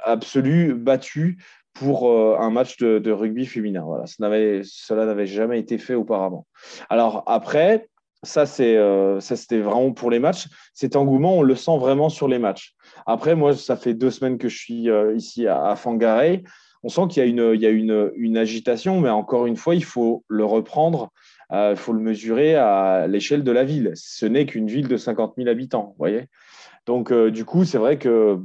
absolu 0.04 0.74
battu 0.74 1.42
pour 1.72 2.10
un 2.10 2.50
match 2.50 2.78
de, 2.78 3.10
rugby 3.12 3.46
féminin. 3.46 3.82
Voilà, 3.86 4.04
cela 4.06 5.06
n'avait 5.06 5.26
jamais 5.26 5.60
été 5.60 5.78
fait 5.78 5.94
auparavant. 5.94 6.46
Alors 6.90 7.22
après, 7.26 7.88
ça, 8.22 8.46
c'est, 8.46 8.76
ça 9.20 9.36
c'était 9.36 9.60
vraiment 9.60 9.92
pour 9.92 10.10
les 10.10 10.18
matchs. 10.18 10.48
Cet 10.74 10.96
engouement, 10.96 11.38
on 11.38 11.42
le 11.42 11.54
sent 11.54 11.78
vraiment 11.78 12.08
sur 12.08 12.28
les 12.28 12.38
matchs. 12.38 12.74
Après, 13.06 13.34
moi, 13.34 13.54
ça 13.54 13.76
fait 13.76 13.94
deux 13.94 14.10
semaines 14.10 14.38
que 14.38 14.48
je 14.48 14.56
suis 14.56 14.90
euh, 14.90 15.14
ici 15.14 15.46
à, 15.46 15.64
à 15.66 15.76
Fangaray. 15.76 16.42
On 16.82 16.88
sent 16.88 17.02
qu'il 17.10 17.22
y 17.22 17.26
a, 17.26 17.28
une, 17.28 17.52
il 17.54 17.60
y 17.60 17.66
a 17.66 17.70
une, 17.70 18.36
agitation, 18.36 19.00
mais 19.00 19.10
encore 19.10 19.46
une 19.46 19.56
fois, 19.56 19.74
il 19.74 19.84
faut 19.84 20.24
le 20.28 20.44
reprendre, 20.44 21.10
euh, 21.52 21.72
il 21.72 21.76
faut 21.76 21.92
le 21.92 22.00
mesurer 22.00 22.54
à 22.54 23.06
l'échelle 23.06 23.44
de 23.44 23.52
la 23.52 23.64
ville. 23.64 23.92
Ce 23.94 24.24
n'est 24.24 24.46
qu'une 24.46 24.66
ville 24.66 24.88
de 24.88 24.96
50 24.96 25.34
000 25.36 25.48
habitants, 25.48 25.94
voyez. 25.98 26.26
Donc, 26.86 27.12
euh, 27.12 27.30
du 27.30 27.44
coup, 27.44 27.64
c'est 27.64 27.76
vrai 27.76 27.98
que 27.98 28.38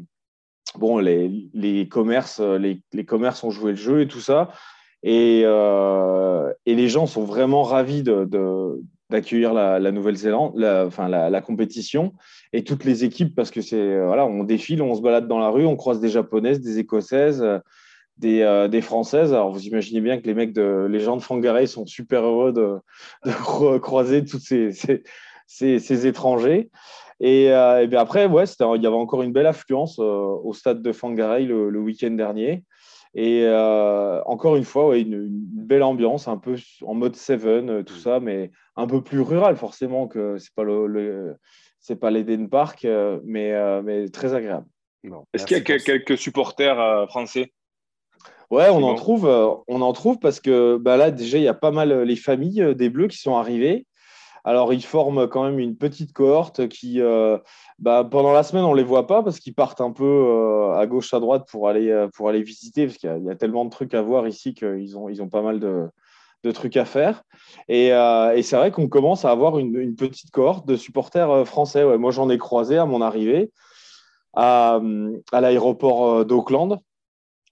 bon, 0.77 0.97
les, 0.97 1.49
les 1.53 1.87
commerces, 1.87 2.41
les, 2.41 2.81
les, 2.91 3.05
commerces 3.05 3.43
ont 3.45 3.51
joué 3.51 3.71
le 3.71 3.77
jeu 3.77 4.01
et 4.01 4.07
tout 4.07 4.19
ça. 4.19 4.51
Et, 5.01 5.41
et 5.41 6.75
les 6.75 6.89
gens 6.89 7.05
sont 7.05 7.23
vraiment 7.23 7.61
ravis 7.61 8.01
de, 8.01 8.25
d'accueillir 9.09 9.53
la, 9.53 9.91
Nouvelle-Zélande, 9.91 10.53
la, 10.55 10.85
enfin 10.85 11.07
la, 11.07 11.41
compétition 11.41 12.13
et 12.53 12.63
toutes 12.63 12.83
les 12.83 13.03
équipes 13.03 13.35
parce 13.35 13.51
que 13.51 13.61
c'est 13.61 13.79
euh, 13.79 14.05
voilà, 14.07 14.25
on 14.25 14.43
défile, 14.43 14.81
on 14.81 14.95
se 14.95 15.01
balade 15.01 15.27
dans 15.27 15.39
la 15.39 15.49
rue, 15.49 15.65
on 15.65 15.75
croise 15.75 15.99
des 15.99 16.09
japonaises, 16.09 16.59
des 16.59 16.79
écossaises, 16.79 17.41
euh, 17.41 17.59
des, 18.17 18.41
euh, 18.41 18.67
des 18.67 18.81
françaises. 18.81 19.31
Alors 19.33 19.51
vous 19.51 19.65
imaginez 19.67 20.01
bien 20.01 20.19
que 20.19 20.25
les 20.25 20.33
mecs 20.33 20.53
de 20.53 20.87
les 20.89 20.99
gens 20.99 21.17
de 21.17 21.21
Fangaray 21.21 21.67
sont 21.67 21.85
super 21.85 22.23
heureux 22.23 22.51
de, 22.51 22.77
de 23.25 23.77
croiser 23.77 24.25
tous 24.25 24.39
ces, 24.39 24.71
ces, 25.47 26.07
étrangers. 26.07 26.69
Et, 27.21 27.45
bien 27.87 27.99
après, 27.99 28.25
ouais, 28.25 28.43
il 28.45 28.81
y 28.81 28.87
avait 28.87 28.95
encore 28.95 29.21
une 29.21 29.31
belle 29.31 29.45
affluence 29.45 29.99
au 29.99 30.51
stade 30.53 30.81
de 30.81 30.91
Fangaray 30.91 31.45
le, 31.45 31.69
le 31.69 31.79
week-end 31.79 32.11
dernier. 32.11 32.63
Et 33.15 33.47
encore 34.25 34.57
une 34.57 34.65
fois, 34.65 34.89
ouais, 34.89 35.01
une, 35.01 35.29
belle 35.29 35.83
ambiance, 35.83 36.27
un 36.27 36.37
peu 36.37 36.57
en 36.83 36.93
mode 36.93 37.15
Seven, 37.15 37.83
tout 37.83 37.95
ça, 37.95 38.19
mais 38.19 38.51
un 38.75 38.87
peu 38.87 39.01
plus 39.01 39.21
rural 39.21 39.55
forcément 39.55 40.07
que 40.07 40.37
c'est 40.37 40.53
pas 40.53 40.63
le, 40.63 41.37
c'est 41.85 41.97
pas 41.97 42.09
l'Eden 42.09 42.49
Park, 42.49 42.83
euh, 42.83 43.19
mais, 43.23 43.53
euh, 43.53 43.83
mais 43.83 44.09
très 44.09 44.33
agréable. 44.33 44.65
Est-ce 45.33 45.45
qu'il 45.45 45.57
y 45.57 45.71
a 45.71 45.77
quelques 45.77 46.17
supporters 46.17 46.79
euh, 46.79 47.05
français? 47.05 47.53
Ouais, 48.49 48.69
on 48.69 48.81
en 48.81 48.95
trouve, 48.95 49.27
on 49.67 49.81
en 49.81 49.93
trouve 49.93 50.17
parce 50.17 50.39
que 50.39 50.77
bah 50.77 50.97
là 50.97 51.09
déjà 51.09 51.37
il 51.37 51.43
y 51.43 51.47
a 51.47 51.53
pas 51.55 51.71
mal 51.71 52.03
les 52.03 52.15
familles 52.15 52.75
des 52.75 52.89
Bleus 52.89 53.07
qui 53.07 53.17
sont 53.17 53.35
arrivées. 53.35 53.87
Alors 54.45 54.73
ils 54.73 54.85
forment 54.85 55.27
quand 55.27 55.43
même 55.43 55.59
une 55.59 55.75
petite 55.75 56.13
cohorte 56.13 56.67
qui, 56.69 57.01
bah, 57.79 58.07
pendant 58.09 58.31
la 58.31 58.43
semaine 58.43 58.63
on 58.63 58.73
les 58.73 58.83
voit 58.83 59.07
pas 59.07 59.23
parce 59.23 59.39
qu'ils 59.39 59.55
partent 59.55 59.81
un 59.81 59.91
peu 59.91 60.71
à 60.75 60.85
gauche 60.85 61.13
à 61.13 61.19
droite 61.19 61.47
pour 61.51 61.67
aller 61.67 61.91
aller 61.91 62.43
visiter 62.43 62.85
parce 62.85 62.97
qu'il 62.97 63.23
y, 63.25 63.29
a 63.29 63.35
tellement 63.35 63.65
de 63.65 63.71
trucs 63.71 63.93
à 63.95 64.03
voir 64.03 64.27
ici 64.27 64.53
qu'ils 64.53 64.97
ont 64.97 65.09
ils 65.09 65.23
ont 65.23 65.29
pas 65.29 65.41
mal 65.41 65.59
de 65.59 65.89
de 66.45 66.51
trucs 66.51 66.77
à 66.77 66.85
faire. 66.85 67.23
Euh, 67.69 68.31
et, 68.31 68.43
c'est 68.43 68.55
vrai 68.55 68.71
qu'on 68.71 68.87
commence 68.87 69.25
à 69.25 69.31
avoir 69.31 69.57
une, 69.57 69.95
petite 69.95 70.31
cohorte 70.31 70.67
de 70.67 70.77
supporters 70.77 71.29
euh, 71.29 71.45
français. 71.45 71.97
Moi, 71.97 72.11
j'en 72.11 72.29
ai 72.29 72.37
croisé 72.37 72.77
à 72.77 72.85
mon 72.85 73.01
arrivée 73.01 73.51
à, 74.33 74.79
l'aéroport 75.33 76.09
euh, 76.09 76.23
d'Auckland. 76.23 76.79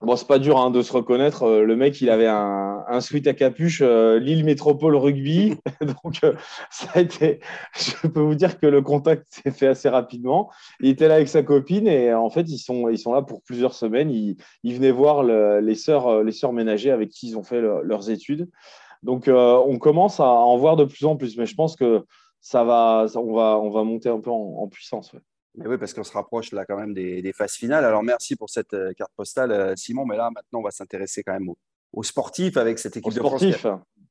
Bon, 0.03 0.17
c'est 0.17 0.27
pas 0.27 0.37
dur 0.37 0.59
hein, 0.59 0.69
de 0.69 0.81
se 0.81 0.91
reconnaître. 0.91 1.43
Euh, 1.43 1.63
le 1.63 1.77
mec, 1.77 2.01
il 2.01 2.09
avait 2.09 2.27
un, 2.27 2.83
un 2.89 2.99
sweat 2.99 3.25
à 3.25 3.33
capuche 3.33 3.79
euh, 3.81 4.19
Lille 4.19 4.43
Métropole 4.43 4.97
Rugby. 4.97 5.55
Donc, 5.81 6.21
euh, 6.25 6.33
ça 6.69 6.87
a 6.95 6.99
été. 6.99 7.39
Je 7.77 8.07
peux 8.07 8.19
vous 8.19 8.35
dire 8.35 8.59
que 8.59 8.65
le 8.65 8.81
contact 8.81 9.27
s'est 9.29 9.51
fait 9.51 9.67
assez 9.67 9.87
rapidement. 9.87 10.51
Il 10.81 10.89
était 10.89 11.07
là 11.07 11.15
avec 11.15 11.29
sa 11.29 11.41
copine 11.41 11.87
et 11.87 12.13
en 12.13 12.29
fait, 12.29 12.49
ils 12.49 12.57
sont, 12.57 12.89
ils 12.89 12.97
sont 12.97 13.13
là 13.13 13.21
pour 13.21 13.43
plusieurs 13.43 13.73
semaines. 13.73 14.11
Ils, 14.11 14.35
ils 14.63 14.75
venaient 14.75 14.91
voir 14.91 15.23
les 15.23 15.75
sœurs, 15.75 16.21
les 16.21 16.33
sœurs 16.33 16.51
ménagers 16.51 16.91
avec 16.91 17.09
qui 17.09 17.29
ils 17.29 17.37
ont 17.37 17.43
fait 17.43 17.61
leurs 17.61 18.09
études. 18.09 18.49
Donc, 19.03 19.29
on 19.29 19.77
commence 19.79 20.19
à 20.19 20.27
en 20.27 20.57
voir 20.57 20.75
de 20.75 20.83
plus 20.83 21.05
en 21.05 21.15
plus. 21.15 21.37
Mais 21.37 21.45
je 21.45 21.55
pense 21.55 21.77
que 21.77 22.03
ça 22.41 22.65
va, 22.65 23.05
on 23.15 23.33
va, 23.33 23.57
on 23.57 23.69
va 23.69 23.83
monter 23.85 24.09
un 24.09 24.19
peu 24.19 24.31
en, 24.31 24.67
puissance. 24.67 25.13
Oui, 25.55 25.77
parce 25.77 25.93
qu'on 25.93 26.03
se 26.03 26.11
rapproche 26.11 26.51
là 26.51 26.65
quand 26.65 26.77
même 26.77 26.93
des, 26.93 27.33
phases 27.33 27.53
finales. 27.53 27.85
Alors 27.85 28.03
merci 28.03 28.35
pour 28.35 28.49
cette 28.49 28.73
euh, 28.73 28.93
carte 28.93 29.11
postale, 29.15 29.51
euh, 29.51 29.75
Simon. 29.75 30.05
Mais 30.05 30.17
là, 30.17 30.29
maintenant, 30.33 30.59
on 30.59 30.63
va 30.63 30.71
s'intéresser 30.71 31.23
quand 31.23 31.33
même 31.33 31.49
aux, 31.93 32.03
sportifs 32.03 32.57
avec 32.57 32.79
cette 32.79 32.97
équipe 32.97 33.13
de 33.13 33.19
France. 33.19 33.43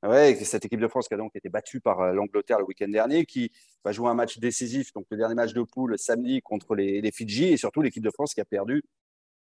Oui, 0.05 0.35
cette 0.45 0.65
équipe 0.65 0.81
de 0.81 0.89
France 0.89 1.07
qui 1.07 1.15
a 1.15 1.17
donc 1.17 1.31
été 1.37 1.49
battue 1.49 1.81
par 1.81 2.01
euh, 2.01 2.13
l'Angleterre 2.13 2.59
le 2.59 2.65
week-end 2.65 2.89
dernier, 2.89 3.25
qui 3.25 3.53
va 3.85 3.93
jouer 3.93 4.09
un 4.09 4.15
match 4.15 4.39
décisif, 4.39 4.93
donc 4.93 5.07
le 5.11 5.17
dernier 5.17 5.37
match 5.37 5.53
de 5.53 5.63
poule 5.63 5.97
samedi 5.97 6.43
contre 6.43 6.75
les, 6.75 7.13
Fidji, 7.13 7.53
et 7.53 7.57
surtout 7.57 7.83
l'équipe 7.83 8.03
de 8.03 8.11
France 8.11 8.35
qui 8.35 8.41
a 8.41 8.45
perdu 8.45 8.83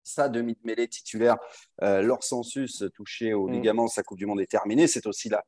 sa 0.04 0.28
demi 0.28 0.58
mêlée 0.66 0.90
titulaire. 0.90 1.38
Euh, 1.84 2.02
Laure 2.02 2.24
Sensus, 2.24 2.84
touché 2.94 3.34
au 3.34 3.48
mm. 3.48 3.52
ligament, 3.54 3.88
sa 3.88 4.04
Coupe 4.04 4.18
du 4.18 4.26
Monde 4.26 4.42
est 4.42 4.52
terminée. 4.52 4.88
C'est 4.88 5.08
aussi 5.08 5.30
la, 5.30 5.42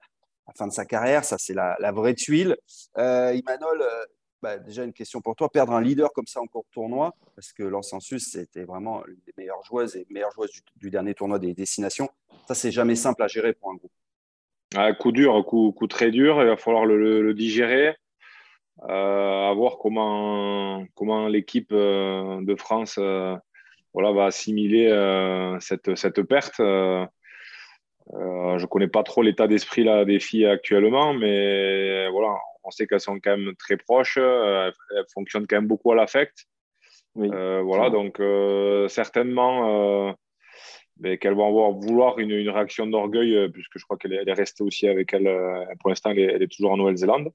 la 0.48 0.54
fin 0.54 0.68
de 0.68 0.74
sa 0.74 0.86
carrière. 0.86 1.26
Ça, 1.26 1.38
c'est 1.38 1.54
la, 1.54 1.92
vraie 1.92 2.16
tuile. 2.16 2.56
Euh, 2.98 3.34
Imanol, 3.34 3.84
bah, 4.44 4.58
déjà 4.58 4.84
une 4.84 4.92
question 4.92 5.22
pour 5.22 5.38
toi. 5.38 5.50
Perdre 5.50 5.72
un 5.72 5.82
leader 5.82 6.12
comme 6.12 6.28
ça 6.28 6.42
en 6.42 6.48
cours 6.48 6.66
tournoi, 6.74 7.16
parce 7.34 7.54
que 7.54 7.64
Lancensus, 7.64 8.20
c'était 8.20 8.66
vraiment 8.66 9.06
une 9.08 9.16
des 9.26 9.34
meilleures 9.38 9.64
joueuses 9.64 9.96
et 9.96 10.06
meilleure 10.10 10.32
joueuse 10.32 10.52
du, 10.76 10.90
dernier 10.90 11.14
tournoi 11.14 11.40
des 11.40 11.54
destinations. 11.54 12.10
Ça, 12.46 12.54
c'est 12.54 12.70
jamais 12.72 12.96
simple 12.96 13.24
à 13.24 13.28
gérer 13.28 13.54
pour 13.54 13.72
un 13.72 13.76
groupe. 13.76 13.92
Un 14.76 14.94
coup 14.94 15.14
dur, 15.14 15.46
coup, 15.46 15.72
coup 15.72 15.88
très 15.88 16.12
dur. 16.12 16.42
Il 16.42 16.48
va 16.48 16.58
falloir 16.58 16.86
le, 16.86 17.34
digérer. 17.34 17.96
Euh, 18.90 19.50
à 19.50 19.54
voir 19.54 19.78
comment, 19.78 20.84
comment 20.94 21.28
l'équipe 21.30 21.72
euh, 21.72 22.42
de 22.42 22.56
France 22.56 22.98
voilà, 23.94 24.12
va 24.12 24.26
assimiler 24.26 24.90
cette, 25.62 25.96
cette 25.96 26.22
perte. 26.24 26.60
Euh, 28.14 28.58
je 28.58 28.64
ne 28.64 28.68
connais 28.68 28.88
pas 28.88 29.04
trop 29.04 29.22
l'état 29.22 29.48
d'esprit 29.48 29.86
des 30.06 30.20
filles 30.20 30.48
actuellement, 30.48 31.14
mais 31.14 32.10
voilà, 32.10 32.36
on 32.64 32.72
sait 32.72 32.88
qu'elles 32.88 33.00
sont 33.00 33.20
quand 33.20 33.38
même 33.38 33.54
très 33.58 33.78
proches. 33.78 34.18
Euh, 34.20 34.72
elles, 34.96 35.06
fonctionnent 35.14 35.48
quand 35.48 35.58
même 35.58 35.68
beaucoup 35.68 35.92
à 35.92 35.96
l'affect. 35.96 36.46
Euh, 37.18 37.62
voilà, 37.62 37.90
donc 37.92 38.20
certainement 38.90 40.16
ben, 40.98 41.18
qu'elles 41.18 41.36
vont 41.36 41.48
avoir, 41.48 41.72
vouloir 41.72 42.18
une, 42.20 42.50
réaction 42.50 42.88
d'orgueil, 42.88 43.50
puisque 43.52 43.78
je 43.78 43.84
crois 43.84 43.98
qu'elle 43.98 44.14
est, 44.14 44.34
restée 44.34 44.64
aussi 44.64 44.88
avec 44.88 45.14
elle. 45.14 45.30
pour 45.80 45.90
l'instant, 45.90 46.12
elle, 46.12 46.42
est 46.42 46.52
toujours 46.52 46.72
en 46.72 46.78
Nouvelle-Zélande. 46.78 47.32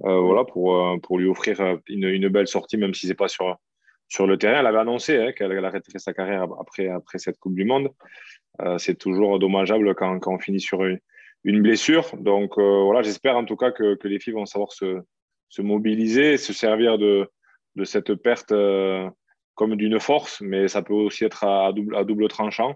Voilà, 0.00 0.44
pour, 0.44 1.00
pour 1.02 1.18
lui 1.18 1.28
offrir 1.28 1.78
une, 1.88 2.04
une, 2.04 2.28
belle 2.28 2.48
sortie, 2.48 2.76
même 2.76 2.92
si 2.92 3.02
ce 3.02 3.08
n'est 3.08 3.14
pas 3.14 3.28
sur, 3.28 3.56
sur 4.08 4.26
le 4.26 4.36
terrain. 4.36 4.60
Elle 4.60 4.66
avait 4.66 4.78
annoncé 4.78 5.16
hein, 5.16 5.32
qu'elle 5.32 5.64
arrêterait 5.64 5.98
sa 5.98 6.12
carrière 6.12 6.46
après, 6.60 6.88
après 6.88 7.18
cette 7.18 7.38
Coupe 7.38 7.54
du 7.54 7.64
Monde. 7.64 7.90
Euh, 8.62 8.78
c'est 8.78 8.94
toujours 8.94 9.38
dommageable 9.38 9.94
quand, 9.94 10.18
quand, 10.18 10.34
on 10.34 10.38
finit 10.38 10.60
sur 10.60 10.84
une, 10.84 10.98
blessure. 11.62 12.16
Donc 12.18 12.58
euh, 12.58 12.82
voilà, 12.84 13.02
j'espère 13.02 13.36
en 13.36 13.44
tout 13.44 13.56
cas 13.56 13.70
que, 13.70 13.94
que, 13.94 14.08
les 14.08 14.18
filles 14.18 14.34
vont 14.34 14.46
savoir 14.46 14.72
se, 14.72 15.00
se 15.48 15.62
mobiliser, 15.62 16.36
se 16.36 16.52
servir 16.52 16.98
de, 16.98 17.28
de 17.76 17.84
cette 17.84 18.14
perte 18.14 18.52
euh, 18.52 19.08
comme 19.54 19.76
d'une 19.76 20.00
force, 20.00 20.40
mais 20.40 20.68
ça 20.68 20.82
peut 20.82 20.94
aussi 20.94 21.24
être 21.24 21.44
à, 21.44 21.72
double, 21.72 21.96
à 21.96 22.04
double 22.04 22.28
tranchant 22.28 22.74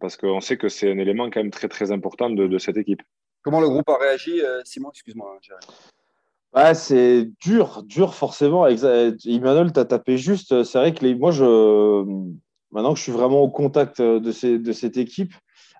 parce 0.00 0.16
qu'on 0.16 0.40
sait 0.40 0.56
que 0.56 0.68
c'est 0.68 0.90
un 0.90 0.98
élément 0.98 1.30
quand 1.30 1.40
même 1.40 1.50
très 1.50 1.68
très 1.68 1.92
important 1.92 2.30
de, 2.30 2.46
de 2.46 2.58
cette 2.58 2.76
équipe. 2.76 3.02
Comment 3.42 3.60
le 3.60 3.68
groupe 3.68 3.88
a 3.90 3.98
réagi, 3.98 4.40
Simon? 4.64 4.88
Excuse-moi. 4.90 5.38
Ouais, 6.54 6.74
c'est 6.74 7.28
dur, 7.42 7.82
dur 7.82 8.14
forcément. 8.14 8.66
Emmanuel, 8.66 9.72
tu 9.74 9.80
as 9.80 9.84
tapé 9.84 10.16
juste. 10.16 10.62
C'est 10.62 10.78
vrai 10.78 10.94
que 10.94 11.04
les, 11.04 11.14
moi, 11.14 11.32
je, 11.32 11.44
Maintenant 12.74 12.92
que 12.92 12.98
je 12.98 13.04
suis 13.04 13.12
vraiment 13.12 13.40
au 13.40 13.48
contact 13.48 14.00
euh, 14.00 14.18
de, 14.18 14.32
ces, 14.32 14.58
de 14.58 14.72
cette 14.72 14.96
équipe, 14.96 15.32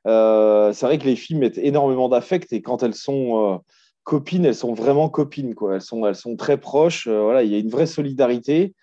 euh, 0.06 0.72
c'est 0.72 0.86
vrai 0.86 0.98
que 0.98 1.04
les 1.04 1.16
filles 1.16 1.36
mettent 1.36 1.58
énormément 1.58 2.08
d'affect 2.08 2.52
et 2.52 2.62
quand 2.62 2.82
elles 2.82 2.94
sont 2.94 3.54
euh, 3.54 3.58
copines, 4.02 4.44
elles 4.44 4.54
sont 4.54 4.74
vraiment 4.74 5.08
copines. 5.08 5.54
Quoi. 5.54 5.76
Elles, 5.76 5.82
sont, 5.82 6.04
elles 6.06 6.16
sont 6.16 6.36
très 6.36 6.58
proches. 6.58 7.08
voilà, 7.08 7.42
il 7.42 7.50
y 7.50 7.54
a 7.54 7.58
une 7.58 7.70
vraie 7.70 7.86
solidarité. 7.86 8.74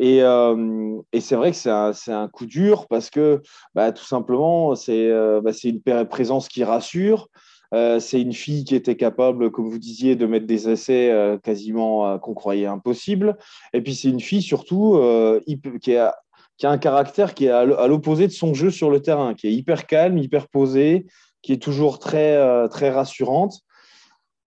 Et, 0.00 0.18
et 0.18 1.20
c'est 1.20 1.34
vrai 1.34 1.50
que 1.50 1.56
c'est 1.56 1.70
un, 1.70 1.92
un, 2.06 2.28
coup 2.28 2.46
dur 2.46 2.86
parce 2.86 3.10
que 3.10 3.42
bah, 3.74 3.90
tout 3.90 4.04
simplement, 4.04 4.76
c'est 4.76 5.10
bah, 5.42 5.50
une 5.64 6.06
présence 6.08 6.46
qui 6.46 6.62
rassure. 6.62 7.28
c'est 7.72 8.20
une 8.20 8.32
fille 8.32 8.62
qui 8.62 8.76
était 8.76 8.94
capable, 8.94 9.50
comme 9.50 9.68
vous 9.68 9.80
disiez, 9.80 10.14
de 10.14 10.26
mettre 10.26 10.46
des 10.46 10.68
essais 10.68 11.12
quasiment 11.42 12.16
qu'on 12.20 12.34
croyait 12.34 12.66
impossibles. 12.66 13.36
Et 13.72 13.80
puis 13.80 13.96
c'est 13.96 14.08
une 14.08 14.20
fille 14.20 14.42
surtout 14.42 15.00
qui 15.82 15.92
est 15.92 16.08
qui 16.58 16.66
a 16.66 16.70
un 16.70 16.78
caractère 16.78 17.34
qui 17.34 17.46
est 17.46 17.50
à 17.50 17.86
l'opposé 17.86 18.26
de 18.26 18.32
son 18.32 18.52
jeu 18.52 18.70
sur 18.70 18.90
le 18.90 19.00
terrain, 19.00 19.34
qui 19.34 19.46
est 19.46 19.52
hyper 19.52 19.86
calme, 19.86 20.18
hyper 20.18 20.48
posé, 20.48 21.06
qui 21.40 21.52
est 21.52 21.62
toujours 21.62 22.00
très, 22.00 22.36
euh, 22.36 22.66
très 22.66 22.90
rassurante. 22.90 23.60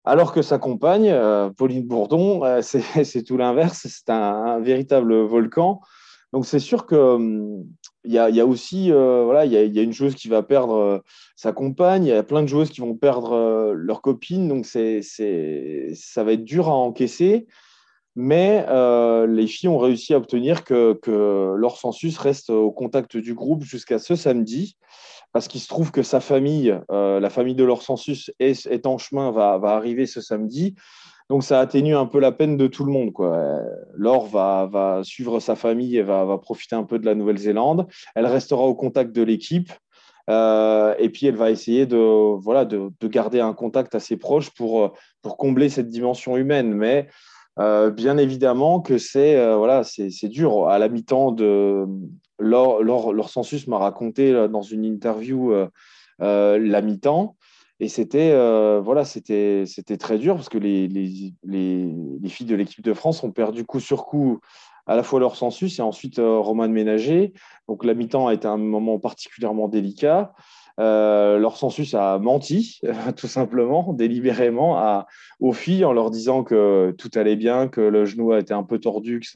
Alors 0.05 0.35
que 0.35 0.43
sa 0.43 0.59
compagne, 0.59 1.09
euh, 1.09 1.49
Pauline 1.49 1.87
Bourdon, 1.87 2.45
euh, 2.45 2.61
c'est 2.63 3.23
tout 3.23 3.39
l'inverse, 3.39 3.87
c'est 3.89 4.11
un, 4.11 4.61
véritable 4.61 5.15
volcan. 5.23 5.81
Donc 6.35 6.45
c'est 6.45 6.59
sûr 6.59 6.85
que 6.85 6.95
hum, 6.95 7.65
y, 8.05 8.19
a, 8.19 8.47
aussi 8.47 8.91
voilà, 8.91 9.47
il 9.47 9.53
y, 9.53 9.79
a, 9.79 9.83
une 9.83 9.93
joueuse 9.93 10.15
qui 10.15 10.29
va 10.29 10.43
perdre 10.43 11.03
sa 11.37 11.53
compagne, 11.53 12.05
il 12.05 12.09
y 12.09 12.13
a 12.13 12.23
plein 12.23 12.43
de 12.43 12.49
joueuses 12.49 12.71
qui 12.71 12.81
vont 12.81 12.97
perdre 12.97 13.73
leur 13.73 14.03
copine, 14.03 14.49
donc 14.49 14.67
c'est 14.67 15.01
ça 15.03 16.25
va 16.25 16.33
être 16.33 16.45
dur 16.45 16.69
à 16.69 16.75
encaisser. 16.75 17.47
Mais 18.17 18.65
euh, 18.69 19.27
les 19.27 19.47
filles 19.47 19.69
ont 19.69 19.79
réussi 19.79 20.15
à 20.15 20.19
obtenir 20.19 20.65
que, 20.65 20.93
que 20.95 21.55
leur 21.57 21.79
reste 22.19 22.51
au 22.51 22.71
contact 22.71 23.17
du 23.17 23.35
groupe 23.35 23.65
jusqu'à 23.65 23.99
ce 23.99 24.15
samedi, 24.15 24.77
parce 25.33 25.49
qu'il 25.49 25.61
se 25.61 25.69
trouve 25.69 25.91
que 25.91 26.03
sa 26.03 26.21
famille, 26.21 26.79
euh, 26.93 27.19
la 27.19 27.31
famille 27.31 27.57
de 27.57 27.65
leur 27.65 27.83
census, 27.83 28.31
est, 28.39 28.87
en 28.87 28.99
chemin, 28.99 29.33
va, 29.33 29.59
va, 29.59 29.71
arriver 29.71 30.07
ce 30.07 30.21
samedi. 30.21 30.77
Donc 31.29 31.43
ça 31.43 31.59
atténue 31.59 31.97
un 31.97 32.07
peu 32.07 32.21
la 32.21 32.33
peine 32.33 32.57
de 32.57 32.67
tout 32.69 32.85
le 32.85 32.93
monde. 32.93 33.13
Quoi. 33.13 33.61
Laure 33.95 34.27
va, 34.27 34.69
va 34.71 35.01
suivre 35.03 35.41
sa 35.41 35.57
famille 35.57 35.97
et 35.97 36.03
va, 36.03 36.25
va 36.25 36.39
profiter 36.39 36.77
un 36.77 36.85
peu 36.85 36.99
de 36.99 37.07
la 37.07 37.15
Nouvelle-Zélande. 37.15 37.87
Elle 38.15 38.27
restera 38.27 38.63
au 38.63 38.75
contact 38.75 39.13
de 39.13 39.23
l'équipe. 39.23 39.73
Euh, 40.31 40.95
et 40.99 41.11
puis 41.11 41.27
elle 41.27 41.37
va 41.37 41.51
essayer 41.51 41.85
de, 41.85 41.99
voilà, 42.39 42.65
de, 42.65 42.91
de, 42.99 43.09
garder 43.09 43.41
un 43.41 43.53
contact 43.53 43.95
assez 43.95 44.17
proche 44.17 44.49
pour, 44.51 44.95
pour 45.21 45.37
combler 45.37 45.69
cette 45.69 45.89
dimension 45.89 46.39
humaine. 46.39 46.73
Mais 46.73 47.09
euh, 47.61 47.91
bien 47.91 48.19
évidemment 48.19 48.81
que 48.81 48.99
c'est 48.99 49.37
euh, 49.37 49.57
voilà, 49.57 49.83
dur. 50.29 50.69
À 50.69 50.79
la 50.79 50.89
mi-temps, 50.89 51.33
de 51.33 51.87
Laure, 52.39 52.83
Laure, 52.83 53.29
Sensus 53.29 53.69
m'a 53.69 53.79
raconté 53.79 54.33
dans 54.49 54.63
une 54.63 54.85
interview 54.85 55.53
euh, 55.53 55.69
la 56.21 56.83
mi-temps. 56.83 57.37
Et 57.81 57.89
c'était 57.89 58.31
voilà, 58.81 59.05
très 59.99 60.19
dur 60.19 60.37
parce 60.37 60.49
que 60.49 60.59
les, 60.59 60.89
les, 60.89 61.33
les, 61.45 62.29
filles 62.29 62.47
de 62.47 62.55
l'équipe 62.55 62.85
de 62.85 62.95
France 62.95 63.23
ont 63.25 63.33
perdu 63.33 63.65
coup 63.65 63.81
sur 63.81 64.07
coup 64.07 64.41
à 64.87 64.97
la 64.97 65.03
fois 65.03 65.19
leur 65.19 65.35
sensus 65.35 65.79
et 65.79 65.83
ensuite 65.83 66.17
Roman 66.19 66.69
Ménager. 66.69 67.33
Donc 67.69 67.85
la 67.85 67.95
mi-temps 67.95 68.29
a 68.29 68.35
été 68.35 68.47
un 68.47 68.57
moment 68.57 68.99
particulièrement 68.99 69.69
délicat. 69.69 70.33
Euh, 70.81 71.39
leur 71.39 71.57
sensus 71.57 71.95
a 71.95 72.19
menti, 72.19 72.81
tout 73.17 73.29
simplement, 73.29 73.93
délibérément, 73.93 75.05
aux 75.41 75.53
filles 75.53 75.85
en 75.85 75.93
leur 75.93 76.11
disant 76.11 76.43
que 76.43 76.95
tout 76.99 77.11
allait 77.15 77.37
bien, 77.37 77.69
que 77.69 77.81
le 77.81 78.05
genou 78.05 78.33
a 78.33 78.41
été 78.41 78.55
un 78.55 78.65
peu 78.65 78.79
tordu, 78.79 79.21
que 79.21 79.27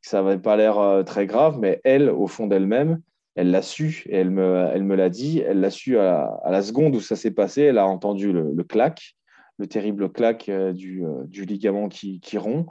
ça 0.00 0.22
n'avait 0.22 0.38
pas 0.38 0.56
l'air 0.56 0.78
euh, 0.78 1.02
très 1.02 1.26
grave, 1.26 1.58
mais 1.60 1.80
elle, 1.84 2.08
au 2.08 2.26
fond 2.26 2.46
d'elle-même, 2.46 3.00
elle 3.36 3.50
l'a 3.50 3.62
su 3.62 4.04
et 4.08 4.16
elle 4.16 4.30
me, 4.30 4.68
elle 4.72 4.84
me 4.84 4.94
l'a 4.94 5.10
dit. 5.10 5.40
Elle 5.40 5.60
l'a 5.60 5.70
su 5.70 5.98
à, 5.98 6.40
la 6.48 6.62
seconde 6.62 6.94
où 6.94 7.00
ça 7.00 7.16
s'est 7.16 7.32
passé. 7.32 7.62
Elle 7.62 7.78
a 7.78 7.86
entendu 7.86 8.32
le, 8.32 8.52
le 8.54 8.64
clac, 8.64 9.16
le 9.58 9.66
terrible 9.66 10.08
clac 10.12 10.48
euh, 10.48 10.72
du, 10.72 11.02
du 11.26 11.44
ligament 11.44 11.88
qui, 11.88 12.20
qui, 12.20 12.38
rompt. 12.38 12.66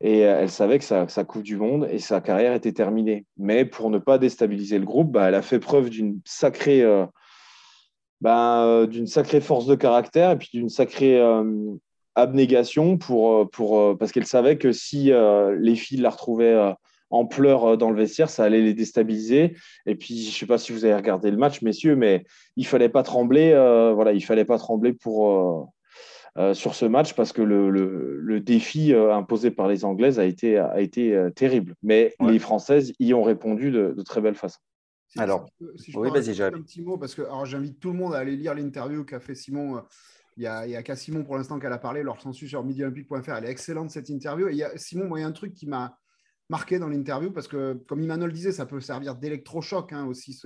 Et 0.00 0.18
elle 0.18 0.50
savait 0.50 0.78
que 0.78 0.84
sa, 0.84 1.08
sa, 1.08 1.24
Coupe 1.24 1.44
du 1.44 1.56
Monde 1.56 1.88
et 1.90 1.98
sa 1.98 2.20
carrière 2.20 2.52
était 2.52 2.72
terminée. 2.72 3.24
Mais 3.38 3.64
pour 3.64 3.88
ne 3.88 3.98
pas 3.98 4.18
déstabiliser 4.18 4.78
le 4.78 4.84
groupe, 4.84 5.10
bah, 5.12 5.28
elle 5.28 5.34
a 5.34 5.40
fait 5.40 5.60
preuve 5.60 5.88
d'une 5.88 6.20
sacrée 6.26 6.84
ben, 8.24 8.64
euh, 8.66 8.86
d'une 8.86 9.06
sacrée 9.06 9.42
force 9.42 9.66
de 9.66 9.74
caractère 9.74 10.30
et 10.30 10.38
puis 10.38 10.48
d'une 10.54 10.70
sacrée 10.70 11.20
euh, 11.20 11.44
abnégation 12.14 12.96
pour, 12.96 13.34
euh, 13.34 13.44
pour, 13.44 13.98
parce 13.98 14.12
qu'elle 14.12 14.24
savait 14.24 14.56
que 14.56 14.72
si 14.72 15.12
les 15.58 15.76
filles 15.76 16.00
la 16.00 16.08
retrouvaient 16.08 16.72
en 17.10 17.26
pleurs 17.26 17.76
dans 17.76 17.90
le 17.90 17.98
vestiaire, 17.98 18.30
ça 18.30 18.44
allait 18.44 18.62
les 18.62 18.72
déstabiliser. 18.72 19.54
Et 19.84 19.94
puis, 19.94 20.22
je 20.22 20.28
ne 20.28 20.32
sais 20.32 20.46
pas 20.46 20.56
si 20.56 20.72
vous 20.72 20.86
avez 20.86 20.94
regardé 20.94 21.30
le 21.30 21.36
match, 21.36 21.60
messieurs, 21.60 21.96
mais 21.96 22.24
il 22.56 22.66
fallait 22.66 22.88
pas 22.88 23.02
trembler. 23.02 23.50
voilà, 23.94 24.12
il 24.12 24.24
fallait 24.24 24.46
pas 24.46 24.56
trembler 24.56 24.94
pour 24.94 25.70
sur 26.54 26.74
ce 26.74 26.86
match 26.86 27.12
parce 27.12 27.32
que 27.32 27.42
le, 27.42 27.68
le, 27.68 28.40
défi 28.40 28.94
imposé 28.94 29.50
par 29.50 29.68
les 29.68 29.84
Anglaises 29.84 30.18
a 30.18 30.24
été, 30.24 30.56
a 30.56 30.80
été 30.80 31.14
terrible. 31.36 31.74
Mais 31.82 32.14
les 32.26 32.38
Françaises 32.38 32.94
y 32.98 33.12
ont 33.12 33.22
répondu 33.22 33.70
de, 33.70 33.94
de 33.94 34.02
très 34.02 34.22
belle 34.22 34.34
façon. 34.34 34.60
Alors, 35.18 35.48
si 35.76 35.92
je 35.92 35.98
oui, 35.98 36.10
vas-y, 36.10 36.42
un 36.42 36.50
petit 36.50 36.82
mot, 36.82 36.98
parce 36.98 37.14
que 37.14 37.22
j'invite 37.44 37.78
tout 37.78 37.90
le 37.90 37.98
monde 37.98 38.14
à 38.14 38.18
aller 38.18 38.36
lire 38.36 38.54
l'interview 38.54 39.04
qu'a 39.04 39.20
fait 39.20 39.34
Simon. 39.34 39.82
Il 40.36 40.42
y 40.42 40.46
a, 40.46 40.82
qu'à 40.82 40.96
Simon 40.96 41.22
pour 41.22 41.36
l'instant 41.36 41.58
qu'elle 41.58 41.72
a 41.72 41.78
parlé, 41.78 42.02
leur 42.02 42.20
sensu 42.20 42.48
sur 42.48 42.64
midiolympique.fr. 42.64 43.30
Elle 43.30 43.44
est 43.44 43.50
excellente 43.50 43.90
cette 43.90 44.08
interview. 44.08 44.48
Et 44.48 44.52
il 44.52 44.58
y 44.58 44.64
a, 44.64 44.76
Simon, 44.76 45.06
moi, 45.06 45.20
il 45.20 45.22
y 45.22 45.24
a 45.24 45.28
un 45.28 45.32
truc 45.32 45.54
qui 45.54 45.66
m'a 45.66 45.96
marqué 46.48 46.78
dans 46.78 46.88
l'interview 46.88 47.30
parce 47.30 47.48
que, 47.48 47.74
comme 47.86 48.02
Emmanuel 48.02 48.32
disait, 48.32 48.52
ça 48.52 48.66
peut 48.66 48.80
servir 48.80 49.14
d'électrochoc 49.14 49.92
hein, 49.92 50.06
aussi, 50.06 50.40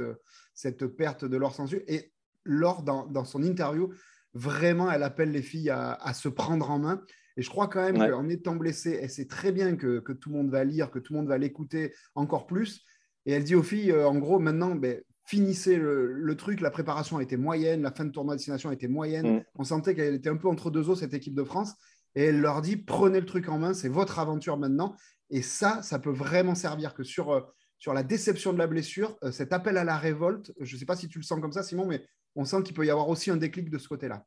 cette 0.55 0.87
perte 0.87 1.25
de 1.25 1.37
leur 1.37 1.55
sensu. 1.55 1.83
Et 1.87 2.13
Laure, 2.45 2.83
dans, 2.83 3.25
son 3.25 3.43
interview, 3.43 3.93
vraiment, 4.35 4.91
elle 4.91 5.03
appelle 5.03 5.31
les 5.31 5.43
filles 5.43 5.71
à, 5.71 6.13
se 6.13 6.29
prendre 6.29 6.71
en 6.71 6.79
main. 6.79 7.03
Et 7.37 7.43
je 7.43 7.51
crois 7.51 7.69
quand 7.69 7.83
même 7.83 8.11
qu'en 8.11 8.29
étant 8.29 8.57
blessée, 8.57 8.99
elle 9.01 9.11
sait 9.11 9.27
très 9.27 9.53
bien 9.53 9.77
que, 9.77 10.01
tout 10.13 10.31
le 10.31 10.37
monde 10.37 10.51
va 10.51 10.65
lire, 10.65 10.91
que 10.91 10.99
tout 10.99 11.13
le 11.15 11.21
monde 11.21 11.29
va 11.29 11.39
l'écouter 11.39 11.95
encore 12.15 12.47
plus. 12.47 12.85
Et 13.27 13.33
elle 13.33 13.45
dit 13.45 13.55
aux 13.55 13.63
filles, 13.63 13.93
euh, 13.93 14.09
en 14.09 14.17
gros, 14.19 14.39
maintenant, 14.39 14.75
ben, 14.75 15.01
finissez 15.27 15.77
le, 15.77 16.35
truc. 16.37 16.61
La 16.61 16.71
préparation 16.71 17.19
a 17.19 17.23
été 17.23 17.37
moyenne, 17.37 17.83
la 17.83 17.93
fin 17.93 18.05
de 18.05 18.11
tournoi 18.11 18.35
de 18.35 18.39
destination 18.39 18.71
a 18.71 18.73
été 18.73 18.89
moyenne. 18.89 19.37
Mm. 19.37 19.45
On 19.57 19.65
sentait 19.65 19.95
qu'elle 19.95 20.15
était 20.15 20.31
un 20.31 20.37
peu 20.37 20.49
entre 20.49 20.71
deux 20.71 20.89
eaux, 20.89 20.97
cette 20.97 21.15
équipe 21.15 21.35
de 21.35 21.45
France. 21.45 21.75
Et 22.15 22.25
elle 22.25 22.41
leur 22.41 22.63
dit, 22.63 22.77
prenez 22.77 23.21
le 23.21 23.27
truc 23.27 23.49
en 23.49 23.59
main, 23.59 23.75
c'est 23.75 23.89
votre 23.89 24.19
aventure 24.19 24.57
maintenant. 24.57 24.97
Et 25.31 25.43
ça, 25.43 25.83
ça 25.83 25.99
peut 25.99 26.11
vraiment 26.11 26.55
servir 26.55 26.95
que 26.95 27.03
sur, 27.03 27.31
euh, 27.31 27.41
sur 27.79 27.93
la 27.93 28.03
déception 28.03 28.53
de 28.53 28.59
la 28.59 28.67
blessure, 28.67 29.19
euh, 29.23 29.31
cet 29.31 29.53
appel 29.53 29.77
à 29.77 29.85
la 29.85 29.99
révolte, 29.99 30.53
je 30.61 30.75
ne 30.75 30.79
sais 30.79 30.87
pas 30.87 30.97
si 30.97 31.09
tu 31.09 31.19
le 31.19 31.25
sens 31.25 31.41
comme 31.41 31.53
ça, 31.53 31.63
Simon, 31.63 31.87
mais 31.87 32.05
on 32.35 32.45
sent 32.45 32.63
qu'il 32.63 32.75
peut 32.75 32.87
y 32.87 32.91
avoir 32.91 33.09
aussi 33.09 33.31
un 33.31 33.37
déclic 33.37 33.71
de 33.71 33.79
ce 33.79 33.89
côté-là. 33.89 34.25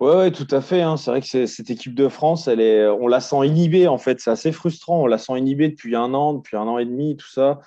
Oui, 0.00 0.14
ouais, 0.14 0.30
tout 0.30 0.46
à 0.50 0.60
fait. 0.60 0.82
Hein. 0.82 0.96
C'est 0.96 1.10
vrai 1.10 1.20
que 1.22 1.46
cette 1.46 1.70
équipe 1.70 1.94
de 1.94 2.08
France, 2.08 2.48
on 2.48 3.08
la 3.08 3.20
sent 3.20 3.46
inhibée 3.46 3.88
en 3.88 3.98
fait. 3.98 4.20
C'est 4.20 4.30
assez 4.30 4.52
frustrant. 4.52 5.02
On 5.02 5.06
la 5.06 5.18
sent 5.18 5.38
inhibée 5.38 5.68
depuis 5.68 5.96
un 5.96 6.12
an, 6.14 6.34
depuis 6.34 6.56
un 6.56 6.66
an 6.68 6.78
et 6.78 6.84
demi, 6.84 7.16
tout 7.16 7.30
ça. 7.30 7.60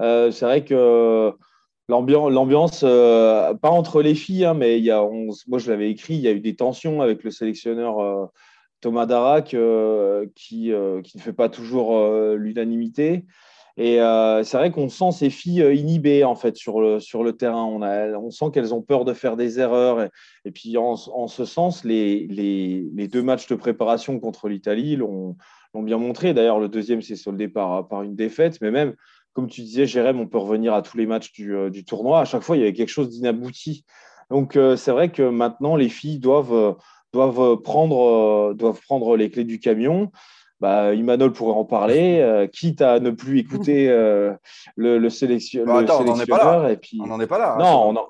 Euh, 0.00 0.30
c'est 0.30 0.44
vrai 0.44 0.64
que 0.64 1.32
l'ambiance, 1.88 2.80
pas 2.80 3.70
entre 3.70 4.02
les 4.02 4.14
filles, 4.14 4.46
hein, 4.46 4.54
mais 4.54 4.78
il 4.78 4.84
y 4.84 4.90
a, 4.90 5.02
moi 5.46 5.58
je 5.58 5.70
l'avais 5.70 5.90
écrit, 5.90 6.14
il 6.14 6.20
y 6.20 6.28
a 6.28 6.32
eu 6.32 6.40
des 6.40 6.56
tensions 6.56 7.02
avec 7.02 7.22
le 7.22 7.30
sélectionneur 7.30 8.30
Thomas 8.84 9.06
Darac 9.06 9.54
euh, 9.54 10.26
qui, 10.34 10.70
euh, 10.70 11.00
ne 11.14 11.20
fait 11.20 11.32
pas 11.32 11.48
toujours 11.48 11.96
euh, 11.96 12.36
l'unanimité. 12.36 13.24
Et 13.76 13.98
c'est 14.44 14.56
vrai 14.56 14.70
qu'on 14.70 14.88
sent 14.88 15.10
ces 15.12 15.30
filles 15.30 15.66
inhibées 15.74 16.22
en 16.22 16.36
fait 16.36 16.56
sur 16.56 16.80
le, 16.80 17.32
terrain. 17.32 17.64
On, 17.64 18.30
sent 18.30 18.46
qu'elles 18.52 18.72
ont 18.72 18.82
peur 18.82 19.04
de 19.04 19.12
faire 19.12 19.36
des 19.36 19.58
erreurs. 19.58 20.08
Et, 20.44 20.50
puis 20.52 20.76
en, 20.76 20.96
ce 20.96 21.44
sens, 21.44 21.84
les, 21.84 22.28
deux 23.10 23.22
matchs 23.22 23.48
de 23.48 23.56
préparation 23.56 24.20
contre 24.20 24.48
l'Italie 24.48 24.94
l'ont 24.96 25.36
bien 25.74 25.98
montré. 25.98 26.34
D'ailleurs, 26.34 26.60
le 26.60 26.68
deuxième 26.68 27.02
s'est 27.02 27.16
soldé 27.16 27.48
par, 27.48 28.02
une 28.02 28.14
défaite. 28.14 28.60
Mais 28.60 28.70
même, 28.70 28.94
comme 29.32 29.48
tu 29.48 29.62
disais, 29.62 29.86
Jérém, 29.86 30.20
on 30.20 30.28
peut 30.28 30.38
revenir 30.38 30.72
à 30.72 30.82
tous 30.82 30.96
les 30.96 31.06
matchs 31.06 31.32
du, 31.32 31.56
du 31.70 31.84
tournoi. 31.84 32.20
À 32.20 32.24
chaque 32.24 32.42
fois, 32.42 32.56
il 32.56 32.60
y 32.60 32.62
avait 32.62 32.74
quelque 32.74 32.88
chose 32.88 33.10
d'inabouti. 33.10 33.84
Donc 34.30 34.58
c'est 34.76 34.90
vrai 34.90 35.10
que 35.10 35.22
maintenant, 35.22 35.76
les 35.76 35.88
filles 35.88 36.20
euh, 36.24 36.74
doivent 37.12 37.60
prendre 37.62 39.16
les 39.16 39.30
clés 39.30 39.44
du 39.44 39.58
camion. 39.58 40.10
Bah, 40.64 40.94
Imanol 40.94 41.30
pourrait 41.30 41.52
en 41.52 41.66
parler, 41.66 42.20
euh, 42.22 42.46
quitte 42.46 42.80
à 42.80 42.98
ne 42.98 43.10
plus 43.10 43.38
écouter 43.38 43.90
euh, 43.90 44.32
le, 44.76 44.96
le, 44.96 45.10
sélection, 45.10 45.66
bah, 45.66 45.80
attends, 45.80 45.98
sélectionneur. 46.14 46.70
Et 46.70 46.78
puis... 46.78 46.98
On 47.02 47.06
n'en 47.06 47.20
est 47.20 47.26
pas 47.26 47.36
là. 47.36 47.52
Hein, 47.52 47.92
non, 47.92 48.06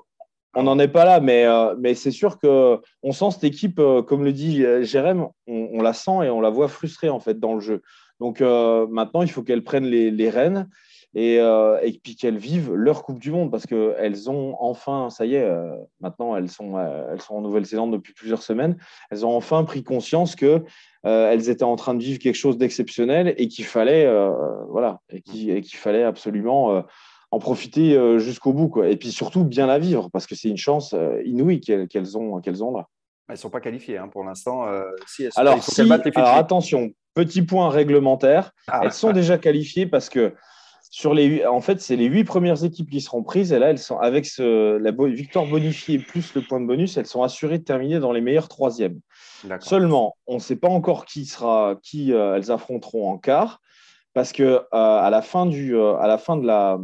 on 0.55 0.63
n'en 0.63 0.79
est 0.79 0.87
pas 0.87 1.03
là, 1.03 1.19
mais, 1.19 1.45
mais 1.77 1.95
c'est 1.95 2.11
sûr 2.11 2.39
qu'on 2.39 3.11
sent 3.11 3.31
cette 3.31 3.43
équipe, 3.43 3.81
comme 4.07 4.23
le 4.23 4.31
dit 4.31 4.63
Jérém, 4.83 5.27
on, 5.47 5.81
la 5.81 5.91
sent 5.91 6.23
et 6.23 6.29
on 6.29 6.39
la 6.39 6.49
voit 6.49 6.69
frustrée 6.69 7.09
en 7.09 7.19
fait 7.19 7.37
dans 7.41 7.55
le 7.55 7.59
jeu. 7.59 7.81
Donc 8.21 8.39
maintenant, 8.39 9.21
il 9.21 9.29
faut 9.29 9.43
qu'elle 9.43 9.65
prenne 9.65 9.83
les, 9.83 10.11
les 10.11 10.29
rênes 10.29 10.69
et, 11.15 11.39
euh, 11.39 11.79
et 11.81 11.93
puis 11.93 12.17
qu'elles 12.17 12.37
vivent 12.37 12.73
leur 12.73 13.03
Coupe 13.03 13.19
du 13.19 13.31
Monde 13.31 13.49
parce 13.49 13.65
qu'elles 13.65 14.29
ont 14.29 14.57
enfin, 14.59 15.09
ça 15.09 15.25
y 15.25 15.35
est, 15.35 15.43
euh, 15.43 15.73
maintenant 16.01 16.35
elles 16.35 16.49
sont, 16.49 16.77
euh, 16.77 17.07
elles 17.11 17.21
sont 17.21 17.35
en 17.35 17.41
Nouvelle-Zélande 17.41 17.93
depuis 17.93 18.13
plusieurs 18.13 18.43
semaines, 18.43 18.77
elles 19.09 19.25
ont 19.25 19.35
enfin 19.35 19.63
pris 19.63 19.83
conscience 19.83 20.35
que 20.35 20.63
elles 21.03 21.51
étaient 21.51 21.63
en 21.63 21.75
train 21.75 21.93
de 21.93 22.01
vivre 22.01 22.17
quelque 22.17 22.35
chose 22.35 22.57
d'exceptionnel 22.57 23.35
et 23.37 23.47
qu'il 23.47 23.65
fallait, 23.65 24.11
voilà, 24.69 25.01
et 25.11 25.21
qu'il 25.21 25.77
fallait 25.77 26.01
absolument 26.01 26.83
en 27.29 27.37
profiter 27.37 28.17
jusqu'au 28.17 28.53
bout, 28.53 28.69
quoi. 28.69 28.89
Et 28.89 28.97
puis 28.97 29.11
surtout 29.11 29.43
bien 29.43 29.67
la 29.67 29.77
vivre 29.77 30.09
parce 30.09 30.25
que 30.25 30.33
c'est 30.33 30.49
une 30.49 30.57
chance 30.57 30.95
inouïe 31.23 31.61
qu'elles 31.61 32.17
ont, 32.17 32.41
qu'elles 32.41 32.63
ont 32.63 32.75
là. 32.75 32.87
Elles 33.27 33.33
ne 33.33 33.37
sont 33.37 33.51
pas 33.51 33.61
qualifiées 33.61 33.99
hein, 33.99 34.07
pour 34.07 34.23
l'instant. 34.23 34.65
si 35.05 35.29
alors, 35.35 35.59
alors 36.15 36.33
attention, 36.33 36.89
petit 37.13 37.43
point 37.43 37.69
réglementaire. 37.69 38.51
Ah. 38.67 38.81
elles 38.83 38.91
sont 38.91 39.11
déjà 39.11 39.37
qualifiées 39.37 39.85
parce 39.85 40.09
que 40.09 40.33
sur 40.89 41.13
les, 41.13 41.45
en 41.45 41.61
fait, 41.61 41.81
c'est 41.81 41.95
les 41.95 42.05
huit 42.05 42.23
premières 42.23 42.63
équipes 42.63 42.89
qui 42.89 43.01
seront 43.01 43.23
prises. 43.23 43.51
Et 43.51 43.59
là, 43.59 43.69
elles 43.69 43.79
sont 43.79 43.97
avec 43.97 44.25
ce, 44.25 44.77
la 44.77 44.91
victoire 44.91 45.45
bonifiée 45.45 45.99
plus 45.99 46.33
le 46.35 46.41
point 46.41 46.59
de 46.61 46.65
bonus, 46.65 46.97
elles 46.97 47.05
sont 47.05 47.23
assurées 47.23 47.59
de 47.59 47.63
terminer 47.63 47.99
dans 47.99 48.11
les 48.11 48.21
meilleurs 48.21 48.47
troisièmes. 48.47 48.99
Seulement, 49.59 50.15
on 50.27 50.35
ne 50.35 50.39
sait 50.39 50.55
pas 50.55 50.69
encore 50.69 51.05
qui 51.05 51.25
sera, 51.25 51.75
qui 51.81 52.13
euh, 52.13 52.35
elles 52.35 52.51
affronteront 52.51 53.09
en 53.09 53.17
quart, 53.17 53.61
parce 54.13 54.31
que 54.31 54.43
euh, 54.43 54.61
à 54.71 55.09
la 55.09 55.21
fin 55.21 55.45
du, 55.45 55.75
euh, 55.75 55.95
à 55.97 56.07
la 56.07 56.17
fin 56.17 56.37
de 56.37 56.45
la, 56.45 56.79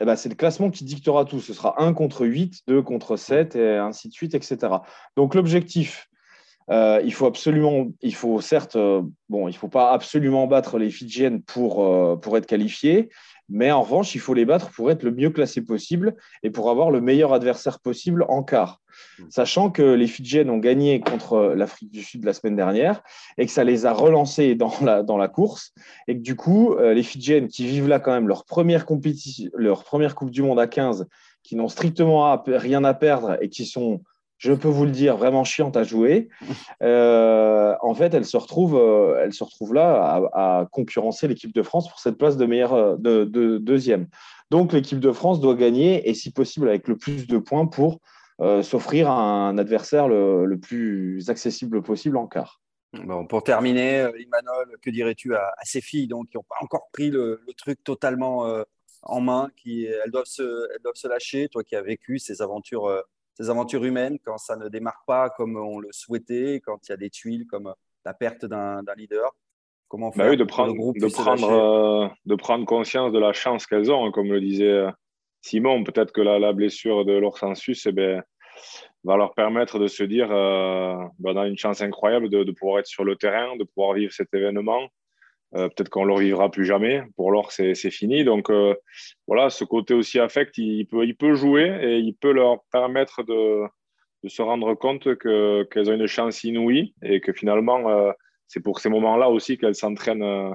eh 0.00 0.04
ben, 0.04 0.16
c'est 0.16 0.28
le 0.28 0.34
classement 0.34 0.70
qui 0.70 0.84
dictera 0.84 1.24
tout. 1.24 1.40
Ce 1.40 1.52
sera 1.52 1.82
1 1.82 1.92
contre 1.92 2.26
8, 2.26 2.62
2 2.68 2.82
contre 2.82 3.16
7, 3.16 3.56
et 3.56 3.76
ainsi 3.76 4.08
de 4.08 4.12
suite, 4.12 4.34
etc. 4.34 4.58
Donc 5.16 5.34
l'objectif, 5.34 6.09
euh, 6.70 7.00
il 7.04 7.12
faut 7.12 7.26
absolument, 7.26 7.88
il 8.00 8.14
faut 8.14 8.40
certes, 8.40 8.76
euh, 8.76 9.02
bon, 9.28 9.48
il 9.48 9.56
faut 9.56 9.68
pas 9.68 9.90
absolument 9.90 10.46
battre 10.46 10.78
les 10.78 10.90
Fidjiennes 10.90 11.42
pour, 11.42 11.84
euh, 11.84 12.16
pour 12.16 12.36
être 12.36 12.46
qualifié, 12.46 13.08
mais 13.48 13.72
en 13.72 13.82
revanche, 13.82 14.14
il 14.14 14.20
faut 14.20 14.34
les 14.34 14.44
battre 14.44 14.70
pour 14.70 14.88
être 14.92 15.02
le 15.02 15.10
mieux 15.10 15.30
classé 15.30 15.62
possible 15.62 16.14
et 16.44 16.50
pour 16.50 16.70
avoir 16.70 16.92
le 16.92 17.00
meilleur 17.00 17.32
adversaire 17.32 17.80
possible 17.80 18.24
en 18.28 18.44
quart. 18.44 18.80
Hmm. 19.18 19.24
Sachant 19.30 19.70
que 19.70 19.82
les 19.82 20.06
Fidjiennes 20.06 20.48
ont 20.48 20.58
gagné 20.58 21.00
contre 21.00 21.54
l'Afrique 21.56 21.90
du 21.90 22.04
Sud 22.04 22.24
la 22.24 22.32
semaine 22.32 22.54
dernière 22.54 23.02
et 23.36 23.46
que 23.46 23.52
ça 23.52 23.64
les 23.64 23.84
a 23.84 23.92
relancés 23.92 24.54
dans 24.54 24.72
la, 24.82 25.02
dans 25.02 25.16
la 25.16 25.26
course 25.26 25.72
et 26.06 26.14
que 26.14 26.22
du 26.22 26.36
coup, 26.36 26.76
les 26.78 27.02
Fidjiennes 27.02 27.48
qui 27.48 27.66
vivent 27.66 27.88
là 27.88 27.98
quand 27.98 28.12
même 28.12 28.28
leur 28.28 28.44
première 28.44 28.86
compétition, 28.86 29.50
leur 29.54 29.82
première 29.82 30.14
Coupe 30.14 30.30
du 30.30 30.42
Monde 30.42 30.60
à 30.60 30.68
15, 30.68 31.08
qui 31.42 31.56
n'ont 31.56 31.68
strictement 31.68 32.40
rien 32.46 32.84
à 32.84 32.94
perdre 32.94 33.36
et 33.40 33.48
qui 33.48 33.66
sont 33.66 34.00
je 34.40 34.54
peux 34.54 34.68
vous 34.68 34.86
le 34.86 34.90
dire, 34.90 35.18
vraiment 35.18 35.44
chiante 35.44 35.76
à 35.76 35.84
jouer. 35.84 36.30
Euh, 36.82 37.74
en 37.82 37.94
fait, 37.94 38.14
elle 38.14 38.24
se 38.24 38.38
retrouve, 38.38 38.74
euh, 38.74 39.28
là 39.72 40.30
à, 40.32 40.66
concurrencer 40.72 41.28
l'équipe 41.28 41.54
de 41.54 41.62
France 41.62 41.88
pour 41.88 42.00
cette 42.00 42.16
place 42.16 42.38
de 42.38 42.46
meilleure 42.46 42.72
euh, 42.72 42.96
de, 42.96 43.58
deuxième. 43.58 44.08
Donc, 44.50 44.72
l'équipe 44.72 44.98
de 44.98 45.12
France 45.12 45.40
doit 45.40 45.54
gagner 45.54 46.08
et, 46.08 46.14
si 46.14 46.32
possible, 46.32 46.70
avec 46.70 46.88
le 46.88 46.96
plus 46.96 47.26
de 47.26 47.38
points 47.38 47.66
pour 47.66 48.00
s'offrir 48.62 49.10
un 49.10 49.58
adversaire 49.58 50.08
le, 50.08 50.56
plus 50.56 51.28
accessible 51.28 51.82
possible 51.82 52.16
en 52.16 52.26
quart. 52.26 52.62
Pour 53.28 53.44
terminer, 53.44 54.08
Imanol, 54.18 54.78
que 54.80 54.88
dirais-tu 54.88 55.34
à, 55.34 55.52
ces 55.62 55.82
filles 55.82 56.08
donc, 56.08 56.30
qui 56.30 56.38
n'ont 56.38 56.46
pas 56.48 56.56
encore 56.62 56.88
pris 56.90 57.10
le, 57.10 57.42
truc 57.58 57.84
totalement 57.84 58.46
en 59.02 59.20
main, 59.20 59.50
qui 59.58 59.84
elles 59.84 60.10
doivent 60.10 60.24
se 60.24 61.06
lâcher, 61.06 61.50
toi 61.50 61.62
qui 61.62 61.76
as 61.76 61.82
vécu 61.82 62.18
ces 62.18 62.40
aventures 62.40 62.88
ces 63.40 63.48
aventures 63.48 63.84
humaines 63.84 64.18
quand 64.22 64.36
ça 64.36 64.56
ne 64.56 64.68
démarre 64.68 65.02
pas 65.06 65.30
comme 65.30 65.56
on 65.56 65.78
le 65.78 65.88
souhaitait, 65.92 66.60
quand 66.62 66.86
il 66.86 66.90
y 66.90 66.92
a 66.92 66.96
des 66.98 67.10
tuiles 67.10 67.46
comme 67.46 67.72
la 68.04 68.14
perte 68.14 68.44
d'un 68.44 68.82
leader 68.96 69.34
Comment 69.88 70.10
bah 70.10 70.28
faire 70.28 70.36
de 70.36 70.44
prendre, 70.44 70.72
de, 70.72 71.12
prendre, 71.12 71.50
euh, 71.50 72.08
de 72.24 72.34
prendre 72.36 72.64
conscience 72.64 73.10
de 73.10 73.18
la 73.18 73.32
chance 73.32 73.66
qu'elles 73.66 73.90
ont, 73.90 74.06
hein, 74.06 74.12
comme 74.12 74.30
le 74.30 74.40
disait 74.40 74.70
euh, 74.70 74.90
Simon. 75.42 75.82
Peut-être 75.82 76.12
que 76.12 76.20
la, 76.20 76.38
la, 76.38 76.52
blessure 76.52 77.04
de 77.04 77.12
leur 77.14 77.36
sensus 77.36 77.86
eh 77.86 77.92
ben, 77.92 78.22
va 79.02 79.16
leur 79.16 79.34
permettre 79.34 79.80
de 79.80 79.88
se 79.88 80.04
dire 80.04 80.30
euh, 80.30 80.94
ben, 81.18 81.32
on 81.34 81.36
a 81.36 81.48
une 81.48 81.58
chance 81.58 81.80
incroyable 81.80 82.28
de, 82.28 82.44
de, 82.44 82.52
pouvoir 82.52 82.78
être 82.78 82.86
sur 82.86 83.02
le 83.02 83.16
terrain, 83.16 83.56
de 83.56 83.64
pouvoir 83.64 83.94
vivre 83.94 84.12
cet 84.12 84.32
événement 84.32 84.86
euh, 85.56 85.68
peut-être 85.68 85.88
qu'on 85.88 86.02
ne 86.02 86.08
le 86.08 86.14
revivra 86.14 86.50
plus 86.50 86.64
jamais. 86.64 87.02
Pour 87.16 87.32
l'or, 87.32 87.50
c'est 87.50 87.74
fini. 87.90 88.24
Donc 88.24 88.50
euh, 88.50 88.74
voilà, 89.26 89.50
ce 89.50 89.64
côté 89.64 89.94
aussi 89.94 90.18
affect, 90.18 90.56
il 90.58 90.86
peut, 90.86 91.04
il 91.04 91.16
peut 91.16 91.34
jouer 91.34 91.76
et 91.82 91.98
il 91.98 92.14
peut 92.14 92.32
leur 92.32 92.62
permettre 92.72 93.24
de, 93.24 93.62
de 94.22 94.28
se 94.28 94.42
rendre 94.42 94.74
compte 94.74 95.18
qu'elles 95.18 95.90
ont 95.90 95.94
une 95.94 96.06
chance 96.06 96.44
inouïe 96.44 96.94
et 97.02 97.20
que 97.20 97.32
finalement, 97.32 97.88
euh, 97.90 98.12
c'est 98.46 98.60
pour 98.62 98.80
ces 98.80 98.88
moments-là 98.90 99.28
aussi 99.28 99.58
qu'elles 99.58 99.74
s'entraînent 99.74 100.54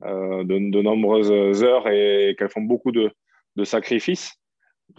de, 0.00 0.70
de, 0.70 0.82
nombreuses 0.82 1.62
heures 1.62 1.88
et 1.88 2.34
qu'elles 2.38 2.50
font 2.50 2.62
beaucoup 2.62 2.92
de, 2.92 3.10
de, 3.56 3.64
sacrifices. 3.64 4.32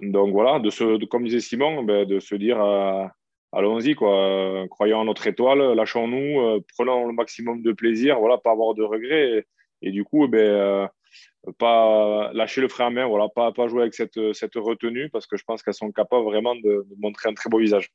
Donc 0.02 0.32
voilà, 0.32 0.60
de 0.60 0.70
se, 0.70 1.04
comme 1.06 1.26
disait 1.26 1.39
Simon, 1.39 1.84
ben, 1.84 2.06
de 2.06 2.20
se 2.20 2.36
dire 2.36 2.58
allons-y, 3.54 3.95
quoi. 3.95 4.66
Croyons 4.70 4.99
en 4.99 5.06
notre 5.06 5.28
étoile, 5.28 5.74
lâchons-nous, 5.74 6.41
euh, 6.41 6.60
prenons 6.76 7.08
le 7.08 7.14
maximum 7.14 7.62
de 7.62 7.72
plaisir, 7.72 8.20
voilà, 8.20 8.38
pas 8.38 8.51
avoir 8.51 8.74
de 8.74 8.84
regrets. 8.84 9.45
Et, 9.82 9.91
du 9.91 10.04
coup, 10.04 10.26
eh 10.26 10.28
ben, 10.28 10.39
euh, 10.39 10.88
pas 11.58 12.32
lâcher 12.34 12.62
le 12.62 12.68
frein 12.68 12.88
à 12.88 12.89
main, 12.89 13.08
voilà, 13.08 13.28
pas, 13.30 13.51
pas 13.51 13.68
jouer 13.68 13.82
avec 13.82 13.93
cette, 13.93 14.20
cette 14.34 14.56
retenue, 14.56 15.10
parce 15.10 15.28
que 15.28 15.38
je 15.38 15.43
pense 15.43 15.62
qu'elles 15.62 15.74
sont 15.74 15.91
capables 15.91 16.24
vraiment 16.24 16.56
de, 16.56 16.86
montrer 16.97 17.30
un 17.30 17.34
très 17.34 17.49
beau 17.49 17.60
visage. 17.60 17.89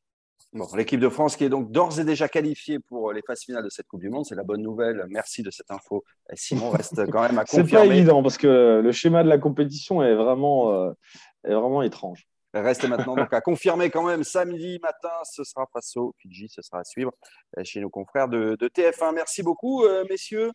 Bon, 0.55 0.67
l'équipe 0.77 1.01
de 1.01 1.11
France 1.11 1.37
qui 1.37 1.45
est 1.45 1.51
donc 1.51 1.71
d'ores 1.71 2.01
et 2.01 2.05
déjà 2.05 2.27
qualifiée 2.27 2.79
pour 2.79 3.13
les 3.13 3.21
phases 3.21 3.43
finales 3.43 3.65
de 3.65 3.69
cette 3.69 3.87
Coupe 3.87 4.01
du 4.01 4.09
Monde, 4.09 4.25
c'est 4.25 4.35
la 4.35 4.45
bonne 4.45 4.63
nouvelle. 4.63 5.05
Merci 5.11 5.43
de 5.43 5.51
cette 5.51 5.71
info. 5.71 6.05
Simon 6.33 6.71
reste 6.71 7.05
quand 7.11 7.21
même 7.21 7.39
à 7.39 7.45
confirmer. 7.45 7.69
c'est 7.71 7.77
pas 7.77 7.87
évident 7.87 8.23
parce 8.23 8.39
que 8.39 8.81
le 8.83 8.93
schéma 8.93 9.23
de 9.25 9.29
la 9.29 9.37
compétition 9.37 10.03
est 10.03 10.15
vraiment, 10.15 10.73
euh, 10.73 10.93
est 11.45 11.53
vraiment 11.53 11.83
étrange. 11.83 12.27
Reste 12.63 12.89
maintenant 12.89 13.17
donc 13.17 13.33
à 13.33 13.41
confirmer 13.41 13.91
quand 13.91 14.05
même 14.05 14.25
samedi 14.25 14.79
matin, 14.83 15.13
ce 15.25 15.45
sera 15.45 15.67
face 15.73 15.97
au 15.97 16.15
Fidji, 16.19 16.49
ce 16.49 16.63
sera 16.63 16.81
à 16.81 16.85
suivre 16.85 17.13
euh, 17.57 17.63
chez 17.65 17.81
nos 17.81 17.91
confrères 17.91 18.29
de, 18.29 18.57
TF1. 18.61 19.15
Merci 19.15 19.43
beaucoup, 19.43 19.85
euh, 19.85 20.05
messieurs. 20.09 20.51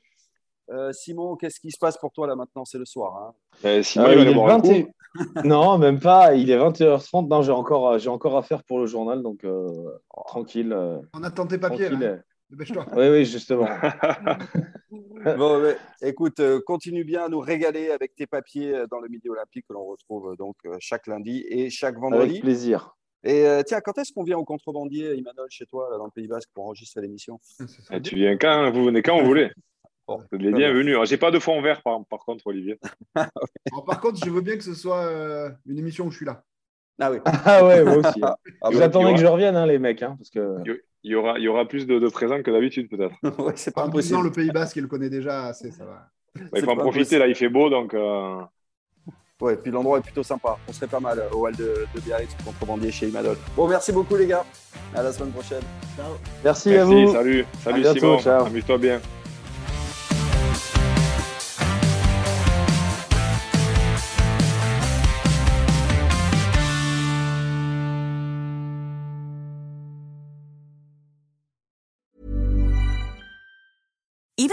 Simon, 0.91 1.35
qu'est-ce 1.35 1.59
qui 1.59 1.71
se 1.71 1.77
passe 1.77 1.97
pour 1.97 2.13
toi 2.13 2.25
là 2.25 2.35
maintenant? 2.35 2.63
C'est 2.63 2.77
le 2.77 2.85
soir. 2.85 3.35
Hein 3.63 3.83
Simon, 3.83 4.11
il, 4.11 4.27
est 4.29 4.33
20... 4.33 5.43
Non, 5.43 5.77
même 5.77 5.99
pas. 5.99 6.35
Il 6.35 6.49
est 6.49 6.57
21h30. 6.57 7.27
Non, 7.27 7.41
j'ai 7.41 7.51
encore, 7.51 7.99
j'ai 7.99 8.09
encore 8.09 8.37
à 8.37 8.43
faire 8.43 8.63
pour 8.63 8.79
le 8.79 8.85
journal, 8.87 9.21
donc 9.21 9.45
tranquille. 10.25 10.73
On 11.13 11.23
attend 11.23 11.47
tes 11.47 11.57
papiers. 11.57 11.89
Oui, 12.95 13.09
oui, 13.09 13.25
justement. 13.25 13.67
bon, 15.37 15.75
écoute, 16.01 16.39
euh, 16.39 16.61
continue 16.65 17.03
bien 17.03 17.25
à 17.25 17.29
nous 17.29 17.39
régaler 17.39 17.89
avec 17.91 18.15
tes 18.15 18.27
papiers 18.27 18.73
euh, 18.73 18.87
dans 18.87 18.99
le 18.99 19.09
Midi 19.09 19.29
Olympique 19.29 19.65
que 19.67 19.73
l'on 19.73 19.85
retrouve 19.85 20.31
euh, 20.31 20.35
donc 20.35 20.55
chaque 20.79 21.07
lundi 21.07 21.45
et 21.49 21.69
chaque 21.69 21.97
vendredi. 21.97 22.31
Avec 22.31 22.41
plaisir. 22.41 22.95
Et 23.25 23.45
tiens, 23.65 23.79
quand 23.79 23.97
est-ce 23.97 24.11
qu'on 24.11 24.23
vient 24.23 24.37
au 24.37 24.43
contrebandier, 24.43 25.15
Imanol, 25.15 25.47
chez 25.49 25.65
toi, 25.65 25.87
dans 25.97 26.03
le 26.03 26.11
Pays 26.11 26.27
Basque, 26.27 26.49
pour 26.53 26.65
enregistrer 26.65 26.99
l'émission? 26.99 27.39
Ah, 27.89 28.01
Tu 28.01 28.15
viens 28.15 28.35
quand 28.35 28.69
Vous 28.71 28.83
venez 28.83 29.01
quand 29.01 29.17
vous 29.17 29.25
voulez 29.25 29.49
Bon, 30.07 30.21
vous 30.29 30.45
êtes 30.45 30.53
bienvenus. 30.53 30.97
J'ai 31.05 31.15
pas 31.15 31.31
de 31.31 31.39
fond 31.39 31.61
vert, 31.61 31.81
par, 31.83 32.05
par 32.07 32.19
contre, 32.19 32.47
Olivier. 32.47 32.77
par 33.15 34.01
contre, 34.01 34.19
je 34.25 34.29
veux 34.29 34.41
bien 34.41 34.57
que 34.57 34.63
ce 34.63 34.73
soit 34.73 35.09
une 35.65 35.79
émission 35.79 36.07
où 36.07 36.11
je 36.11 36.17
suis 36.17 36.25
là. 36.25 36.43
Ah 36.99 37.11
oui. 37.11 37.19
Ah 37.25 37.65
ouais, 37.65 37.83
moi 37.85 37.97
aussi. 37.97 38.19
Ah, 38.21 38.35
vous 38.69 38.81
attendez 38.81 39.13
que 39.13 39.21
je 39.21 39.25
revienne, 39.25 39.55
hein, 39.55 39.65
les 39.65 39.79
mecs, 39.79 40.03
hein, 40.03 40.15
parce 40.17 40.29
que 40.29 40.57
il 41.03 41.11
y 41.11 41.15
aura, 41.15 41.37
il 41.37 41.43
y 41.43 41.47
aura 41.47 41.65
plus 41.65 41.85
de, 41.85 42.07
présents 42.09 42.41
que 42.41 42.51
d'habitude, 42.51 42.89
peut-être. 42.89 43.15
ouais, 43.39 43.53
c'est 43.55 43.73
pas 43.73 43.83
impossible. 43.83 44.23
le 44.23 44.31
Pays 44.31 44.51
Basque, 44.51 44.77
il 44.77 44.83
le 44.83 44.87
connaît 44.87 45.09
déjà 45.09 45.45
assez, 45.47 45.71
ça 45.71 45.85
va. 45.85 46.09
il 46.55 46.63
faut 46.63 46.71
en 46.71 46.77
profiter, 46.77 47.19
là, 47.19 47.27
il 47.27 47.35
fait 47.35 47.49
beau, 47.49 47.69
donc. 47.69 47.93
Euh... 47.93 48.41
Ouais, 49.41 49.57
puis 49.57 49.71
l'endroit 49.71 49.97
est 49.97 50.01
plutôt 50.01 50.23
sympa. 50.23 50.57
On 50.69 50.71
serait 50.71 50.87
pas 50.87 51.01
mal 51.01 51.21
au 51.33 51.45
hall 51.45 51.55
de, 51.55 51.85
de 51.93 51.99
Biarritz, 51.99 52.33
contrebandier 52.45 52.91
chez 52.91 53.09
Imadol. 53.09 53.35
Bon, 53.57 53.67
merci 53.67 53.91
beaucoup, 53.91 54.15
les 54.15 54.27
gars. 54.27 54.45
À 54.95 55.03
la 55.03 55.11
semaine 55.11 55.31
prochaine. 55.31 55.63
Ciao. 55.97 56.13
Merci, 56.43 56.77
à 56.77 56.85
vous. 56.85 57.11
Salut, 57.11 57.45
salut 57.61 57.83
Simon. 57.83 58.19
Amuse-toi 58.45 58.77
bien. 58.77 59.01